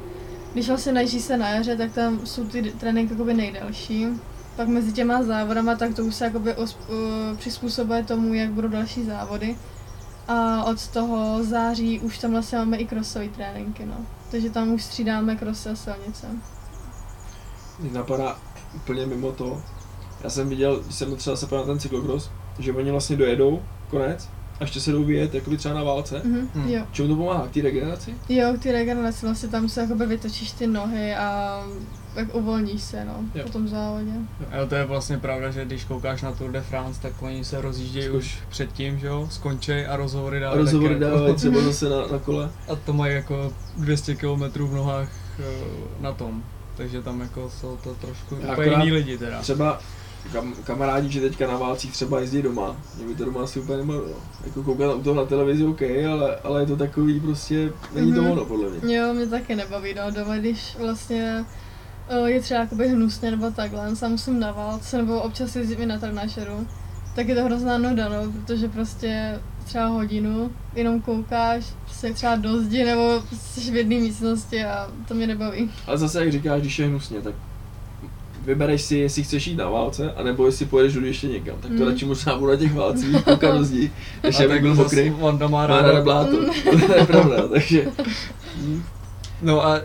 když 0.53 0.67
vlastně 0.67 0.91
najíždí 0.91 1.19
se 1.21 1.37
na 1.37 1.49
jaře, 1.49 1.77
tak 1.77 1.91
tam 1.93 2.19
jsou 2.25 2.47
ty 2.47 2.61
tréninky 2.79 3.13
jakoby 3.13 3.33
nejdelší. 3.33 4.07
Pak 4.55 4.67
mezi 4.67 4.93
těma 4.93 5.23
závodama, 5.23 5.75
tak 5.75 5.93
to 5.95 6.05
už 6.05 6.15
se 6.15 6.25
jakoby 6.25 6.53
os, 6.55 6.77
uh, 6.89 7.37
přizpůsobuje 7.37 8.03
tomu, 8.03 8.33
jak 8.33 8.49
budou 8.49 8.67
další 8.67 9.03
závody. 9.05 9.55
A 10.27 10.63
od 10.63 10.87
toho 10.87 11.43
září 11.43 11.99
už 11.99 12.17
tam 12.17 12.31
vlastně 12.31 12.57
máme 12.57 12.77
i 12.77 12.85
krosové 12.85 13.27
tréninky, 13.29 13.85
no. 13.85 13.95
Takže 14.31 14.49
tam 14.49 14.73
už 14.73 14.83
střídáme 14.83 15.35
krosy 15.35 15.69
a 15.69 15.75
silnice. 15.75 16.27
Mě 17.79 17.91
napadá 17.93 18.37
úplně 18.75 19.05
mimo 19.05 19.31
to. 19.31 19.61
Já 20.23 20.29
jsem 20.29 20.49
viděl, 20.49 20.79
když 20.79 20.95
jsem 20.95 21.15
třeba 21.15 21.35
se 21.35 21.55
na 21.55 21.63
ten 21.63 21.79
cyklokros, 21.79 22.29
že 22.59 22.73
oni 22.73 22.91
vlastně 22.91 23.15
dojedou 23.17 23.61
konec 23.89 24.29
a 24.59 24.63
ještě 24.63 24.79
se 24.79 24.91
jdou 24.91 25.03
vyjet 25.03 25.33
jakoby 25.33 25.57
třeba 25.57 25.75
na 25.75 25.83
válce. 25.83 26.21
Mhm, 26.25 26.49
Hmm. 26.53 26.69
jo. 26.69 26.83
Čemu 26.91 27.07
to 27.07 27.15
pomáhá? 27.15 27.47
K 27.47 27.51
té 27.51 27.61
regeneraci? 27.61 28.13
Jo, 28.29 28.53
k 28.59 28.63
ty 28.63 28.71
regeneraci 28.71 29.25
vlastně 29.25 29.49
tam 29.49 29.69
se 29.69 29.81
jakoby 29.81 30.05
vytočíš 30.05 30.51
ty 30.51 30.67
nohy 30.67 31.15
a 31.15 31.59
jak 32.15 32.35
uvolníš 32.35 32.81
se, 32.83 33.05
no, 33.05 33.13
Jo. 33.35 33.43
po 33.43 33.49
tom 33.49 33.67
závodě. 33.67 34.11
Jo, 34.57 34.67
to 34.69 34.75
je 34.75 34.85
vlastně 34.85 35.17
pravda, 35.17 35.51
že 35.51 35.65
když 35.65 35.83
koukáš 35.83 36.21
na 36.21 36.31
Tour 36.31 36.51
de 36.51 36.61
France, 36.61 37.01
tak 37.01 37.21
oni 37.21 37.45
se 37.45 37.61
rozjíždějí 37.61 38.09
už 38.09 38.39
předtím, 38.49 38.99
že 38.99 39.07
jo, 39.07 39.27
skončej 39.31 39.87
a 39.87 39.95
rozhovory 39.95 40.37
A 40.37 40.39
dávají 40.39 40.59
rozhovory 40.61 40.99
dávají 40.99 41.35
třeba 41.35 41.61
zase 41.65 41.89
na, 41.89 42.07
na 42.11 42.19
kole. 42.19 42.51
A 42.71 42.75
to 42.75 42.93
mají 42.93 43.15
jako 43.15 43.53
200 43.77 44.15
km 44.15 44.43
v 44.67 44.73
nohách 44.73 45.09
eh, 45.39 45.43
na 45.99 46.11
tom. 46.13 46.43
Takže 46.77 47.01
tam 47.01 47.21
jako 47.21 47.49
jsou 47.49 47.77
to 47.83 47.93
trošku 47.93 48.37
Já 48.41 48.51
úplně 48.53 48.71
jiný 48.71 48.91
lidi 48.91 49.17
teda. 49.17 49.41
Třeba 49.41 49.79
kam, 50.33 50.53
kamarádi, 50.63 51.09
že 51.09 51.21
teďka 51.21 51.47
na 51.47 51.57
válcích 51.57 51.91
třeba 51.91 52.19
jezdí 52.19 52.41
doma, 52.41 52.75
mě 52.97 53.07
by 53.07 53.15
to 53.15 53.25
doma 53.25 53.43
asi 53.43 53.59
úplně 53.59 53.77
nebavilo. 53.77 54.15
Jako 54.45 54.63
koukat 54.63 54.95
u 54.95 55.01
toho 55.03 55.15
na 55.15 55.25
televizi 55.25 55.63
OK, 55.65 55.81
ale, 56.11 56.35
ale 56.43 56.61
je 56.61 56.65
to 56.67 56.75
takový 56.75 57.19
prostě, 57.19 57.71
není 57.95 58.13
to 58.13 58.21
Mhm. 58.21 58.31
ono 58.31 58.45
podle 58.45 58.69
mě. 58.69 58.95
Jo, 58.97 59.13
mě 59.13 59.27
taky 59.27 59.55
nebaví, 59.55 59.93
no, 59.93 60.11
doma, 60.11 60.37
když 60.37 60.77
vlastně 60.79 61.45
o, 62.21 62.25
je 62.25 62.41
třeba 62.41 62.59
jakoby 62.59 62.87
hnusně 62.87 63.31
nebo 63.31 63.51
takhle, 63.51 63.95
sám 63.95 64.11
musím 64.11 64.39
na 64.39 64.51
válce, 64.51 64.97
nebo 64.97 65.21
občas 65.21 65.55
jezdím 65.55 65.81
i 65.81 65.85
na 65.85 65.99
trenažeru, 65.99 66.67
tak 67.15 67.27
je 67.27 67.35
to 67.35 67.43
hrozná 67.45 67.77
nuda, 67.77 68.09
no, 68.09 68.31
protože 68.31 68.67
prostě 68.67 69.39
třeba 69.65 69.85
hodinu 69.87 70.51
jenom 70.75 71.01
koukáš, 71.01 71.65
prostě 71.83 72.13
třeba 72.13 72.35
do 72.35 72.61
zdi, 72.61 72.85
nebo 72.85 73.23
jsi 73.39 73.71
v 73.71 73.75
jedné 73.75 73.95
místnosti 73.95 74.63
a 74.65 74.89
to 75.07 75.13
mě 75.13 75.27
nebaví. 75.27 75.71
Ale 75.87 75.97
zase 75.97 76.19
jak 76.19 76.31
říkáš, 76.31 76.61
když 76.61 76.79
je 76.79 76.87
hnusně, 76.87 77.21
tak 77.21 77.33
vybereš 78.45 78.81
si, 78.81 78.97
jestli 78.97 79.23
chceš 79.23 79.47
jít 79.47 79.55
na 79.55 79.69
válce, 79.69 80.13
anebo 80.13 80.45
jestli 80.45 80.65
pojedeš 80.65 80.93
do 80.93 81.01
ještě 81.05 81.27
někam. 81.27 81.55
Tak 81.61 81.71
to 81.71 81.83
Mm. 81.83 81.87
radši 81.89 82.05
možná 82.05 82.35
budu 82.37 82.51
na 82.51 82.57
těch 82.57 82.73
válcích 82.73 83.23
koukat 83.23 83.57
do 83.57 83.63
zdi, 83.63 83.91
než 84.23 84.39
a 84.39 84.47
tak 84.47 84.61
byl 84.61 84.75
mokrý. 84.75 85.09
Vanda 85.09 85.47
má 85.47 85.57
Má 85.57 85.67
ráda 85.67 85.87
ráda. 85.87 86.01
bláto, 86.01 86.37
to 86.87 86.93
je 86.93 87.05
pravda, 87.05 87.47
takže 87.47 87.87
No 89.41 89.65
a 89.65 89.77
eh, 89.77 89.81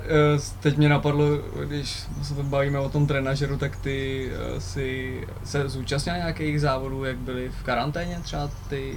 teď 0.60 0.76
mě 0.76 0.88
napadlo, 0.88 1.24
když 1.64 2.02
se 2.22 2.34
to 2.34 2.42
bavíme 2.42 2.78
o 2.78 2.88
tom 2.88 3.06
trenažeru, 3.06 3.56
tak 3.56 3.76
ty 3.76 4.30
eh, 4.56 4.60
si 4.60 5.20
se 5.44 5.68
zúčastnil 5.68 6.16
nějakých 6.16 6.60
závodů, 6.60 7.04
jak 7.04 7.16
byli 7.16 7.50
v 7.60 7.62
karanténě 7.62 8.20
třeba 8.22 8.50
ty, 8.68 8.94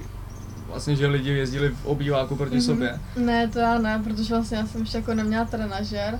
vlastně, 0.66 0.96
že 0.96 1.06
lidi 1.06 1.30
jezdili 1.30 1.68
v 1.68 1.86
obýváku 1.86 2.36
proti 2.36 2.54
Mhm. 2.56 2.62
sobě. 2.64 3.00
Ne, 3.16 3.48
to 3.48 3.58
já 3.58 3.78
ne, 3.78 4.00
protože 4.04 4.34
vlastně 4.34 4.56
já 4.58 4.66
jsem 4.66 4.80
ještě 4.80 4.98
jako 4.98 5.14
neměla 5.14 5.44
trenažer 5.44 6.18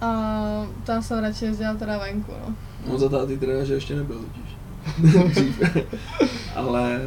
a 0.00 0.06
tam 0.84 1.02
jsem 1.02 1.18
radši 1.18 1.44
jezdila 1.44 1.74
teda 1.74 1.98
venku, 1.98 2.32
no. 2.48 2.54
on 2.94 2.98
za 3.00 3.08
táty 3.08 3.38
trenéře 3.38 3.74
ještě 3.74 3.96
nebyl 3.96 4.18
totiž. 4.18 4.56
Ale, 6.54 7.00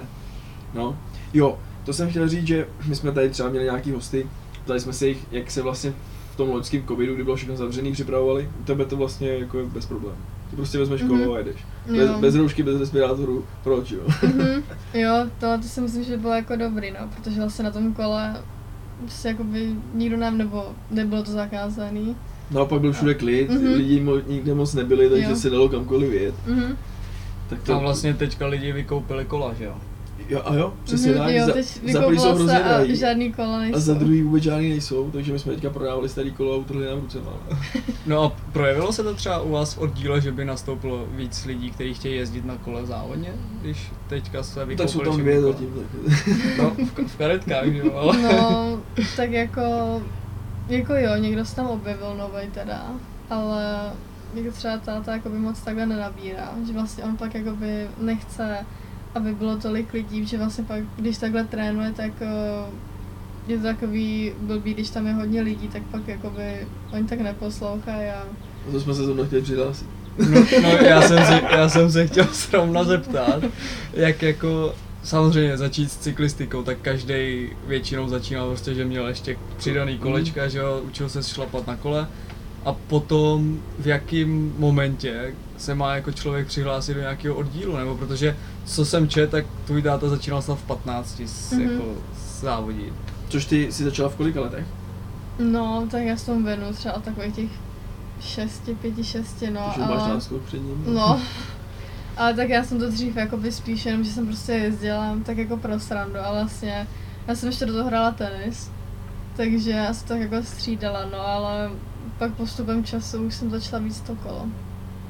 no, 0.74 0.98
jo, 1.34 1.60
to 1.86 1.94
jsem 1.94 2.10
chtěl 2.10 2.28
říct, 2.30 2.48
že 2.48 2.68
my 2.86 2.96
jsme 2.96 3.12
tady 3.12 3.30
třeba 3.30 3.50
měli 3.50 3.66
nějaký 3.66 3.92
hosty, 3.92 4.28
ptali 4.64 4.80
jsme 4.80 4.94
se 4.94 5.08
jich, 5.08 5.26
jak 5.32 5.52
se 5.52 5.62
vlastně 5.62 5.94
v 6.32 6.36
tom 6.36 6.50
loňském 6.50 6.84
covidu, 6.88 7.16
kdy 7.16 7.24
bylo 7.24 7.36
všechno 7.36 7.56
zavřený, 7.58 7.92
připravovali, 7.92 8.50
u 8.62 8.64
tebe 8.64 8.86
to 8.86 8.98
vlastně 8.98 9.30
jako 9.30 9.58
je 9.60 9.66
bez 9.66 9.86
problémů. 9.86 10.18
Ty 10.50 10.56
prostě 10.56 10.78
vezmeš 10.78 11.02
kolo 11.02 11.20
Mhm. 11.20 11.32
a 11.34 11.38
jedeš. 11.38 11.56
Bez, 11.88 12.10
Jo. 12.10 12.18
bez 12.20 12.36
roušky, 12.36 12.64
bez 12.64 12.80
respirátoru, 12.80 13.46
proč 13.64 13.92
jo? 13.92 14.02
Mhm. 14.24 14.64
Jo, 14.94 15.26
to, 15.40 15.58
to 15.58 15.64
si 15.68 15.82
myslím, 15.82 16.04
že 16.04 16.18
bylo 16.18 16.34
jako 16.34 16.56
dobrý, 16.56 16.92
no, 16.92 17.00
protože 17.16 17.40
vlastně 17.40 17.64
na 17.66 17.72
tom 17.72 17.94
kole 17.94 18.36
prostě 19.00 19.28
jakoby 19.28 19.76
nikdo 19.94 20.18
nám, 20.18 20.38
nebo 20.38 20.66
nebylo 20.92 21.24
to 21.24 21.32
zakázaný. 21.32 22.16
Naopak 22.52 22.82
byl 22.82 22.92
všude 22.94 23.14
klid, 23.14 23.50
Mhm. 23.50 23.74
lidi 23.74 24.04
mo- 24.06 24.22
nikde 24.28 24.54
moc 24.54 24.74
nebyli, 24.74 25.10
takže 25.10 25.30
Jo. 25.30 25.36
se 25.36 25.50
dalo 25.50 25.70
kamkoliv 25.70 26.14
jet. 26.14 26.36
Mhm. 26.48 26.78
Tak 27.50 27.60
A 27.60 27.66
to, 27.66 27.80
vlastně 27.80 28.14
teďka 28.14 28.48
lidi 28.48 28.72
vykoupili 28.72 29.26
kola, 29.26 29.54
že 29.54 29.64
jo? 29.66 29.76
Jo, 30.32 30.42
a 30.46 30.56
jo, 30.56 30.74
přesně 30.84 31.12
Mhm, 31.12 31.20
tak, 31.20 31.34
Jo, 31.34 31.46
za, 31.46 31.54
teď 31.54 31.66
za 31.94 32.02
prvý 32.02 32.20
jsou 32.20 32.28
hrozně 32.30 32.48
se 32.50 32.64
a 32.64 32.68
drahý. 32.68 32.96
žádný 32.96 33.34
kola 33.34 33.60
nejsou. 33.60 33.76
A 33.78 33.80
za 33.80 33.94
druhý 33.94 34.22
vůbec 34.24 34.44
žádný 34.44 34.70
nejsou, 34.70 35.12
takže 35.12 35.34
my 35.34 35.40
jsme 35.40 35.54
teďka 35.54 35.70
prodávali 35.70 36.10
starý 36.10 36.32
kolo 36.32 36.54
a 36.54 36.58
utrhli 36.58 36.86
nám 36.86 37.00
ruce 37.00 37.18
máme. 37.22 37.62
No 38.06 38.24
a 38.24 38.32
projevilo 38.52 38.94
se 38.94 39.04
to 39.04 39.14
třeba 39.16 39.42
u 39.42 39.52
vás 39.52 39.74
v 39.74 39.78
oddíle, 39.78 40.22
že 40.22 40.32
by 40.32 40.46
nastoupilo 40.46 41.06
víc 41.12 41.46
lidí, 41.46 41.72
kteří 41.72 41.94
chtějí 41.94 42.16
jezdit 42.16 42.46
na 42.46 42.56
kole 42.58 42.86
závodně, 42.86 43.34
když 43.62 43.92
teďka 44.08 44.44
se 44.44 44.66
vykoupili 44.66 44.76
Tak 44.78 44.90
jsou 44.90 45.00
tam 45.12 45.20
dvě 45.20 45.42
zatím. 45.42 45.74
Tak. 45.74 46.18
No, 46.58 46.70
v, 46.86 47.08
v 47.08 47.18
karetkách, 47.18 47.66
že 47.66 47.78
jo, 47.78 47.94
ale... 47.96 48.18
No, 48.22 48.80
tak 49.16 49.32
jako, 49.32 49.62
jako 50.70 50.94
jo, 50.96 51.16
někdo 51.16 51.46
se 51.46 51.56
tam 51.56 51.68
objevil 51.68 52.16
novej 52.18 52.48
teda, 52.48 52.86
ale 53.30 53.92
jako 54.34 54.52
třeba 54.52 54.78
táta 54.78 55.14
jakoby 55.14 55.38
moc 55.38 55.62
takhle 55.62 55.86
nenabírá, 55.86 56.52
že 56.68 56.74
vlastně 56.74 57.04
on 57.04 57.18
pak 57.18 57.36
jakoby 57.36 57.88
nechce, 58.02 58.58
aby 59.16 59.34
bylo 59.34 59.58
tolik 59.58 59.94
lidí, 59.94 60.26
že 60.26 60.38
vlastně 60.38 60.64
pak, 60.64 60.84
když 60.96 61.18
takhle 61.18 61.44
trénuje, 61.44 61.92
tak 61.92 62.12
eh, 62.22 62.72
je 63.48 63.58
to 63.58 63.64
takový 63.64 64.34
blbý, 64.42 64.74
když 64.74 64.90
tam 64.90 65.08
je 65.08 65.14
hodně 65.14 65.42
lidí, 65.42 65.68
tak 65.68 65.84
pak 65.84 66.08
jakoby 66.08 66.68
oni 66.94 67.08
tak 67.08 67.20
neposlouchají 67.20 68.10
a 68.10 68.24
A 68.68 68.72
to 68.72 68.82
jsme 68.82 68.94
se 68.94 69.04
zrovna 69.04 69.26
chtěli 69.26 69.42
přihlásit. 69.42 69.88
No, 70.18 70.46
no 70.62 70.70
já, 70.70 71.02
jsem 71.02 71.26
se, 71.26 71.42
já 71.52 71.70
jsem 71.70 71.92
se 71.92 72.08
chtěl 72.08 72.28
zrovna 72.34 72.84
zeptat, 72.84 73.44
jak 73.94 74.22
jako 74.22 74.74
samozřejmě 75.04 75.58
začít 75.58 75.92
s 75.92 75.98
cyklistikou, 75.98 76.64
tak 76.64 76.78
každý 76.82 77.50
většinou 77.68 78.10
začínal 78.10 78.48
prostě, 78.48 78.74
že 78.74 78.86
měl 78.86 79.08
ještě 79.08 79.38
přidaný 79.58 79.98
kolečka, 79.98 80.48
že 80.48 80.60
jo, 80.60 80.82
učil 80.84 81.10
se 81.10 81.24
šlapat 81.24 81.68
na 81.68 81.76
kole. 81.76 82.08
A 82.66 82.74
potom 82.74 83.60
v 83.80 83.88
jakém 83.88 84.54
momentě 84.58 85.36
se 85.58 85.76
má 85.76 85.96
jako 85.96 86.12
člověk 86.12 86.48
přihlásit 86.48 86.94
do 86.94 87.00
nějakého 87.00 87.36
oddílu, 87.36 87.78
nebo 87.78 87.96
protože 87.96 88.38
co 88.66 88.86
jsem 88.86 89.10
čet, 89.10 89.30
tak 89.30 89.46
tvůj 89.66 89.82
táta 89.82 90.10
začínal 90.10 90.42
snad 90.42 90.60
v 90.60 90.64
15 90.64 91.22
s, 91.26 91.52
Mhm. 91.52 91.62
jako 91.62 91.84
závodit. 92.40 92.94
Což 93.30 93.46
ty 93.46 93.72
jsi 93.72 93.84
začala 93.84 94.10
v 94.10 94.16
kolika 94.16 94.42
letech? 94.42 94.66
no, 95.40 95.88
tak 95.92 96.04
já 96.04 96.16
tomu 96.16 96.46
věnu 96.46 96.74
třeba 96.74 96.94
od 96.96 97.04
takových 97.04 97.36
těch 97.36 97.50
šesti, 98.22 98.76
pěti, 98.76 99.04
šesti, 99.04 99.52
no, 99.52 99.62
Takže 99.66 99.80
máš 99.92 100.02
ale... 100.02 100.10
náskok 100.14 100.42
před 100.42 100.58
ním. 100.58 100.84
No, 100.88 101.22
ale 102.18 102.34
tak 102.34 102.50
já 102.50 102.64
jsem 102.64 102.80
to 102.80 102.90
dřív 102.90 103.16
jakoby 103.16 103.52
spíš 103.52 103.86
jenom, 103.86 104.04
že 104.04 104.12
jsem 104.12 104.26
prostě 104.26 104.52
jezdila 104.52 105.18
tak 105.26 105.38
jako 105.38 105.58
pro 105.58 105.80
srandu 105.80 106.20
a 106.20 106.32
vlastně 106.32 106.88
já 107.28 107.36
jsem 107.36 107.50
ještě 107.50 107.66
do 107.66 107.74
toho 107.74 107.86
hrála 107.88 108.12
tenis, 108.12 108.72
takže 109.38 109.72
já 109.72 109.94
se 109.94 110.06
to 110.06 110.14
jako 110.14 110.44
střídala, 110.44 111.06
no 111.12 111.28
ale 111.28 111.72
pak 112.22 112.34
postupem 112.34 112.84
času 112.84 113.18
už 113.26 113.36
jsem 113.36 113.50
začala 113.50 113.82
víc 113.84 114.02
to 114.02 114.16
kolo. 114.16 114.46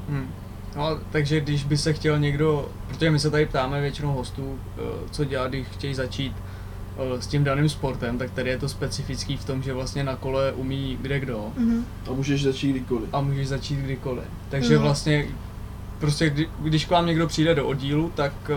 Hmm. 0.08 0.28
No, 0.76 0.98
takže 1.10 1.40
když 1.40 1.64
by 1.64 1.78
se 1.78 1.92
chtěl 1.92 2.18
někdo, 2.18 2.68
protože 2.88 3.10
my 3.10 3.18
se 3.18 3.30
tady 3.30 3.46
ptáme 3.46 3.80
většinou 3.80 4.12
hostů, 4.12 4.58
eh, 4.78 4.80
co 5.10 5.24
dělat, 5.24 5.48
když 5.48 5.66
chtějí 5.66 5.94
začít 5.94 6.32
eh, 7.16 7.22
s 7.22 7.26
tím 7.26 7.44
daným 7.44 7.68
sportem, 7.68 8.18
tak 8.18 8.30
tady 8.30 8.50
je 8.50 8.58
to 8.58 8.68
specifický 8.68 9.36
v 9.36 9.44
tom, 9.44 9.62
že 9.62 9.72
vlastně 9.72 10.04
na 10.04 10.16
kole 10.16 10.52
umí 10.52 10.98
kde 11.02 11.20
kdo 11.20 11.52
Mhm. 11.58 11.84
A 12.10 12.12
můžeš 12.12 12.42
začít 12.42 12.70
kdykoliv. 12.70 13.08
a 13.12 13.20
můžeš 13.20 13.48
začít 13.48 13.76
kdykoliv. 13.78 14.24
Takže 14.48 14.74
No. 14.74 14.80
vlastně 14.82 15.26
prostě 16.00 16.30
kdy, 16.30 16.48
když 16.60 16.84
k 16.84 16.90
vám 16.90 17.06
někdo 17.06 17.26
přijde 17.26 17.54
do 17.54 17.66
oddílu, 17.68 18.12
tak 18.14 18.32
eh, 18.50 18.54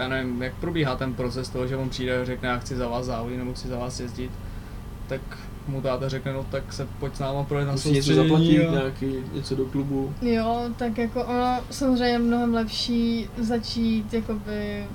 já 0.00 0.08
nevím, 0.08 0.42
jak 0.42 0.54
probíhá 0.54 0.96
ten 0.96 1.14
proces 1.14 1.48
toho, 1.48 1.66
že 1.66 1.76
on 1.76 1.88
přijde 1.88 2.22
a 2.22 2.24
řekne, 2.24 2.48
já 2.48 2.58
chci 2.58 2.76
za 2.76 2.88
vás 2.88 3.06
závodit 3.06 3.38
nebo 3.38 3.52
chci 3.52 3.68
za 3.68 3.78
vás 3.78 4.00
jezdit, 4.00 4.30
tak 5.08 5.20
mu 5.68 5.80
táta 5.80 6.08
řekne, 6.08 6.32
no 6.32 6.46
tak 6.50 6.72
se 6.72 6.88
pojď 7.00 7.16
s 7.16 7.18
náma 7.18 7.44
projet 7.44 7.64
na 7.64 7.72
Musí 7.72 7.90
něco 7.90 8.14
zaplatit, 8.14 8.68
a- 8.68 8.70
nějaký, 8.70 9.14
něco 9.32 9.56
do 9.56 9.64
klubu. 9.64 10.14
Jo, 10.22 10.60
tak 10.76 10.98
jako 10.98 11.24
ono 11.24 11.60
samozřejmě 11.70 12.06
je 12.06 12.18
mnohem 12.18 12.54
lepší 12.54 13.28
začít 13.38 14.14
jakoby, 14.14 14.86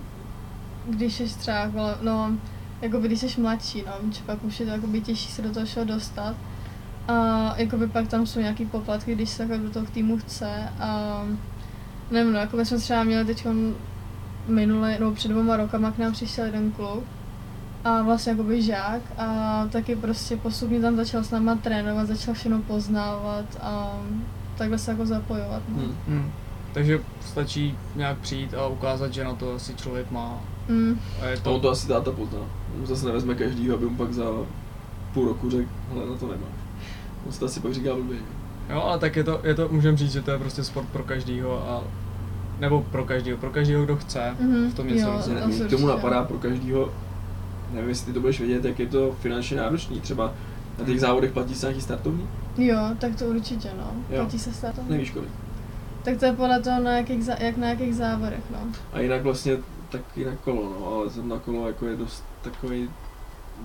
když 0.90 1.14
jsi 1.14 1.24
třeba 1.40 1.70
kolem, 1.70 1.96
no, 2.02 2.32
jakoby 2.82 3.08
když 3.08 3.20
jsi 3.20 3.42
mladší, 3.42 3.84
no, 3.88 4.12
že 4.12 4.22
pak 4.26 4.44
už 4.44 4.60
je 4.60 4.66
to 4.66 4.72
jakoby 4.72 5.02
těžší 5.02 5.32
se 5.32 5.42
do 5.42 5.50
toho 5.50 5.66
všeho 5.66 5.86
dostat. 5.86 6.36
A 7.08 7.54
jakoby 7.58 7.88
pak 7.88 8.08
tam 8.08 8.26
jsou 8.26 8.40
nějaký 8.40 8.66
poplatky, 8.66 9.16
když 9.16 9.30
se 9.30 9.44
jako 9.44 9.58
do 9.58 9.70
toho 9.70 9.86
k 9.86 9.90
týmu 9.90 10.18
chce 10.18 10.70
a 10.80 11.24
nevím, 12.12 12.34
no, 12.34 12.40
jako 12.40 12.58
my 12.58 12.66
jsme 12.66 12.78
třeba 12.78 13.04
měli 13.04 13.26
teď 13.26 13.48
minule, 14.48 14.98
nebo 15.00 15.12
před 15.12 15.28
dvěma 15.28 15.58
rokama 15.58 15.92
k 15.92 15.98
nám 15.98 16.14
přišel 16.14 16.46
jeden 16.46 16.72
kluk 16.72 17.04
a 17.88 18.02
vlastně 18.02 18.32
jakoby 18.32 18.62
žák 18.62 19.02
a 19.18 19.68
taky 19.72 19.96
prostě 19.96 20.38
postupně 20.38 20.82
tam 20.82 20.96
začal 20.96 21.24
s 21.24 21.32
náma 21.32 21.56
trénovat, 21.56 22.08
začal 22.08 22.34
všechno 22.34 22.62
poznávat 22.62 23.46
a 23.62 24.00
takhle 24.58 24.78
se 24.78 24.92
jako 24.92 25.06
zapojovat. 25.06 25.62
No. 25.70 25.78
Hmm. 25.78 25.96
Hmm. 26.08 26.32
Takže 26.74 27.00
stačí 27.22 27.78
nějak 27.96 28.18
přijít 28.18 28.54
a 28.54 28.68
ukázat, 28.68 29.14
že 29.14 29.24
na 29.24 29.34
to 29.34 29.54
asi 29.54 29.76
člověk 29.76 30.12
má. 30.12 30.40
Mm. 30.68 31.00
A 31.22 31.26
je 31.26 31.38
To 31.38 31.54
on 31.54 31.62
to, 31.62 31.68
to 31.68 31.72
asi 31.72 31.88
táta 31.88 32.12
pozná. 32.12 32.40
On 32.80 32.86
zase 32.86 33.06
nevezme 33.06 33.36
každýho, 33.36 33.76
aby 33.76 33.86
mu 33.86 33.96
pak 33.96 34.14
za 34.14 34.24
půl 35.14 35.28
roku 35.28 35.50
řekl, 35.50 35.70
hele, 35.94 36.06
na 36.10 36.16
to 36.16 36.28
nemáš. 36.28 36.54
On 37.26 37.32
si 37.32 37.40
to 37.40 37.46
asi 37.46 37.60
pak 37.60 37.74
říká 37.74 37.96
blbě. 37.96 38.18
jo, 38.70 38.82
ale 38.82 39.00
tak 39.00 39.16
je 39.16 39.24
to, 39.24 39.42
je 39.44 39.56
to, 39.56 39.70
můžem 39.70 39.98
říct, 39.98 40.12
že 40.12 40.22
to 40.22 40.32
je 40.32 40.40
prostě 40.40 40.64
sport 40.64 40.88
pro 40.92 41.04
každýho 41.04 41.70
a 41.70 41.84
nebo 42.60 42.82
pro 42.92 43.06
každýho, 43.06 43.38
pro 43.38 43.50
každýho, 43.50 43.84
kdo 43.84 43.96
chce 43.96 44.36
Mhm, 44.40 44.72
v 44.72 44.74
tom 44.76 44.88
něco 44.88 45.08
jo, 45.08 45.22
to 45.42 45.48
Mě 45.48 45.60
k 45.60 45.70
tomu 45.70 45.88
napadá 45.88 46.24
pro 46.24 46.38
každýho, 46.38 46.92
nevím, 47.72 47.90
jestli 47.90 48.06
ty 48.06 48.14
to 48.14 48.20
budeš 48.20 48.40
vědět, 48.40 48.66
jak 48.66 48.80
je 48.80 48.88
to 48.88 49.16
finančně 49.22 49.58
náročný. 49.58 50.02
Třeba 50.02 50.34
na 50.80 50.86
těch 50.86 51.00
závodech 51.00 51.32
platí 51.32 51.56
se 51.56 51.66
nějaký 51.66 51.82
startovní? 51.82 52.28
Jo, 52.58 52.80
tak 53.00 53.16
to 53.16 53.26
určitě, 53.26 53.70
no. 53.78 53.92
Jo. 54.10 54.22
Platí 54.22 54.40
se 54.40 54.54
státem? 54.54 54.86
Nevíš 54.90 55.12
kolik. 55.12 55.30
Tak 56.04 56.20
to 56.20 56.26
je 56.26 56.34
podle 56.34 56.60
toho, 56.60 56.82
na 56.82 56.98
jakých, 56.98 57.26
za, 57.26 57.36
jak 57.40 57.58
na 57.58 57.70
jakých 57.70 57.96
závodech, 57.96 58.44
no. 58.52 58.60
A 58.94 59.00
jinak 59.00 59.24
vlastně 59.24 59.58
tak 59.90 60.02
jinak 60.16 60.40
kolo, 60.44 60.64
no, 60.80 60.88
ale 60.88 61.10
zrovna 61.10 61.40
kolo 61.40 61.68
jako 61.68 61.88
je 61.88 61.96
dost 61.96 62.24
takový 62.42 62.90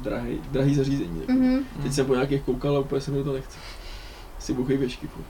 drahý, 0.02 0.40
drahý 0.50 0.74
zařízení. 0.74 1.20
Jako. 1.20 1.32
Mhm. 1.32 1.58
Teď 1.82 1.92
jsem 1.92 2.06
po 2.06 2.14
nějakých 2.14 2.42
koukal 2.42 2.76
a 2.76 2.80
úplně 2.80 3.00
se 3.00 3.10
mi 3.10 3.24
to 3.24 3.32
nechce. 3.32 3.58
Si 4.38 4.52
buchej 4.52 4.88
furt. 4.88 5.24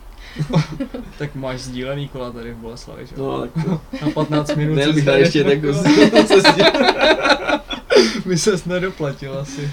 Tak 1.19 1.35
máš 1.35 1.61
sdílený 1.61 2.09
kola 2.09 2.33
tady 2.33 2.53
v 2.53 2.57
Boleslavi, 2.57 3.07
že? 3.07 3.15
jo? 3.17 3.23
No, 3.27 3.41
tak 3.41 3.65
to. 3.65 3.81
Na 4.07 4.11
15 4.15 4.57
minut 4.57 4.75
Nejel 4.75 4.93
bych 4.93 5.07
ještě 5.07 5.45
na 5.45 5.51
jako 5.51 5.73
kolo. 8.25 8.37
se 8.37 8.69
nedoplatil 8.69 9.39
asi. 9.39 9.71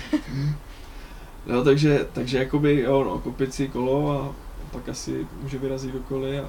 No, 1.46 1.64
takže, 1.64 2.06
takže 2.14 2.38
jakoby, 2.38 2.80
jo, 2.80 3.04
no, 3.04 3.20
koupit 3.20 3.54
si 3.54 3.68
kolo 3.68 4.12
a 4.22 4.36
pak 4.72 4.90
asi 4.90 5.28
může 5.42 5.58
vyrazit 5.58 5.94
do 5.94 6.00
koly 6.00 6.40
a 6.40 6.46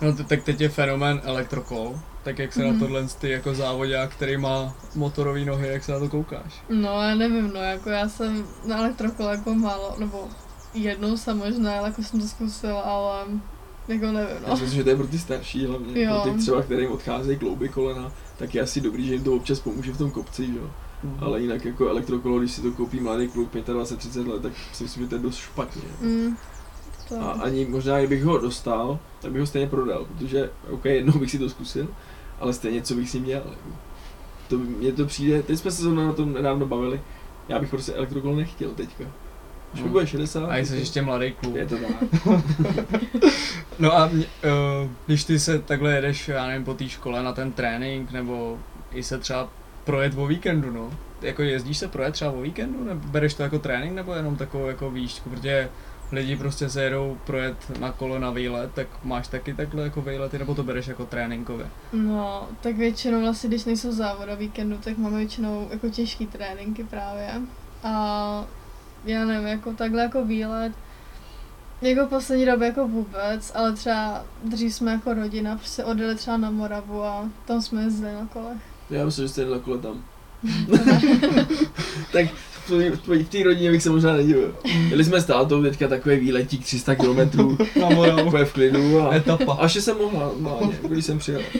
No 0.00 0.12
t- 0.12 0.24
tak 0.24 0.42
teď 0.42 0.60
je 0.60 0.68
fenomén 0.68 1.20
elektrokol. 1.24 1.94
Tak 2.22 2.38
jak 2.38 2.52
se 2.52 2.64
Mhm. 2.64 2.72
na 2.72 2.78
tohle 2.78 3.06
ty 3.20 3.30
jako 3.30 3.54
závodák, 3.54 4.10
který 4.10 4.36
má 4.36 4.74
motorové 4.94 5.44
nohy, 5.44 5.68
jak 5.68 5.84
se 5.84 5.92
na 5.92 5.98
to 5.98 6.08
koukáš? 6.08 6.62
No, 6.68 7.02
já 7.02 7.14
nevím, 7.14 7.52
no, 7.54 7.60
jako 7.62 7.90
já 7.90 8.08
jsem 8.08 8.46
na 8.66 8.78
elektrokole 8.78 9.30
jako 9.30 9.54
málo, 9.54 9.94
nebo 9.98 10.28
jednou 10.74 11.16
jsem 11.16 11.38
možná, 11.38 11.78
ale 11.78 11.88
jako 11.88 12.02
jsem 12.02 12.20
to 12.20 12.26
zkusila, 12.28 12.80
ale 12.80 13.24
jako 13.88 14.06
nevím, 14.06 14.36
Já 14.42 14.48
no. 14.50 14.56
si 14.56 14.62
myslím, 14.62 14.78
že 14.78 14.84
to 14.84 14.90
je 14.90 14.96
pro 14.96 15.06
ty 15.06 15.18
starší, 15.18 15.66
hlavně 15.66 16.02
Jo. 16.04 16.20
pro 16.22 16.32
ty 16.32 16.38
třeba, 16.38 16.62
kterým 16.62 16.92
odcházejí 16.92 17.38
klouby 17.38 17.68
kolena, 17.68 18.12
tak 18.42 18.54
je 18.54 18.62
asi 18.62 18.80
dobrý, 18.80 19.06
že 19.06 19.14
jim 19.14 19.24
to 19.24 19.32
občas 19.32 19.60
pomůže 19.60 19.92
v 19.92 19.98
tom 19.98 20.10
kopci, 20.10 20.48
jo. 20.56 20.70
Ale 21.18 21.40
jinak 21.40 21.64
jako 21.64 21.88
elektrokolo, 21.88 22.38
když 22.38 22.52
si 22.52 22.62
to 22.62 22.72
koupí 22.72 23.00
mladý 23.00 23.28
kluk 23.28 23.54
25-30 23.54 24.28
let, 24.28 24.42
tak 24.42 24.52
si 24.72 24.84
myslím, 24.84 25.02
že 25.02 25.08
to 25.08 25.14
je 25.14 25.20
dost 25.20 25.36
špatně. 25.36 25.82
Mm, 26.00 26.36
to, 27.08 27.20
A 27.20 27.30
ani 27.30 27.64
možná, 27.64 27.98
kdybych 27.98 28.24
ho 28.24 28.38
dostal, 28.38 28.98
tak 29.20 29.32
bych 29.32 29.40
ho 29.40 29.46
stejně 29.46 29.66
prodal, 29.66 30.04
protože 30.04 30.50
OK, 30.70 30.84
jednou 30.84 31.12
bych 31.12 31.30
si 31.30 31.38
to 31.38 31.48
zkusil, 31.48 31.88
ale 32.40 32.52
stejně 32.52 32.82
co 32.82 32.94
bych 32.94 33.10
s 33.10 33.14
ním 33.14 33.24
dělal. 33.24 33.46
Jako. 33.50 33.76
To, 34.48 34.58
mně 34.58 34.92
to 34.92 35.06
přijde, 35.06 35.42
teď 35.42 35.58
jsme 35.58 35.70
se 35.70 35.82
zrovna 35.82 36.06
na 36.06 36.12
tom 36.12 36.32
nedávno 36.32 36.66
bavili, 36.66 37.00
já 37.48 37.58
bych 37.58 37.70
prostě 37.70 37.92
elektrokolo 37.92 38.36
nechtěl 38.36 38.70
teďka. 38.70 39.04
Už 39.74 39.82
mi 39.82 39.88
bude 39.88 40.06
60. 40.06 40.50
A 40.50 40.56
jsi 40.56 40.76
ještě 40.76 41.02
mladý 41.02 41.32
kluk. 41.32 41.54
Je 41.54 41.66
to 41.66 41.76
tak. 41.76 41.92
No 43.78 43.96
a 43.96 44.06
mě, 44.06 44.24
uh, 44.24 44.90
když 45.06 45.24
ty 45.24 45.38
se 45.38 45.58
takhle 45.58 45.94
jedeš, 45.94 46.28
já 46.28 46.46
nevím, 46.46 46.64
po 46.64 46.74
té 46.74 46.88
škole 46.88 47.22
na 47.22 47.32
ten 47.32 47.52
trénink, 47.52 48.12
nebo 48.12 48.58
i 48.92 49.02
se 49.02 49.18
třeba 49.18 49.48
projet 49.84 50.12
o 50.16 50.26
víkendu, 50.26 50.70
no. 50.70 50.90
Jako 51.22 51.42
jezdíš 51.42 51.78
se 51.78 51.88
projet 51.88 52.12
třeba 52.12 52.30
o 52.30 52.40
víkendu, 52.40 52.84
nebo 52.84 53.08
bereš 53.08 53.34
to 53.34 53.42
jako 53.42 53.58
trénink, 53.58 53.94
nebo 53.94 54.12
jenom 54.12 54.36
takovou 54.36 54.66
jako 54.66 54.90
výšku, 54.90 55.30
protože 55.30 55.68
lidi 56.12 56.36
prostě 56.36 56.68
se 56.68 56.82
jedou 56.82 57.18
projet 57.26 57.78
na 57.80 57.92
kolo 57.92 58.18
na 58.18 58.30
výlet, 58.30 58.70
tak 58.74 58.86
máš 59.04 59.28
taky 59.28 59.54
takhle 59.54 59.82
jako 59.82 60.02
výlety, 60.02 60.38
nebo 60.38 60.54
to 60.54 60.62
bereš 60.62 60.86
jako 60.86 61.06
tréninkově? 61.06 61.66
No, 61.92 62.48
tak 62.60 62.76
většinou 62.76 63.20
vlastně, 63.20 63.48
když 63.48 63.64
nejsou 63.64 63.92
závody 63.92 64.32
o 64.32 64.36
víkendu, 64.36 64.76
tak 64.76 64.98
máme 64.98 65.18
většinou 65.18 65.68
jako 65.70 65.88
těžký 65.88 66.26
tréninky 66.26 66.84
právě. 66.84 67.28
A 67.82 68.44
já 69.04 69.24
nevím, 69.24 69.46
jako 69.48 69.72
takhle 69.72 70.02
jako 70.02 70.24
výlet, 70.24 70.72
jako 71.82 72.06
poslední 72.06 72.46
době 72.46 72.68
jako 72.68 72.88
vůbec, 72.88 73.52
ale 73.54 73.72
třeba 73.72 74.24
dřív 74.44 74.74
jsme 74.74 74.92
jako 74.92 75.14
rodina 75.14 75.56
prostě 75.56 75.84
odjeli 75.84 76.14
třeba 76.14 76.36
na 76.36 76.50
Moravu 76.50 77.02
a 77.04 77.28
tam 77.46 77.62
jsme 77.62 77.82
jezdili 77.82 78.12
na 78.14 78.26
kolech. 78.32 78.58
Já 78.90 79.04
myslím, 79.04 79.24
že 79.24 79.28
jste 79.28 79.40
jeli 79.40 79.52
na 79.52 79.58
kole 79.58 79.78
tam. 79.78 80.04
tak 82.12 82.26
v 82.30 82.70
tvojí- 82.70 83.24
v 83.24 83.28
té 83.28 83.42
rodině 83.42 83.70
bych 83.70 83.82
se 83.82 83.90
možná 83.90 84.12
nedivil. 84.12 84.56
Jeli 84.88 85.04
jsme 85.04 85.20
s 85.20 85.24
tátou 85.24 85.62
teďka 85.62 85.88
takový 85.88 86.16
výletík 86.16 86.64
300 86.64 86.94
km, 86.94 87.18
Na 87.80 87.88
Moravu. 87.94 88.30
v 88.44 88.52
klidu 88.52 89.00
a, 89.00 89.14
Etapa. 89.14 89.52
a 89.54 89.62
ještě 89.64 89.82
jsem 89.82 89.96
mohla, 89.98 90.26
normálně, 90.26 90.78
když 90.88 91.04
jsem 91.06 91.18
přijel. 91.18 91.40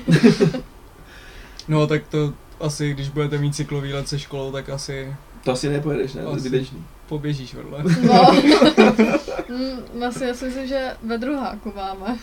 No 1.69 1.87
tak 1.87 2.03
to 2.09 2.33
asi, 2.61 2.93
když 2.95 3.09
budete 3.09 3.39
mít 3.39 3.55
cyklovýlet 3.55 4.09
se 4.09 4.19
školou, 4.19 4.53
tak 4.53 4.69
asi 4.69 5.15
To 5.45 5.53
asi 5.53 5.69
nepojedeš, 5.69 6.15
ne? 6.15 6.23
To 6.23 6.35
je 6.35 6.41
zbytečný. 6.41 6.85
poběžíš 7.09 7.55
vedle. 7.55 7.85
No. 8.03 8.23
Mm, 9.49 10.01
Vlastně 10.01 10.27
já 10.27 10.35
si 10.35 10.45
myslím, 10.45 10.67
že 10.67 10.91
ve 11.03 11.19
druháku 11.19 11.73
máme. 11.77 12.17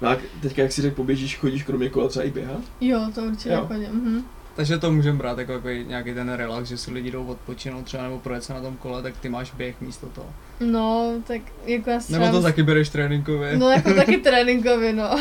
No 0.00 0.08
a 0.08 0.16
teďka, 0.42 0.62
jak 0.62 0.72
si 0.72 0.82
řekl, 0.82 0.96
poběžíš, 0.96 1.36
chodíš 1.38 1.62
kromě 1.62 1.88
kola 1.90 2.08
třeba 2.08 2.24
i 2.24 2.30
běhat? 2.30 2.60
Jo, 2.80 3.00
to 3.14 3.22
určitě 3.22 3.48
Jo. 3.48 3.64
chodím. 3.68 3.88
Mhm. 3.92 4.24
Takže 4.56 4.78
to 4.78 4.92
můžeme 4.92 5.18
brát 5.18 5.38
jako, 5.38 5.52
jako 5.52 5.68
nějaký 5.68 6.14
ten 6.14 6.32
relax, 6.32 6.68
že 6.68 6.76
si 6.78 6.90
lidi 6.90 7.10
jdou 7.10 7.26
odpočinout 7.26 7.84
třeba 7.84 8.02
nebo 8.02 8.18
projet 8.18 8.44
se 8.44 8.54
na 8.54 8.60
tom 8.60 8.76
kole, 8.76 9.02
tak 9.02 9.16
ty 9.20 9.28
máš 9.28 9.52
běh 9.54 9.80
místo 9.80 10.06
toho. 10.06 10.26
No, 10.60 11.12
tak 11.26 11.40
jako 11.66 11.90
já 11.90 11.98
Nebo 12.08 12.28
to 12.30 12.42
taky 12.42 12.62
bereš 12.62 12.88
tréninkově. 12.88 13.56
No 13.58 13.70
jako 13.70 13.94
taky 13.94 14.16
tréninkově, 14.16 14.92
no. 14.92 15.18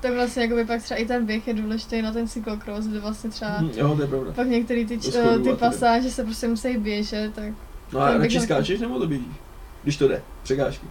tak 0.00 0.12
vlastně 0.14 0.42
jakoby 0.42 0.64
pak 0.64 0.82
třeba 0.82 1.00
i 1.00 1.06
ten 1.06 1.26
běh 1.26 1.48
je 1.48 1.54
důležitý 1.54 2.02
na 2.02 2.12
ten 2.12 2.28
cyklocross, 2.28 2.86
kde 2.86 3.00
vlastně 3.00 3.30
třeba 3.30 3.56
Hm, 3.60 3.70
jo, 3.76 3.96
to 3.96 4.02
je 4.02 4.08
pravda. 4.08 4.32
pak 4.32 4.46
některé 4.46 4.84
ty, 4.84 4.98
č- 4.98 5.10
ty 5.44 5.52
pasáže 5.58 6.10
se 6.10 6.24
prostě 6.24 6.48
musí 6.48 6.76
běžet, 6.78 7.34
tak 7.34 7.52
No 7.92 8.00
a 8.00 8.18
radši 8.18 8.40
skáčeš 8.40 8.80
nebo 8.80 8.98
to 8.98 9.06
běžíš? 9.06 9.26
Když 9.82 9.96
to 9.96 10.08
jde, 10.08 10.22
překážky. 10.42 10.86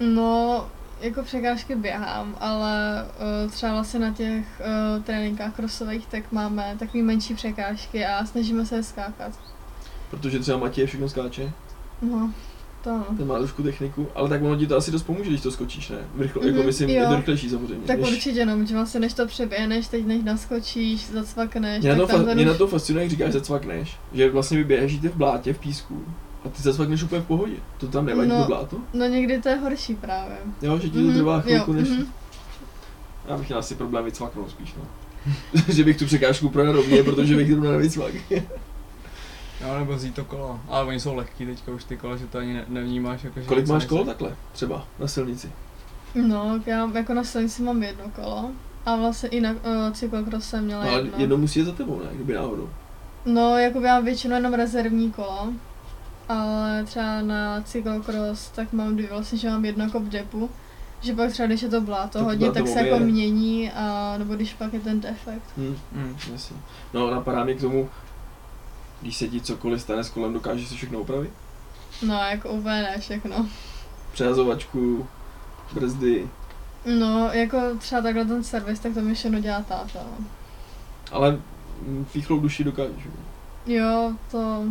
no, 0.00 0.66
jako 1.00 1.22
překážky 1.22 1.74
běhám, 1.74 2.36
ale 2.40 3.04
uh, 3.44 3.50
třeba 3.50 3.72
vlastně 3.72 4.00
na 4.00 4.12
těch 4.12 4.44
uh, 4.96 5.02
tréninkách 5.02 5.54
crossových 5.56 6.06
tak 6.06 6.32
máme 6.32 6.76
takový 6.78 7.02
menší 7.02 7.34
překážky 7.34 8.06
a 8.06 8.26
snažíme 8.26 8.66
se 8.66 8.76
je 8.76 8.82
skákat. 8.82 9.32
Protože 10.10 10.38
třeba 10.38 10.58
Matěj 10.58 10.86
všechno 10.86 11.08
skáče, 11.08 11.52
No, 12.02 12.32
to 12.84 12.90
ano. 12.90 13.04
ten 13.16 13.26
má 13.26 13.38
trošku 13.38 13.62
techniku, 13.62 14.06
ale 14.14 14.28
tak 14.28 14.42
ono 14.42 14.56
ti 14.56 14.66
to 14.66 14.76
asi 14.76 14.90
dost 14.90 15.02
pomůže, 15.02 15.30
když 15.30 15.40
to 15.42 15.50
skočíš, 15.50 15.88
ne? 15.88 15.98
Rychle, 16.18 16.42
Mhm, 16.46 16.54
jako 16.54 16.66
myslím, 16.66 16.88
jo. 16.90 16.96
je 17.02 17.06
to 17.06 17.16
rychlejší 17.16 17.50
samozřejmě. 17.50 17.86
Tak 17.86 18.00
než... 18.00 18.10
určitě 18.12 18.46
no, 18.46 18.66
že 18.66 18.74
vlastně 18.74 19.00
než 19.00 19.12
to 19.12 19.26
přeběhneš, 19.26 19.88
teď 19.88 20.06
než 20.06 20.22
naskočíš, 20.24 21.06
zacvakneš, 21.08 21.80
Mě 21.84 21.90
na, 21.92 21.96
to, 21.98 22.06
tam 22.06 22.20
fa- 22.20 22.34
mě 22.34 22.44
už- 22.44 22.48
na 22.52 22.54
to 22.54 22.66
fascinuje, 22.66 23.02
jak 23.04 23.10
říkáš, 23.10 23.32
zacvakneš, 23.32 23.96
že 24.12 24.30
vlastně 24.30 24.64
ty 24.64 25.08
v 25.08 25.16
blátě, 25.16 25.52
v 25.54 25.58
písku 25.58 26.04
a 26.48 26.50
ty 26.56 26.62
zacvakneš 26.62 27.02
úplně 27.02 27.20
v 27.20 27.26
pohodě. 27.26 27.56
To 27.78 27.88
tam 27.88 28.06
nevadí 28.06 28.28
No. 28.30 28.38
to 28.42 28.46
bláto? 28.46 28.76
No 28.94 29.06
někdy 29.06 29.42
to 29.42 29.48
je 29.48 29.56
horší 29.56 29.94
právě. 29.94 30.36
Jo, 30.62 30.78
že 30.78 30.88
ti 30.88 30.94
to 30.94 30.98
Mhm, 31.04 31.14
trvá 31.14 31.40
chvilku, 31.40 31.72
jo, 31.72 31.80
než... 31.80 31.88
mhm. 31.88 32.06
Já 33.28 33.36
bych 33.36 33.48
měl 33.48 33.58
asi 33.58 33.74
problém 33.74 34.04
vycvaknout 34.04 34.50
spíš, 34.50 34.74
no. 34.78 34.84
že 35.74 35.84
bych 35.84 35.96
tu 35.96 36.06
překážku 36.06 36.48
projel 36.48 36.72
rovně, 36.72 37.02
protože 37.02 37.36
bych 37.36 37.50
to 37.54 37.60
nevycvak. 37.60 38.12
No 39.66 39.78
nebo 39.78 39.92
vzít 39.96 40.14
to 40.14 40.24
kola. 40.24 40.60
Ale 40.68 40.84
oni 40.84 41.00
jsou 41.00 41.14
lehký 41.14 41.46
teďka 41.46 41.72
už 41.72 41.84
ty 41.84 41.96
kola, 41.96 42.16
že 42.16 42.26
to 42.26 42.38
ani 42.38 42.54
ne- 42.54 42.64
nevnímáš. 42.68 43.24
Jako, 43.24 43.40
že 43.40 43.46
Kolik 43.46 43.66
máš 43.68 43.84
kol 43.86 44.04
takhle, 44.04 44.36
třeba, 44.52 44.84
na 44.98 45.06
silnici? 45.06 45.52
No, 46.14 46.60
já 46.66 46.90
jako 46.94 47.14
na 47.14 47.24
silnici 47.24 47.62
mám 47.62 47.82
jedno 47.82 48.04
kolo. 48.14 48.50
A 48.86 48.96
vlastně 48.96 49.28
i 49.28 49.40
na 49.40 49.50
uh, 49.50 49.58
cyklokros 49.92 50.44
jsem 50.48 50.64
měla 50.64 50.84
No, 50.84 50.90
ale 50.90 50.98
jedno. 51.02 51.12
jedno 51.18 51.36
musí 51.36 51.58
jet 51.58 51.64
za 51.64 51.72
tebou, 51.72 51.98
ne? 52.04 52.10
Kdyby 52.12 52.32
náhodou. 52.34 52.68
No, 53.26 53.58
jako 53.58 53.80
já 53.80 53.94
mám 53.94 54.04
většinou 54.04 54.36
jenom 54.36 54.54
rezervní 54.54 55.12
kolo. 55.12 55.48
Ale 56.28 56.84
třeba 56.84 57.20
na 57.22 57.60
cyklokros 57.62 58.48
tak 58.48 58.72
mám 58.72 58.96
dvě, 58.96 59.08
vlastně, 59.08 59.38
že 59.38 59.50
mám 59.50 59.64
jedno 59.64 59.84
jako 59.84 60.00
v 60.00 60.08
depu. 60.08 60.50
Že 61.00 61.14
pak 61.14 61.32
třeba, 61.32 61.46
když 61.46 61.62
je 61.62 61.68
to 61.68 61.80
bláto 61.80 62.18
Tak 62.18 62.26
hodně, 62.26 62.52
tak 62.52 62.68
se 62.68 62.86
jako 62.86 62.98
mění, 63.04 63.70
a, 63.72 64.14
nebo 64.18 64.34
když 64.34 64.54
pak 64.54 64.72
je 64.72 64.80
ten 64.80 65.00
defekt. 65.00 65.42
Hm, 65.56 65.76
Hmm. 65.92 66.16
jasně. 66.32 66.56
No, 66.94 67.10
napadá 67.10 67.44
mě 67.44 67.54
k 67.54 67.60
tomu, 67.60 67.88
když 69.00 69.16
se 69.16 69.28
ti 69.28 69.40
cokoliv 69.40 69.80
stane 69.82 70.04
s 70.04 70.10
kolem, 70.10 70.32
dokážeš 70.32 70.68
si 70.68 70.74
všechno 70.74 71.00
opravit? 71.00 71.30
No, 72.02 72.14
jako 72.14 72.48
úplně 72.48 72.82
ne 72.82 72.96
všechno. 73.00 73.46
Přehazovačku, 74.12 75.06
brzdy, 75.72 76.28
No, 76.98 77.30
jako 77.32 77.60
třeba 77.78 78.02
takhle 78.02 78.24
ten 78.24 78.44
servis, 78.44 78.80
tak 78.80 78.94
to 78.94 79.00
mi 79.00 79.14
všechno 79.14 79.40
dělá 79.40 79.62
táta. 79.62 79.98
no. 80.18 80.24
ale 81.12 81.38
píchlou 82.12 82.38
duši 82.40 82.64
dokážeš. 82.64 83.08
Jo, 83.66 84.12
to... 84.30 84.64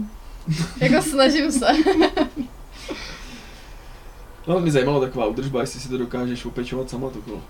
Jako 0.82 1.02
snažím 1.02 1.52
se. 1.52 1.66
No, 4.48 4.60
mě 4.60 4.72
zajímalo 4.72 5.02
taková 5.02 5.26
údržba, 5.26 5.62
jestli 5.62 5.80
si 5.80 5.90
to 5.90 5.98
dokážeš 5.98 6.46
opečovat 6.46 6.90
sama 6.90 7.10
to 7.10 7.22
kolo. 7.22 7.42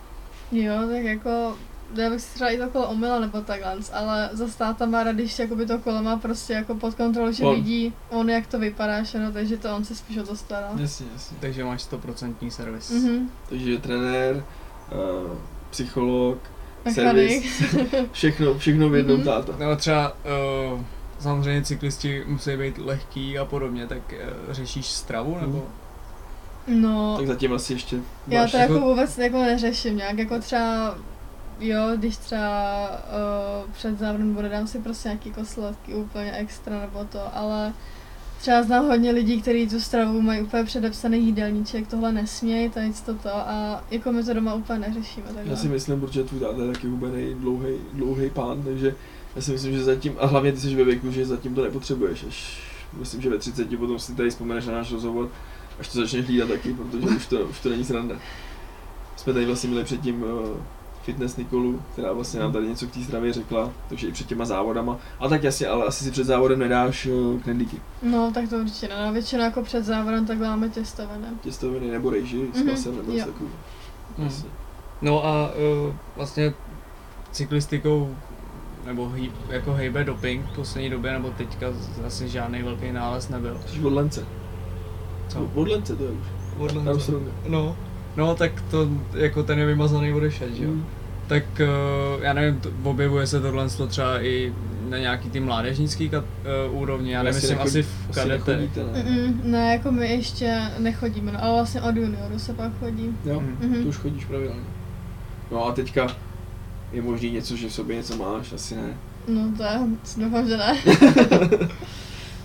Jo, 0.51 0.73
tak 0.93 1.03
jako, 1.03 1.57
já 1.95 2.09
bych 2.09 2.21
si 2.21 2.33
třeba 2.33 2.49
i 2.49 2.57
to 2.57 2.69
kolo 2.69 2.87
omyla 2.89 3.19
nebo 3.19 3.41
takhle, 3.41 3.75
ale 3.93 4.29
za 4.33 4.45
táta 4.57 4.85
má 4.85 5.03
rád, 5.03 5.11
když 5.15 5.39
jakoby 5.39 5.65
to 5.65 5.79
kolo 5.79 6.03
má 6.03 6.17
prostě 6.17 6.53
jako 6.53 6.75
pod 6.75 6.95
kontrolou, 6.95 7.31
že 7.31 7.43
On. 7.43 7.55
vidí 7.55 7.93
on, 8.09 8.29
jak 8.29 8.47
to 8.47 8.59
vypadá 8.59 9.03
všechno, 9.03 9.31
takže 9.31 9.57
to 9.57 9.75
on 9.75 9.85
se 9.85 9.95
spíš 9.95 10.17
o 10.17 10.23
to 10.23 10.35
stará. 10.35 10.69
Jasně, 10.77 11.05
jasně. 11.13 11.37
Takže 11.39 11.63
máš 11.63 11.81
100% 11.91 12.49
servis. 12.49 12.91
Mhm. 12.91 13.29
Takže 13.49 13.77
trenér, 13.77 14.35
uh, 15.25 15.31
psycholog, 15.69 16.37
Mechanik. 16.85 17.03
servis, 17.05 17.63
všechno, 18.11 18.57
všechno 18.57 18.89
v 18.89 18.95
jednom 18.95 19.17
Mhm. 19.17 19.25
táta. 19.25 19.53
No 19.59 19.75
třeba 19.75 20.11
uh, 20.73 20.81
samozřejmě 21.19 21.61
cyklisti 21.61 22.23
musí 22.27 22.57
být 22.57 22.77
lehký 22.77 23.37
a 23.37 23.45
podobně, 23.45 23.87
tak 23.87 24.01
uh, 24.47 24.53
řešíš 24.53 24.85
stravu 24.85 25.37
nebo? 25.41 25.65
No, 26.67 27.17
Tak 27.17 27.27
zatím 27.27 27.53
asi 27.53 27.73
ještě 27.73 27.99
já 28.27 28.47
to 28.47 28.57
jako 28.57 28.73
jako- 28.73 28.85
vůbec 28.85 29.17
jako 29.17 29.37
neřeším 29.37 29.97
nějak, 29.97 30.17
jako 30.17 30.39
třeba 30.39 30.97
Jo, 31.59 31.81
když 31.95 32.17
třeba 32.17 32.89
uh, 32.89 33.71
před 33.71 33.99
závodem 33.99 34.33
bude 34.33 34.49
dám 34.49 34.67
si 34.67 34.79
prostě 34.79 35.09
nějaký 35.09 35.29
jako 35.29 35.45
sladký 35.45 35.93
úplně 35.93 36.31
extra 36.31 36.81
nebo 36.81 37.03
to, 37.03 37.19
ale 37.37 37.73
třeba 38.41 38.63
znám 38.63 38.87
hodně 38.87 39.11
lidí, 39.11 39.41
kteří 39.41 39.67
tu 39.67 39.79
stravu 39.79 40.21
mají 40.21 40.41
úplně 40.41 40.63
předepsaný 40.63 41.25
jídelníček, 41.25 41.87
tohle 41.87 42.11
nesmějí, 42.11 42.69
to 42.69 42.79
nic 42.79 43.01
toto 43.01 43.29
a 43.35 43.83
jako 43.91 44.11
my 44.11 44.23
to 44.23 44.33
doma 44.33 44.53
úplně 44.53 44.79
neřešíme. 44.79 45.27
Takhle. 45.27 45.51
Já 45.51 45.55
si 45.55 45.67
myslím, 45.67 45.99
protože 45.99 46.23
tvůj 46.23 46.39
táta 46.39 46.63
je 46.63 46.73
taky 46.73 46.87
hubený, 46.87 47.33
dlouhý, 47.33 47.73
dlouhý 47.93 48.29
pán, 48.29 48.63
takže 48.63 48.95
já 49.37 49.41
si 49.41 49.51
myslím, 49.51 49.73
že 49.73 49.83
zatím, 49.83 50.15
a 50.19 50.25
hlavně 50.25 50.51
ty 50.51 50.59
jsi 50.59 50.75
ve 50.75 50.83
věku, 50.83 51.11
že 51.11 51.25
zatím 51.25 51.55
to 51.55 51.63
nepotřebuješ, 51.63 52.23
až 52.27 52.59
myslím, 52.99 53.21
že 53.21 53.29
ve 53.29 53.37
30 53.37 53.77
potom 53.77 53.99
si 53.99 54.15
tady 54.15 54.29
vzpomeneš 54.29 54.65
na 54.65 54.73
náš 54.73 54.91
rozhovor, 54.91 55.29
až 55.79 55.87
to 55.87 55.99
začneš 55.99 56.25
hlídat 56.25 56.49
taky, 56.49 56.73
protože 56.73 57.07
už 57.15 57.27
to, 57.27 57.39
už 57.39 57.59
to 57.59 57.69
není 57.69 57.83
sranda. 57.83 58.15
Jsme 59.15 59.33
tady 59.33 59.45
vlastně 59.45 59.69
měli 59.69 59.83
předtím 59.85 60.23
uh, 60.23 60.29
fitness 61.03 61.37
Nikolu, 61.37 61.81
která 61.93 62.13
vlastně 62.13 62.39
nám 62.39 62.51
tady 62.53 62.67
něco 62.67 62.87
k 62.87 62.91
té 62.91 62.99
stravě 63.03 63.33
řekla, 63.33 63.71
takže 63.89 64.07
i 64.07 64.11
před 64.11 64.27
těma 64.27 64.45
závodama. 64.45 64.97
A 65.19 65.27
tak 65.29 65.43
jasně, 65.43 65.67
ale 65.67 65.85
asi 65.85 66.03
si 66.03 66.11
před 66.11 66.23
závodem 66.23 66.59
nedáš 66.59 67.05
uh, 67.05 67.41
knedlíky, 67.41 67.81
No, 68.03 68.31
tak 68.33 68.49
to 68.49 68.55
určitě 68.57 68.87
ne. 68.87 69.05
No, 69.05 69.13
většinou 69.13 69.43
jako 69.43 69.61
před 69.63 69.85
závodem 69.85 70.25
tak 70.25 70.37
máme 70.37 70.69
těstoviny. 70.69 71.27
těstoviny 71.41 71.91
nebo 71.91 72.09
rejži 72.09 72.47
s 72.53 72.57
Mhm, 72.57 72.67
masem 72.71 72.95
nebo 72.97 73.11
něco 73.11 73.25
takového. 73.25 73.55
Hmm. 74.17 74.27
Jasně. 74.27 74.49
No 75.01 75.25
a 75.25 75.51
uh, 75.87 75.93
vlastně 76.15 76.53
cyklistikou 77.31 78.15
nebo 78.87 79.09
hý, 79.09 79.31
jako 79.49 79.73
hejbe 79.73 80.03
doping 80.03 80.45
v 80.45 80.55
poslední 80.55 80.89
době, 80.89 81.11
nebo 81.13 81.29
teďka 81.37 81.67
asi 82.07 82.29
žádný 82.29 82.63
velký 82.63 82.91
nález 82.91 83.29
nebyl. 83.29 83.57
Jsi 83.67 83.79
od 83.85 83.93
Lence. 83.93 84.25
Co? 85.27 85.49
Od 85.55 85.67
Lence 85.67 85.95
to 85.95 86.03
je 86.03 86.09
už. 86.09 86.27
Odle- 86.57 86.89
Armstronga. 86.89 87.31
No, 87.47 87.75
no 88.17 88.35
tak 88.35 88.51
to 88.71 88.87
jako 89.13 89.43
ten 89.43 89.59
je 89.59 89.65
vymazaný 89.65 90.13
odešet, 90.13 90.55
že 90.55 90.63
jo. 90.63 90.69
Mm. 90.69 90.85
Tak 91.27 91.43
uh, 92.17 92.23
já 92.23 92.33
nevím, 92.33 92.59
to, 92.59 92.69
objevuje 92.83 93.27
se 93.27 93.41
tohle 93.41 93.69
to 93.69 93.87
třeba 93.87 94.21
i 94.23 94.53
na 94.89 94.97
nějaký 94.97 95.29
ty 95.29 95.39
mládežnický 95.39 96.09
kat, 96.09 96.23
uh, 96.71 96.81
úrovni, 96.81 97.11
já 97.11 97.19
Asi 97.19 97.25
nemyslím 97.25 97.57
nechodí- 97.57 97.67
asi 97.69 97.83
v 97.83 98.09
Asi 98.09 98.19
kadete. 98.19 98.51
nechodíte, 98.51 98.83
ne? 98.83 99.03
Mm-mm, 99.03 99.35
ne, 99.43 99.71
jako 99.73 99.91
my 99.91 100.07
ještě 100.09 100.61
nechodíme, 100.79 101.31
no, 101.31 101.43
ale 101.43 101.53
vlastně 101.53 101.81
od 101.81 101.95
junioru 101.95 102.39
se 102.39 102.53
pak 102.53 102.71
chodí. 102.79 103.15
Jo, 103.25 103.39
Mhm. 103.39 103.57
Mhm. 103.71 103.83
to 103.83 103.89
už 103.89 103.97
chodíš 103.97 104.25
pravidelně. 104.25 104.61
No 105.51 105.65
a 105.67 105.71
teďka 105.71 106.07
je 106.91 107.01
možný 107.01 107.31
něco, 107.31 107.55
že 107.55 107.69
v 107.69 107.73
sobě 107.73 107.95
něco 107.95 108.15
máš, 108.17 108.53
asi 108.53 108.75
ne. 108.75 108.97
No 109.27 109.41
to 109.57 109.63
je, 109.63 109.79
doufám, 110.17 110.47
že 110.47 110.57
ne. 110.57 110.77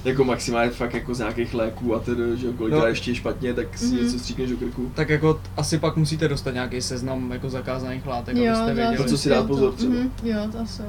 Jako 0.04 0.24
maximálně 0.24 0.70
fakt 0.70 0.94
jako 0.94 1.14
z 1.14 1.18
nějakých 1.18 1.54
léků 1.54 1.94
a 1.94 1.98
tedy, 2.00 2.22
že 2.36 2.52
kolik 2.52 2.74
No. 2.74 2.86
ještě 2.86 3.10
je 3.10 3.14
špatně, 3.14 3.54
tak 3.54 3.78
si 3.78 3.84
Mhm. 3.86 3.96
něco 4.04 4.18
stříkneš 4.18 4.50
do 4.50 4.56
krku. 4.56 4.92
Tak 4.94 5.08
jako 5.08 5.34
t- 5.34 5.40
asi 5.56 5.78
pak 5.78 5.96
musíte 5.96 6.28
dostat 6.28 6.54
nějaký 6.54 6.82
seznam 6.82 7.30
jako 7.32 7.50
zakázaných 7.50 8.06
látek, 8.06 8.36
jo, 8.36 8.52
abyste 8.54 8.74
věděli. 8.74 8.96
To, 8.96 9.04
co 9.04 9.18
si 9.18 9.28
dát 9.28 9.36
jo, 9.36 9.42
to- 9.42 9.48
pozor 9.48 9.72
třeba. 9.72 9.94
mhm, 9.94 10.10
jo, 10.22 10.36
to 10.52 10.58
asi 10.60 10.82
jo. 10.82 10.88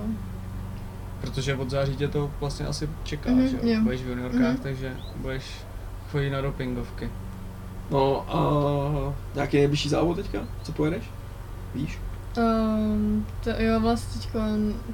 Protože 1.21 1.55
od 1.55 1.69
září 1.69 1.95
tě 1.95 2.07
to 2.07 2.31
vlastně 2.39 2.65
asi 2.65 2.89
čeká, 3.03 3.29
Mhm, 3.31 3.47
že 3.47 3.55
jo? 3.63 3.73
jo. 3.73 3.81
Budeš 3.81 4.01
v 4.01 4.07
juniorkách, 4.09 4.39
Mhm. 4.41 4.57
takže 4.63 4.93
budeš 5.15 5.43
chodit 6.11 6.29
na 6.29 6.41
dopingovky. 6.41 7.09
No 7.91 8.25
a 8.29 9.13
nějaký 9.35 9.57
nejbližší 9.57 9.89
závod 9.89 10.17
teďka? 10.17 10.39
Co 10.63 10.71
pojedeš? 10.71 11.03
Víš? 11.75 11.97
Um, 12.37 13.25
to, 13.43 13.49
jo, 13.49 13.79
vlastně 13.79 14.21
teďko, 14.21 14.39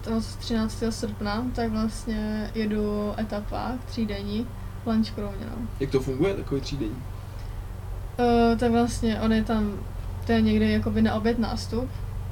to 0.01 0.11
vlastně 0.11 0.39
13. 0.41 0.83
srpna, 0.89 1.45
tak 1.55 1.71
vlastně 1.71 2.51
jedu 2.55 3.13
etapa 3.19 3.71
třídenní, 3.85 4.47
lunch 4.85 5.11
kromě, 5.11 5.45
no. 5.45 5.67
Jak 5.79 5.89
to 5.89 5.99
funguje, 5.99 6.33
takový 6.33 6.61
třídení? 6.61 6.91
Uh, 8.19 8.57
tak 8.57 8.71
vlastně 8.71 9.19
on 9.21 9.33
je 9.33 9.43
tam, 9.43 9.73
to 10.25 10.31
je 10.31 10.41
někde 10.41 10.69
jakoby 10.71 11.01
na 11.01 11.13
oběd 11.13 11.39
nástup 11.39 11.89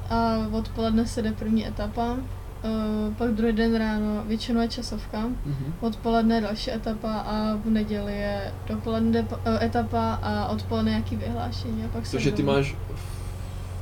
a 0.09 0.35
odpoledne 0.51 1.05
se 1.07 1.21
jde 1.21 1.31
první 1.31 1.67
etapa, 1.67 2.11
uh, 2.13 3.13
pak 3.17 3.29
druhý 3.31 3.53
den 3.53 3.75
ráno 3.75 4.23
většinou 4.27 4.61
je 4.61 4.67
časovka, 4.67 5.19
Mhm. 5.21 5.73
odpoledne 5.81 6.35
je 6.35 6.41
další 6.41 6.71
etapa 6.71 7.13
a 7.13 7.55
v 7.65 7.69
neděli 7.69 8.13
je 8.17 8.53
dopoledne 8.67 9.21
uh, 9.21 9.27
etapa 9.61 10.19
a 10.21 10.47
odpoledne 10.47 10.91
nějaký 10.91 11.15
vyhlášení 11.15 11.83
a 11.85 11.87
pak 11.87 12.05
se 12.05 12.31
ty 12.31 12.43
máš 12.43 12.75
v 12.95 13.16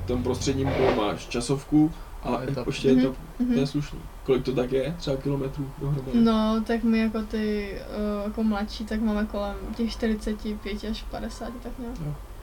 tom 0.05 0.23
prostředním 0.23 0.69
kole 0.71 0.95
máš 0.95 1.25
časovku 1.27 1.91
a 2.23 2.41
etapu. 2.43 2.69
ještě 2.69 2.91
Mhm. 2.91 2.99
etapu. 2.99 3.15
To 3.37 3.43
je 3.43 3.49
Mhm. 3.57 3.67
slušný. 3.67 3.99
Kolik 4.23 4.43
to 4.43 4.51
tak 4.51 4.71
je? 4.71 4.95
Třeba 4.97 5.17
kilometrů 5.17 5.69
dohromady? 5.81 6.19
No, 6.21 6.63
tak 6.67 6.83
my 6.83 6.99
jako 6.99 7.21
ty 7.21 7.75
uh, 8.19 8.23
jako 8.25 8.43
mladší, 8.43 8.85
tak 8.85 9.01
máme 9.01 9.25
kolem 9.25 9.55
těch 9.75 9.91
45 9.91 10.83
až 10.91 11.03
50, 11.11 11.51
tak 11.63 11.71
nějak. 11.79 11.95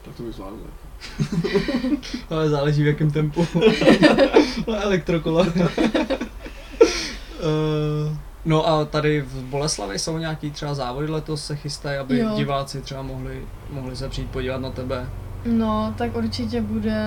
Tak 0.05 0.15
to 0.15 0.23
bych 0.23 0.33
zvládl. 0.35 0.55
Ale 2.29 2.49
záleží 2.49 2.83
v 2.83 2.87
jakém 2.87 3.11
tempu. 3.11 3.47
Elektrokola. 4.67 5.45
Eh, 7.45 8.17
no 8.45 8.67
a 8.67 8.85
tady 8.85 9.21
v 9.21 9.43
Boleslavi 9.43 9.99
jsou 9.99 10.17
nějaký 10.17 10.51
třeba 10.51 10.73
závody 10.73 11.07
letos 11.11 11.45
se 11.45 11.55
chystají, 11.55 11.97
aby 11.97 12.19
Jo. 12.19 12.33
diváci 12.35 12.81
třeba 12.81 13.01
mohli, 13.01 13.45
mohli 13.69 13.95
se 13.95 14.09
přijít 14.09 14.29
podívat 14.29 14.61
na 14.61 14.69
tebe. 14.69 15.09
No, 15.45 15.93
tak 15.97 16.15
určitě 16.15 16.61
bude, 16.61 17.03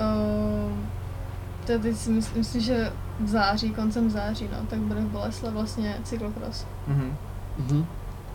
uh, 0.00 0.72
to 1.66 1.78
teď 1.78 1.96
si 1.96 2.10
myslím, 2.10 2.38
myslím, 2.38 2.60
že 2.60 2.92
v 3.20 3.28
září, 3.28 3.70
koncem 3.70 4.10
září, 4.10 4.48
no, 4.52 4.66
tak 4.70 4.78
bude 4.78 5.00
v 5.00 5.04
Boleslav 5.08 5.52
vlastně 5.52 5.96
cyklokros. 6.04 6.66
Mhm. 6.86 7.16
Mhm. 7.58 7.86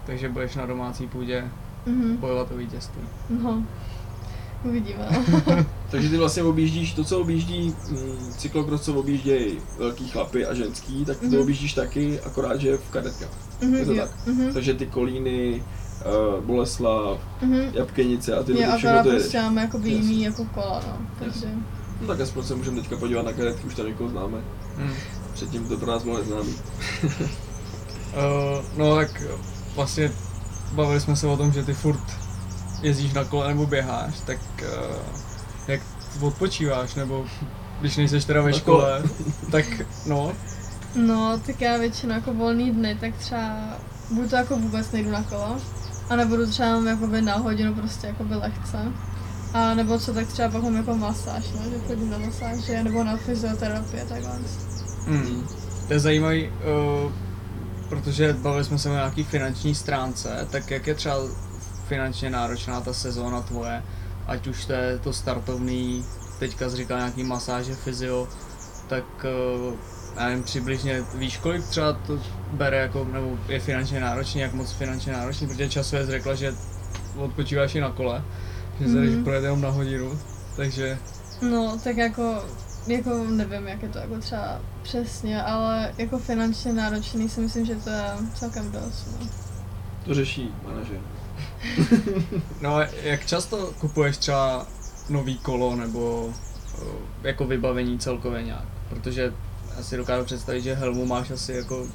Takže 0.05 0.29
budeš 0.29 0.55
na 0.55 0.65
domácí 0.65 1.07
půdě 1.07 1.43
Mhm. 1.85 2.17
bojovat 2.17 2.51
o 2.51 2.57
vítězství. 2.57 3.01
No, 3.43 3.63
uvidíme. 4.63 5.09
Takže 5.91 6.09
ty 6.09 6.17
vlastně 6.17 6.43
objíždíš 6.43 6.93
to, 6.93 7.03
co 7.03 7.19
objíždí 7.21 7.75
mm, 7.89 8.33
cyklokros, 8.37 8.81
co 8.81 8.93
objíždějí 8.93 9.57
velký 9.77 10.07
chlapy 10.09 10.45
a 10.45 10.53
ženský, 10.53 11.05
tak 11.05 11.17
ty 11.17 11.25
to 11.29 11.31
Mhm. 11.35 11.41
objíždíš 11.41 11.73
taky, 11.73 12.19
akorát 12.21 12.59
že 12.61 12.77
v 12.77 12.89
kadetkách. 12.89 13.29
Mhm, 13.61 13.75
Je 13.75 13.85
to 13.85 13.93
jo, 13.93 14.01
tak? 14.07 14.27
mhm, 14.27 14.53
Takže 14.53 14.73
ty 14.73 14.85
Kolíny, 14.85 15.63
uh, 16.05 16.43
Boleslav, 16.43 17.19
mhm. 17.41 17.69
Jabkenice 17.73 18.35
a 18.35 18.43
ty 18.43 18.61
Jo, 18.61 18.71
všechno 18.77 19.03
to 19.03 19.09
jedeš. 19.09 19.21
prostě 19.21 19.41
máme 19.41 19.61
jakoby 19.61 19.91
Jasně. 19.91 20.11
jiný 20.11 20.23
jako 20.23 20.45
kola, 20.45 20.83
no, 20.87 20.97
takže. 21.19 21.47
No 22.01 22.07
tak 22.07 22.19
aspoň 22.19 22.43
se 22.43 22.55
můžeme 22.55 22.81
teďka 22.81 22.97
podívat 22.97 23.25
na 23.25 23.33
karetky, 23.33 23.67
už 23.67 23.75
tam 23.75 23.85
někoho 23.85 24.09
známe. 24.09 24.37
Hmm. 24.77 24.93
Předtím 25.33 25.67
to 25.67 25.77
pro 25.77 25.91
nás 25.91 26.03
bylo 26.03 26.17
neznámý. 26.17 26.53
Uh, 27.03 28.65
no 28.77 28.95
tak 28.95 29.23
vlastně 29.75 30.11
bavili 30.71 30.99
jsme 31.01 31.15
se 31.15 31.27
o 31.27 31.37
tom, 31.37 31.53
že 31.53 31.63
ty 31.63 31.73
furt 31.73 32.03
jezdíš 32.81 33.13
na 33.13 33.23
kole 33.23 33.47
nebo 33.47 33.65
běháš, 33.65 34.19
tak 34.25 34.37
uh, 34.61 34.95
jak 35.67 35.81
odpočíváš, 36.21 36.95
nebo 36.95 37.25
když 37.81 37.97
nejseš 37.97 38.25
teda 38.25 38.41
ve 38.41 38.51
Na 38.51 38.57
škole, 38.57 39.03
tak 39.51 39.65
no, 40.05 40.33
No, 40.95 41.39
tak 41.45 41.61
já 41.61 41.77
většinou 41.77 42.13
jako 42.13 42.33
volný 42.33 42.71
dny, 42.71 42.97
tak 43.01 43.15
třeba 43.15 43.55
buď 44.11 44.29
to 44.29 44.35
jako 44.35 44.55
vůbec 44.55 44.91
nejdu 44.91 45.11
na 45.11 45.23
kolo, 45.23 45.57
a 46.09 46.15
nebudu 46.15 46.47
třeba 46.47 46.67
jenom 46.67 46.87
jakoby 46.87 47.21
na 47.21 47.35
hodinu 47.37 47.75
prostě 47.75 48.07
jakoby 48.07 48.35
lehce. 48.35 48.77
A 49.53 49.73
nebo 49.73 49.99
co, 49.99 50.13
tak 50.13 50.27
třeba 50.27 50.49
pak 50.49 50.63
mám 50.63 50.75
jako 50.75 50.95
masáž, 50.95 51.45
no, 51.55 51.69
že 51.69 51.87
chodím 51.87 52.09
na 52.09 52.17
masáže, 52.17 52.83
nebo 52.83 53.03
na 53.03 53.17
fyzioterapii, 53.17 54.03
takhle. 54.09 54.39
mm, 55.07 55.47
to 55.87 55.93
je 55.93 55.99
zajímavý, 55.99 56.49
uh, 56.49 57.11
protože 57.89 58.33
bavili 58.33 58.63
jsme 58.63 58.79
se 58.79 58.89
o 58.89 58.93
nějaký 58.93 59.23
finanční 59.23 59.75
stránce, 59.75 60.47
tak 60.51 60.71
jak 60.71 60.87
je 60.87 60.95
třeba 60.95 61.15
finančně 61.87 62.29
náročná 62.29 62.81
ta 62.81 62.93
sezóna 62.93 63.41
tvoje, 63.41 63.83
ať 64.27 64.47
už 64.47 64.65
to 64.65 64.73
je 64.73 64.99
to 64.99 65.13
startovný, 65.13 66.05
teďka 66.39 66.69
jsi 66.69 66.75
říkal 66.75 66.97
nějaký 66.97 67.23
masáže, 67.23 67.75
fyzio, 67.75 68.27
tak 68.87 69.03
uh, 69.67 69.73
já 70.17 70.25
nevím, 70.25 70.43
přibližně 70.43 71.03
víš, 71.15 71.37
kolik 71.37 71.63
třeba 71.65 71.93
to 71.93 72.19
bere 72.51 72.77
jako, 72.77 73.03
nebo 73.13 73.37
je 73.47 73.59
finančně 73.59 73.99
náročný, 73.99 74.41
jak 74.41 74.53
moc 74.53 74.71
finančně 74.71 75.13
náročný, 75.13 75.47
protože 75.47 75.69
časově 75.69 76.05
jsi 76.05 76.11
řekla, 76.11 76.35
že 76.35 76.53
odpočíváš 77.17 77.75
i 77.75 77.81
na 77.81 77.91
kole, 77.91 78.23
že 78.79 78.85
se 78.87 78.99
Mhm. 78.99 79.23
projet 79.23 79.43
jenom 79.43 79.61
na 79.61 79.69
hodinu, 79.69 80.19
takže 80.55 80.97
No, 81.41 81.79
tak 81.83 81.97
jako, 81.97 82.43
jako 82.87 83.23
nevím, 83.23 83.67
jak 83.67 83.83
je 83.83 83.89
to 83.89 83.97
jako 83.99 84.17
třeba 84.17 84.61
přesně, 84.83 85.43
ale 85.43 85.93
jako 85.97 86.17
finančně 86.19 86.73
náročný 86.73 87.29
si 87.29 87.41
myslím, 87.41 87.65
že 87.65 87.75
to 87.75 87.89
je 87.89 88.03
celkem 88.35 88.71
dost, 88.71 89.07
no. 89.21 89.27
To 90.05 90.13
řeší 90.13 90.53
manažer. 90.67 90.99
No 92.61 92.75
a 92.75 92.85
jak 93.03 93.25
často 93.25 93.73
kupuješ 93.79 94.17
třeba 94.17 94.67
nový 95.09 95.37
kolo 95.37 95.75
nebo 95.75 96.25
uh, 96.25 96.33
jako 97.23 97.45
vybavení 97.47 97.99
celkově 97.99 98.43
nějak? 98.43 98.65
Protože 98.89 99.33
já 99.77 99.83
si 99.83 99.97
dokážu 99.97 100.25
představit, 100.25 100.61
že 100.61 100.73
helmu 100.73 101.05
máš 101.05 101.31
asi 101.31 101.53
jako 101.53 101.87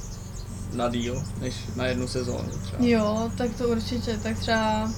na 0.75 0.89
díl, 0.89 1.23
než 1.41 1.55
na 1.77 1.87
jednu 1.87 2.09
sezónu 2.09 2.49
třeba. 2.63 2.85
Jo, 2.85 3.31
tak 3.39 3.51
to 3.59 3.69
určitě, 3.69 4.19
tak 4.23 4.39
třeba 4.39 4.91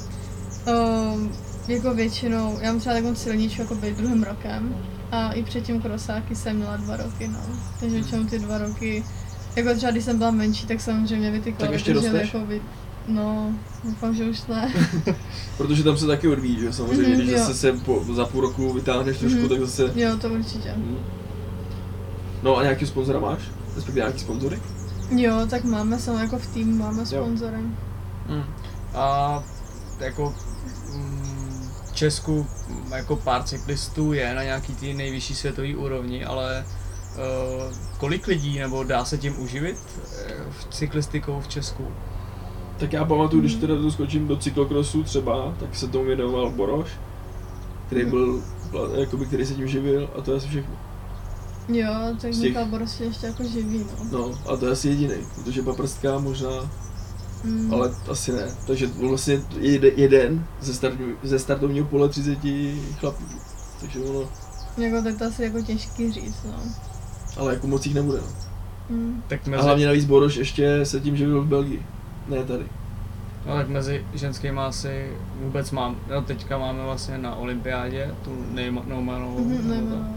um, 1.14 1.32
jako 1.68 1.94
většinou, 1.94 2.58
já 2.60 2.70
mám 2.72 2.80
třeba 2.80 2.94
takovou 2.94 3.14
silničku 3.14 3.62
jako 3.62 3.74
být 3.74 3.96
druhým 3.96 4.22
rokem 4.22 4.76
a 5.12 5.32
i 5.32 5.42
předtím 5.42 5.82
krosáky 5.82 6.36
jsem 6.36 6.56
měla 6.56 6.76
dva 6.76 6.96
roky, 6.96 7.28
no. 7.28 7.40
Takže 7.80 7.96
většinou 7.96 8.24
ty 8.24 8.38
dva 8.38 8.58
roky, 8.58 9.04
jako 9.56 9.74
třeba 9.74 9.92
když 9.92 10.04
jsem 10.04 10.18
byla 10.18 10.30
menší, 10.30 10.66
tak 10.66 10.80
samozřejmě 10.80 11.30
by 11.32 11.40
ty 11.40 11.52
Tak 11.52 11.70
ještě 11.70 11.92
rosteš? 11.92 12.34
jako 12.34 12.46
by, 12.46 12.62
no, 13.08 13.54
doufám, 13.84 14.14
že 14.14 14.24
už 14.24 14.46
ne. 14.46 14.74
Protože 15.56 15.84
tam 15.84 15.96
se 15.96 16.06
taky 16.06 16.28
odvíjí, 16.28 16.60
že 16.60 16.72
samozřejmě, 16.72 17.08
Mhm, 17.08 17.16
když 17.16 17.30
jo. 17.30 17.38
zase 17.38 17.54
se 17.54 17.72
po, 17.72 18.04
za 18.14 18.24
půl 18.24 18.40
roku 18.40 18.72
vytáhneš 18.72 19.18
trošku, 19.18 19.38
Mhm. 19.38 19.48
tak 19.48 19.60
zase... 19.60 19.92
jo, 19.94 20.16
to 20.20 20.28
určitě. 20.28 20.72
Hm. 20.76 20.96
No 22.42 22.56
a 22.56 22.62
nějaký 22.62 22.86
sponzora 22.86 23.20
máš? 23.20 23.38
Respektive 23.74 24.00
nějaký 24.06 24.18
sponzory? 24.18 24.58
Jo, 25.10 25.46
tak 25.50 25.64
máme, 25.64 25.98
jsem 25.98 26.18
jako 26.20 26.38
v 26.38 26.46
týmu, 26.46 26.76
máme 26.78 26.98
Jo. 27.00 27.04
sponzory. 27.04 27.56
Mm. 28.28 28.44
A 28.94 29.42
jako 30.00 30.34
mm, 30.94 31.68
v 31.90 31.92
Česku 31.92 32.46
mm, 32.68 32.92
jako 32.92 33.16
pár 33.16 33.42
cyklistů 33.42 34.12
je 34.12 34.34
na 34.34 34.42
nějaký 34.42 34.74
ty 34.74 34.94
nejvyšší 34.94 35.34
světový 35.34 35.76
úrovni, 35.76 36.24
ale 36.24 36.64
uh, 37.16 37.72
kolik 37.98 38.26
lidí 38.26 38.58
nebo 38.58 38.84
dá 38.84 39.04
se 39.04 39.18
tím 39.18 39.40
uživit 39.42 39.76
eh, 40.26 40.34
v 40.50 40.74
cyklistikou 40.74 41.40
v 41.40 41.48
Česku? 41.48 41.86
Tak 42.78 42.92
já 42.92 43.04
pamatuju, 43.04 43.40
když 43.40 43.52
Mhm. 43.52 43.60
teda 43.60 43.74
to 43.76 43.90
skočím 43.90 44.28
do 44.28 44.36
cyklokrosu 44.36 45.02
třeba, 45.02 45.54
tak 45.60 45.74
se 45.76 45.88
tomu 45.88 46.04
věnoval 46.04 46.50
Boroš, 46.50 46.88
který 47.86 48.04
byl, 48.04 48.42
jakoby, 49.00 49.26
který 49.26 49.46
se 49.46 49.54
tím 49.54 49.68
živil 49.68 50.10
a 50.18 50.20
to 50.22 50.30
je 50.30 50.36
asi 50.36 50.48
všechno. 50.48 50.74
Jo, 51.72 51.90
tak 52.20 52.30
těch- 52.30 52.54
je 53.00 53.06
ještě 53.06 53.26
jako 53.26 53.44
živý, 53.44 53.78
no. 53.78 54.18
No 54.18 54.38
a 54.52 54.56
to 54.56 54.66
je 54.66 54.72
asi 54.72 54.88
jediný, 54.88 55.14
protože 55.34 55.62
paprstka 55.62 56.18
možná, 56.18 56.50
Mm. 57.44 57.74
ale 57.74 57.90
asi 58.10 58.32
ne. 58.32 58.48
Takže 58.66 58.86
vlastně 58.86 59.40
jede, 59.58 59.88
jeden 59.88 60.46
ze, 60.60 60.74
startu, 60.74 61.02
ze 61.22 61.38
startovního 61.38 61.86
pole 61.86 62.08
30 62.08 62.38
chlapů. 62.98 63.24
Takže 63.80 63.98
ono, 64.00 64.28
Jako 64.78 65.02
tak 65.02 65.18
to 65.18 65.24
asi 65.24 65.42
jako 65.42 65.62
těžký 65.62 66.12
říct, 66.12 66.44
no. 66.44 66.54
ale 67.36 67.54
jako 67.54 67.66
moc 67.66 67.86
jich 67.86 67.94
nebude. 67.94 68.18
No. 68.18 68.96
Mm. 68.96 69.22
Tak 69.28 69.40
A 69.46 69.50
mezi, 69.50 69.62
hlavně 69.64 69.86
navíc 69.86 70.04
Boroš 70.04 70.36
ještě 70.36 70.84
se 70.86 71.00
tím 71.00 71.16
živil 71.16 71.42
v 71.42 71.46
Belgii, 71.46 71.82
ne 72.28 72.44
tady. 72.44 72.64
no, 73.46 73.54
tak 73.56 73.68
mezi 73.68 74.04
ženskýma 74.14 74.66
asi 74.66 75.12
vůbec 75.42 75.70
mám, 75.70 75.96
no 76.10 76.22
teďka 76.22 76.58
máme 76.58 76.84
vlastně 76.84 77.18
na 77.18 77.34
olympiádě 77.34 78.14
tu 78.24 78.30
nebo 78.52 78.82
nevím, 79.68 79.88
ta- 79.90 79.96
no. 79.96 80.14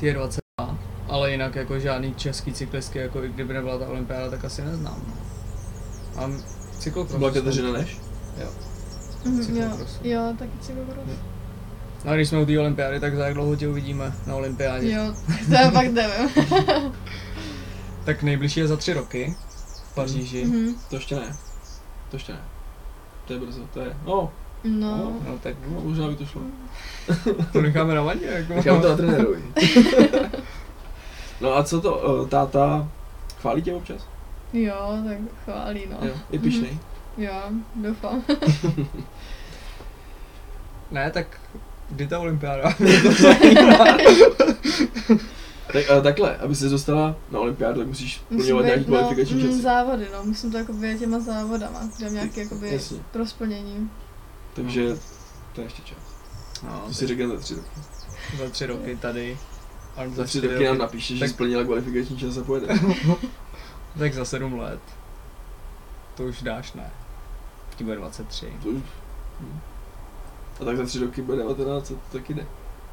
Ty 0.00 0.06
je 0.06 0.14
22, 0.14 0.78
ale 1.08 1.30
jinak 1.30 1.54
jako 1.54 1.78
žádný 1.78 2.14
český 2.14 2.52
cyklistky, 2.52 2.98
jako 2.98 3.24
i 3.24 3.28
kdyby 3.28 3.54
nebyla 3.54 3.78
ta 3.78 3.88
olympiáda, 3.88 4.30
tak 4.30 4.44
asi 4.44 4.62
neznám. 4.62 5.02
no. 5.08 5.14
Mám 6.20 6.42
cyklokros. 6.78 7.18
Byla 7.18 7.30
Kateřina 7.30 7.72
Neš? 7.72 7.98
Jo. 8.40 8.48
Mhm, 9.24 9.56
jo, 9.56 9.68
jo, 10.02 10.34
taky 10.38 10.58
cyklokros. 10.60 10.96
No 12.04 12.10
a 12.12 12.14
když 12.14 12.28
jsme 12.28 12.38
u 12.40 12.46
té 12.46 12.58
olympiády, 12.60 13.00
tak 13.00 13.16
za 13.16 13.24
jak 13.24 13.34
dlouho 13.34 13.56
tě 13.56 13.68
uvidíme 13.68 14.12
na 14.26 14.34
olympiádě? 14.34 14.90
Jo, 14.92 15.14
to 15.48 15.54
já 15.54 15.70
fakt 15.70 15.92
nevím. 15.92 16.30
Tak 18.04 18.22
nejbližší 18.22 18.60
je 18.60 18.68
za 18.68 18.76
tři 18.76 18.92
roky 18.92 19.34
v 19.90 19.94
Paříži. 19.94 20.44
Mhm. 20.44 20.74
To 20.90 20.96
ještě 20.96 21.14
ne. 21.16 21.36
To 22.10 22.16
ještě 22.16 22.32
ne. 22.32 22.40
To 23.26 23.32
je 23.32 23.38
brzo, 23.38 23.60
to 23.74 23.80
je, 23.80 23.96
no, 24.06 24.32
No, 24.66 25.12
No 25.26 25.38
tak 25.42 25.54
no 25.68 25.80
možná 25.80 26.08
by 26.08 26.16
to 26.16 26.26
šlo. 26.26 26.42
to 27.52 27.60
necháme 27.60 27.94
na 27.94 28.02
vaně, 28.02 28.26
jako. 28.26 28.54
Nechám 28.54 28.82
to 28.82 28.88
na 28.88 28.96
trenérovi. 28.96 29.42
no 31.40 31.56
a 31.56 31.62
co 31.64 31.80
to, 31.80 32.22
eh, 32.24 32.28
táta 32.28 32.88
chválí 33.40 33.62
tě 33.62 33.74
občas? 33.74 34.06
jo, 34.52 34.98
tak 35.08 35.18
chválí, 35.44 35.82
no. 35.90 36.08
Jo, 36.08 36.14
je 36.30 36.38
pišnej. 36.38 36.78
Jo, 37.18 37.32
doufám. 37.74 38.22
Ne, 40.90 41.10
tak 41.10 41.40
kdy 41.90 42.06
ta 42.08 42.18
olympiáda? 42.18 42.74
Tak, 45.72 45.90
ale 45.90 46.02
takhle, 46.02 46.36
aby 46.36 46.54
se 46.54 46.68
dostala 46.68 47.16
na 47.30 47.40
olympiádu, 47.40 47.78
tak 47.78 47.88
musíš 47.88 48.18
plňovat 48.28 48.64
nějaký 48.64 48.84
no, 48.90 48.98
kvalifikační 48.98 49.42
mm, 49.42 49.48
časy. 49.48 49.62
závody, 49.62 50.08
no, 50.12 50.24
musím 50.24 50.50
to 50.52 50.58
jakoby 50.58 50.96
těma 50.98 51.20
závodama, 51.20 51.80
dám 52.00 52.14
nějaký 52.14 52.40
jakoby 52.40 52.72
Jasně. 52.72 52.98
Takže 54.56 54.98
to 55.54 55.60
je 55.60 55.66
ještě 55.66 55.82
čas. 55.82 55.98
No, 56.62 56.82
To 56.86 56.94
si 56.94 57.06
řekneme 57.06 57.34
za 57.36 57.40
tři 57.42 57.54
roky. 57.54 57.68
za 58.38 58.50
tři 58.50 58.66
roky 58.66 58.96
tady. 58.96 59.38
A 59.96 60.08
Za 60.08 60.24
tři 60.24 60.38
čtyři 60.38 60.54
roky 60.54 60.64
nám 60.66 60.78
napíše, 60.78 61.14
že 61.14 61.20
Tak- 61.20 61.30
splnila 61.30 61.64
kvalifikační 61.64 62.18
čas 62.18 62.36
a 62.36 62.44
pojede. 62.44 62.66
Tak 63.98 64.14
za 64.14 64.24
sedm 64.24 64.58
let. 64.58 64.80
To 66.14 66.22
už 66.24 66.42
dáš, 66.42 66.72
ne? 66.72 66.90
Ti 67.76 67.84
bude 67.84 67.96
23. 67.96 68.52
To 68.62 68.68
už. 68.68 68.82
hm. 69.40 69.60
A 70.60 70.64
tak 70.64 70.76
za 70.76 70.84
tři 70.86 70.98
roky 70.98 71.22
bude 71.22 71.38
19, 71.38 71.88
to 71.88 71.94
taky 72.12 72.34
jde. 72.34 72.46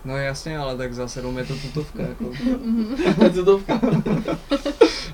No 0.05 0.17
jasně, 0.17 0.57
ale 0.57 0.77
tak 0.77 0.93
za 0.93 1.07
sedm 1.07 1.37
je 1.37 1.45
to 1.45 1.53
tutovka, 1.55 2.03
jako. 2.03 2.23
Mhm. 2.23 2.95
To 3.19 3.29
tutovka. 3.33 3.81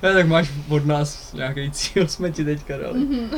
Ne, 0.02 0.14
tak 0.14 0.26
máš 0.26 0.52
od 0.68 0.86
nás 0.86 1.32
nějaký 1.32 1.70
cíl, 1.70 2.08
jsme 2.08 2.32
ti 2.32 2.44
teďka 2.44 2.76
dali. 2.76 2.98
Mhm. 2.98 3.30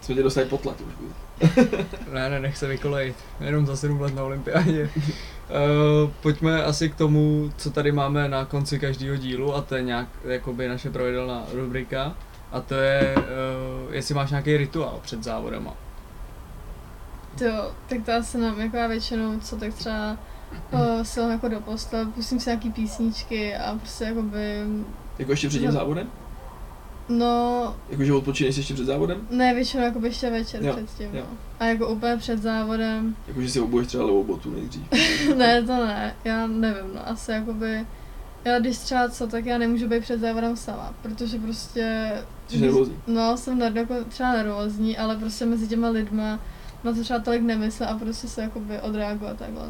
Jsme 0.00 0.14
tě 0.14 0.22
dostali 0.22 0.46
potlak 0.46 0.76
už. 0.80 1.12
Ne, 2.12 2.30
ne, 2.30 2.40
nech 2.40 2.56
se 2.56 2.66
vykolejit. 2.66 3.16
Jenom 3.40 3.66
za 3.66 3.76
7 3.76 4.00
let 4.00 4.14
na 4.14 4.22
olympiádě. 4.22 4.90
Uh, 5.08 6.10
pojďme 6.22 6.64
asi 6.64 6.88
k 6.88 6.94
tomu, 6.94 7.52
co 7.56 7.70
tady 7.70 7.92
máme 7.92 8.28
na 8.28 8.44
konci 8.44 8.78
každého 8.78 9.16
dílu 9.16 9.54
a 9.54 9.62
to 9.62 9.76
je 9.76 9.82
nějak 9.82 10.08
jakoby 10.24 10.68
naše 10.68 10.90
pravidelná 10.90 11.44
rubrika. 11.52 12.16
A 12.52 12.60
to 12.60 12.74
je, 12.74 13.14
uh, 13.16 13.94
jestli 13.94 14.14
máš 14.14 14.30
nějaký 14.30 14.56
rituál 14.56 15.00
před 15.02 15.24
závodama. 15.24 15.74
Jo, 17.40 17.70
tak 17.88 17.98
to 18.04 18.12
asi 18.12 18.38
nám 18.38 18.60
jako 18.60 18.76
já 18.76 18.86
většinou, 18.86 19.40
co 19.40 19.56
tak 19.56 19.74
třeba 19.74 20.16
uh, 20.72 21.02
si 21.02 21.20
jako 21.20 21.48
do 21.48 21.60
postele, 21.60 22.06
pustím 22.06 22.40
si 22.40 22.50
nějaký 22.50 22.70
písničky 22.70 23.56
a 23.56 23.74
prostě 23.78 24.04
jakoby, 24.04 24.62
Jako 25.18 25.30
ještě 25.32 25.48
před 25.48 25.58
tím 25.58 25.66
No. 25.66 25.72
závodem? 25.72 26.08
no, 27.08 27.76
Jakože 27.90 28.12
odpočíneš 28.12 28.56
ještě 28.56 28.74
před 28.74 28.86
závodem? 28.86 29.18
ne 29.30 29.54
většinou 29.54 29.82
jako 29.84 29.98
ještě 30.06 30.30
večer 30.30 30.62
Jo, 30.64 30.72
předtím, 30.76 31.14
jo. 31.14 31.22
no. 31.30 31.36
A 31.60 31.64
jako 31.64 31.88
úplně 31.88 32.16
před 32.16 32.42
závodem, 32.42 33.16
Jakože 33.28 33.48
si 33.50 33.60
obuješ 33.60 33.86
třeba 33.88 34.04
levou 34.04 34.24
botu 34.24 34.50
nejdřív. 34.50 34.82
ne, 35.36 35.62
to 35.62 35.86
ne, 35.86 36.14
já 36.24 36.46
nevím, 36.46 36.94
no, 36.94 37.08
asi 37.08 37.30
jakoby, 37.32 37.86
já 38.44 38.58
když 38.58 38.78
třeba 38.78 39.08
co, 39.08 39.26
tak 39.26 39.46
já 39.46 39.58
nemůžu 39.58 39.88
být 39.88 40.00
před 40.02 40.20
závodem 40.20 40.56
sama, 40.56 40.94
protože 41.02 41.38
prostě... 41.38 42.12
Jsi 42.48 42.58
nervózní. 42.60 42.96
No, 43.06 43.36
jsem 43.36 43.60
jako 43.60 43.94
třeba 44.08 44.32
nervózní, 44.32 44.98
ale 44.98 45.16
prostě 45.16 45.46
mezi 45.46 45.68
těma 45.68 45.88
lidma 45.88 46.38
na 46.84 46.92
to 46.94 47.00
třeba 47.02 47.18
tolik 47.18 47.42
nemysle 47.42 47.86
a 47.86 47.98
prostě 47.98 48.28
se 48.28 48.42
jakoby 48.42 48.80
odreagovat 48.80 49.36
takhle. 49.36 49.62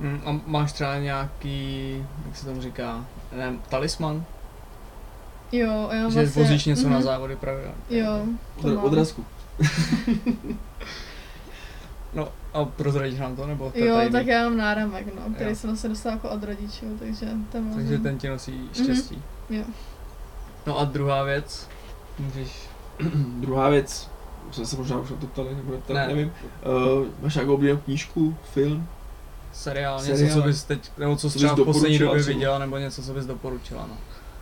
Mm, 0.00 0.20
a 0.24 0.40
máš 0.46 0.72
třeba 0.72 0.98
nějaký, 0.98 1.96
jak 2.26 2.36
se 2.36 2.46
tomu 2.46 2.60
říká, 2.62 3.04
nevím, 3.32 3.60
talisman? 3.68 4.24
Jo, 5.52 5.88
já 5.92 6.08
že 6.08 6.20
vlastně, 6.20 6.42
vozíš 6.42 6.64
něco 6.64 6.88
na 6.88 6.94
mhm, 6.96 7.02
závody 7.02 7.36
pravidelně? 7.36 7.74
Jo, 7.90 8.20
to 8.62 8.68
Odra- 8.68 8.74
mám. 8.74 8.84
odrazku. 8.84 9.24
No 12.14 12.28
a 12.54 12.64
prozradíš 12.64 13.18
nám 13.20 13.36
to, 13.36 13.46
nebo 13.46 13.70
to 13.70 13.78
je 13.78 13.86
Jo, 13.86 13.94
tajný? 13.94 14.12
tak 14.12 14.26
já 14.26 14.42
mám 14.44 14.56
náramek, 14.56 15.06
no, 15.14 15.34
který 15.34 15.50
Jo. 15.50 15.56
jsem 15.56 15.70
vlastně 15.70 15.88
dostala 15.88 16.14
jako 16.14 16.28
od 16.28 16.42
rodičů, 16.42 16.96
takže 16.98 17.26
ten 17.52 17.64
Takže 17.74 17.82
vozím. 17.88 18.02
ten 18.02 18.18
ti 18.18 18.28
nosí 18.28 18.68
štěstí. 18.72 19.22
Jo. 19.50 19.64
No 20.66 20.78
a 20.78 20.84
druhá 20.84 21.22
věc, 21.22 21.68
můžeš... 22.18 22.68
Druhá 23.40 23.68
věc, 23.68 24.10
už 24.48 24.56
jsme 24.56 24.66
se 24.66 24.76
možná 24.76 24.96
už 24.98 25.10
na 25.10 25.16
to 25.16 25.26
ptali, 25.26 25.54
nebo 25.54 25.72
ne. 25.94 26.06
nevím. 26.06 26.32
Uh, 26.98 27.06
máš 27.22 27.34
nějakou 27.34 27.54
oblíbenou 27.54 27.80
knížku, 27.80 28.36
film? 28.52 28.88
Seriál, 29.56 29.98
Seriál. 30.00 30.18
něco, 30.22 30.34
co 30.40 30.46
bys 30.46 30.62
teď, 30.64 30.90
nebo 30.98 31.16
co 31.16 31.30
jsi 31.30 31.38
třeba 31.38 31.54
v 31.54 31.64
poslední 31.64 31.98
doporučila 31.98 32.18
době 32.18 32.34
viděla, 32.34 32.58
nebo 32.58 32.76
něco, 32.78 33.02
co 33.02 33.12
bys 33.14 33.26
doporučila, 33.26 33.86
no. 33.88 33.96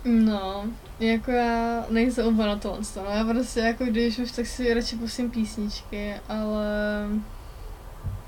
No, 0.05 0.65
jako 1.01 1.31
já 1.31 1.85
nejsem 1.91 2.27
úplně 2.27 2.49
na 2.49 2.57
tohle, 2.57 2.79
no, 2.97 3.03
já 3.11 3.25
prostě 3.25 3.61
jako 3.61 3.85
když 3.85 4.19
už, 4.19 4.31
tak 4.33 4.47
si 4.47 4.75
radši 4.75 4.97
pustím 4.97 5.31
písničky, 5.31 6.15
ale 6.29 6.67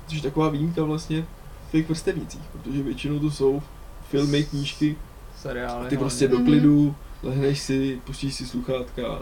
Což 0.07 0.15
je 0.17 0.21
taková 0.23 0.49
výjimka 0.49 0.83
vlastně 0.83 1.25
v 1.67 1.71
těch 1.71 1.87
vrstevnicích, 1.89 2.41
protože 2.51 2.83
většinou 2.83 3.19
to 3.19 3.31
jsou 3.31 3.61
filmy, 4.09 4.43
knížky, 4.43 4.95
Seriály. 5.41 5.85
a 5.85 5.89
ty 5.89 5.97
prostě 5.97 6.27
hlavně. 6.27 6.37
do 6.45 6.51
Mhm. 6.51 6.59
klidu, 6.59 6.95
lehneš 7.23 7.59
si, 7.59 8.01
pustíš 8.05 8.33
si 8.35 8.45
sluchátka, 8.45 9.07
a 9.07 9.19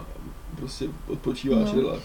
prostě 0.56 0.86
odpočíváš, 1.08 1.72
No. 1.72 1.80
relax. 1.82 2.02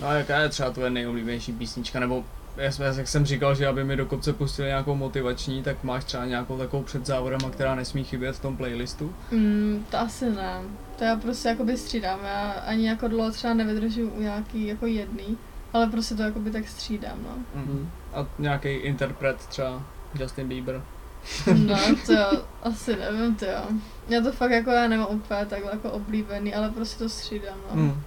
No 0.00 0.06
a 0.06 0.12
jaká 0.12 0.38
je 0.40 0.48
třeba 0.48 0.70
tvoje 0.70 0.90
nejoblíbenější 0.90 1.52
písnička, 1.52 2.00
nebo 2.00 2.24
já 2.56 2.70
jsem, 2.72 2.98
jak 2.98 3.08
jsem 3.08 3.26
říkal, 3.26 3.54
že 3.54 3.66
aby 3.66 3.84
mi 3.84 3.96
do 3.96 4.06
kopce 4.06 4.32
pustili 4.32 4.68
nějakou 4.68 4.94
motivační, 4.94 5.62
tak 5.62 5.84
máš 5.84 6.04
třeba 6.04 6.24
nějakou 6.24 6.58
takovou 6.58 6.82
před 6.82 7.06
závodem, 7.06 7.40
která 7.50 7.74
nesmí 7.74 8.04
chybět 8.04 8.32
v 8.36 8.40
tom 8.40 8.56
playlistu? 8.56 9.14
mm, 9.30 9.84
to 9.90 9.98
asi 9.98 10.30
ne. 10.30 10.60
To 10.98 11.04
já 11.04 11.16
prostě 11.16 11.48
jakoby 11.48 11.76
střídám, 11.76 12.18
já 12.24 12.50
ani 12.50 12.88
jako 12.88 13.08
dlouho 13.08 13.30
třeba 13.30 13.54
nevydržím 13.54 14.12
u 14.16 14.20
nějaký 14.20 14.66
jako 14.66 14.86
jedný, 14.86 15.38
ale 15.72 15.86
prostě 15.86 16.14
to 16.14 16.22
jakoby 16.22 16.50
tak 16.50 16.68
střídám, 16.68 17.18
no. 17.22 17.60
Mm. 17.62 17.90
A 18.14 18.26
nějaký 18.38 18.68
interpret 18.68 19.36
třeba 19.36 19.82
Justin 20.20 20.48
Bieber. 20.48 20.82
No, 21.66 21.76
to 22.06 22.12
jo, 22.12 22.42
asi 22.62 22.96
nevím, 22.96 23.34
to 23.36 23.44
jo. 23.44 23.62
Já 24.08 24.20
to 24.20 24.32
fakt 24.32 24.50
jako 24.50 24.70
já 24.70 24.88
nemám 24.88 25.06
úplně 25.10 25.46
takhle 25.46 25.70
jako 25.72 25.90
oblíbený, 25.90 26.54
ale 26.54 26.70
prostě 26.70 26.98
to 26.98 27.08
střídám, 27.08 27.56
no. 27.70 27.82
Mm. 27.82 28.02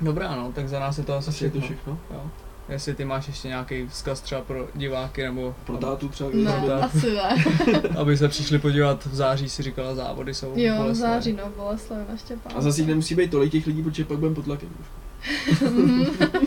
Dobrá, 0.00 0.36
no, 0.36 0.52
tak 0.52 0.68
za 0.68 0.78
nás 0.80 0.98
je 0.98 1.04
to 1.04 1.14
asi 1.14 1.28
Asi 1.30 1.44
je 1.44 1.50
to 1.50 1.60
všechno. 1.60 1.76
všechno. 1.76 1.98
Jo. 2.10 2.30
Jestli 2.68 2.94
ty 2.94 3.04
máš 3.04 3.26
ještě 3.28 3.48
nějaký 3.48 3.86
vzkaz 3.86 4.20
třeba 4.20 4.40
pro 4.40 4.68
diváky, 4.74 5.22
nebo 5.22 5.54
Pro 5.64 5.76
tátu 5.76 6.08
třeba. 6.08 6.30
Ne, 6.32 6.52
Pro 6.52 6.68
tátu. 6.68 6.84
asi 6.84 7.14
ne. 7.14 7.44
aby 7.98 8.16
se 8.16 8.28
přišli 8.28 8.58
podívat 8.58 9.06
v 9.06 9.14
září, 9.14 9.48
si 9.48 9.62
říkala, 9.62 9.94
závody 9.94 10.34
jsou. 10.34 10.52
Jo, 10.56 10.84
v 10.90 10.94
září, 10.94 11.32
no, 11.32 11.42
Boleslav 11.56 11.98
na 12.10 12.16
Štěpán. 12.16 12.52
A 12.56 12.60
zase 12.60 12.80
jich 12.80 12.88
nemusí 12.88 13.14
být 13.14 13.30
tolik 13.30 13.52
těch 13.52 13.66
lidí, 13.66 13.82
protože 13.82 14.04
pak 14.04 14.18
budeme 14.18 14.34
pod 14.34 14.44
tlakem. 14.44 14.68
trošku. 14.68 14.92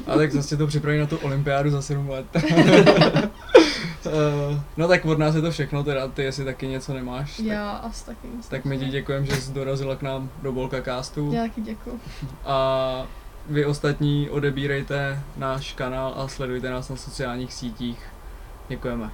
A 0.12 0.16
tak 0.18 0.32
zase 0.32 0.58
to 0.58 0.68
připraví 0.68 1.00
na 1.00 1.06
tu 1.06 1.18
olympiádu 1.18 1.70
za 1.70 1.82
7 1.82 2.10
let. 2.10 2.26
Eh, 4.08 4.62
no 4.78 4.88
tak 4.88 5.06
od 5.06 5.20
nás 5.20 5.36
je 5.36 5.42
to 5.42 5.52
všechno, 5.52 5.84
teda 5.84 6.08
ty 6.08 6.24
jestli 6.24 6.46
taky 6.46 6.68
něco 6.68 6.94
nemáš, 6.94 7.38
tak, 7.38 7.46
Já 7.46 7.70
asi 7.72 8.06
taky 8.06 8.28
nic. 8.38 8.48
tak 8.48 8.66
my 8.66 8.78
ti 8.78 8.86
děkujeme, 8.86 9.26
že 9.26 9.36
jsi 9.36 9.52
dorazila 9.54 9.96
k 9.96 10.02
nám 10.02 10.30
do 10.42 10.52
Bolka 10.52 10.82
Castu 10.82 11.34
Já 11.34 11.42
taky 11.42 11.62
děkuju. 11.62 12.00
a 12.46 13.08
vy 13.50 13.66
ostatní 13.66 14.30
odebírejte 14.30 15.24
náš 15.38 15.74
kanál 15.74 16.14
a 16.18 16.28
sledujte 16.28 16.70
nás 16.70 16.90
na 16.90 16.96
sociálních 16.96 17.54
sítích. 17.54 18.00
Děkujeme. 18.70 19.12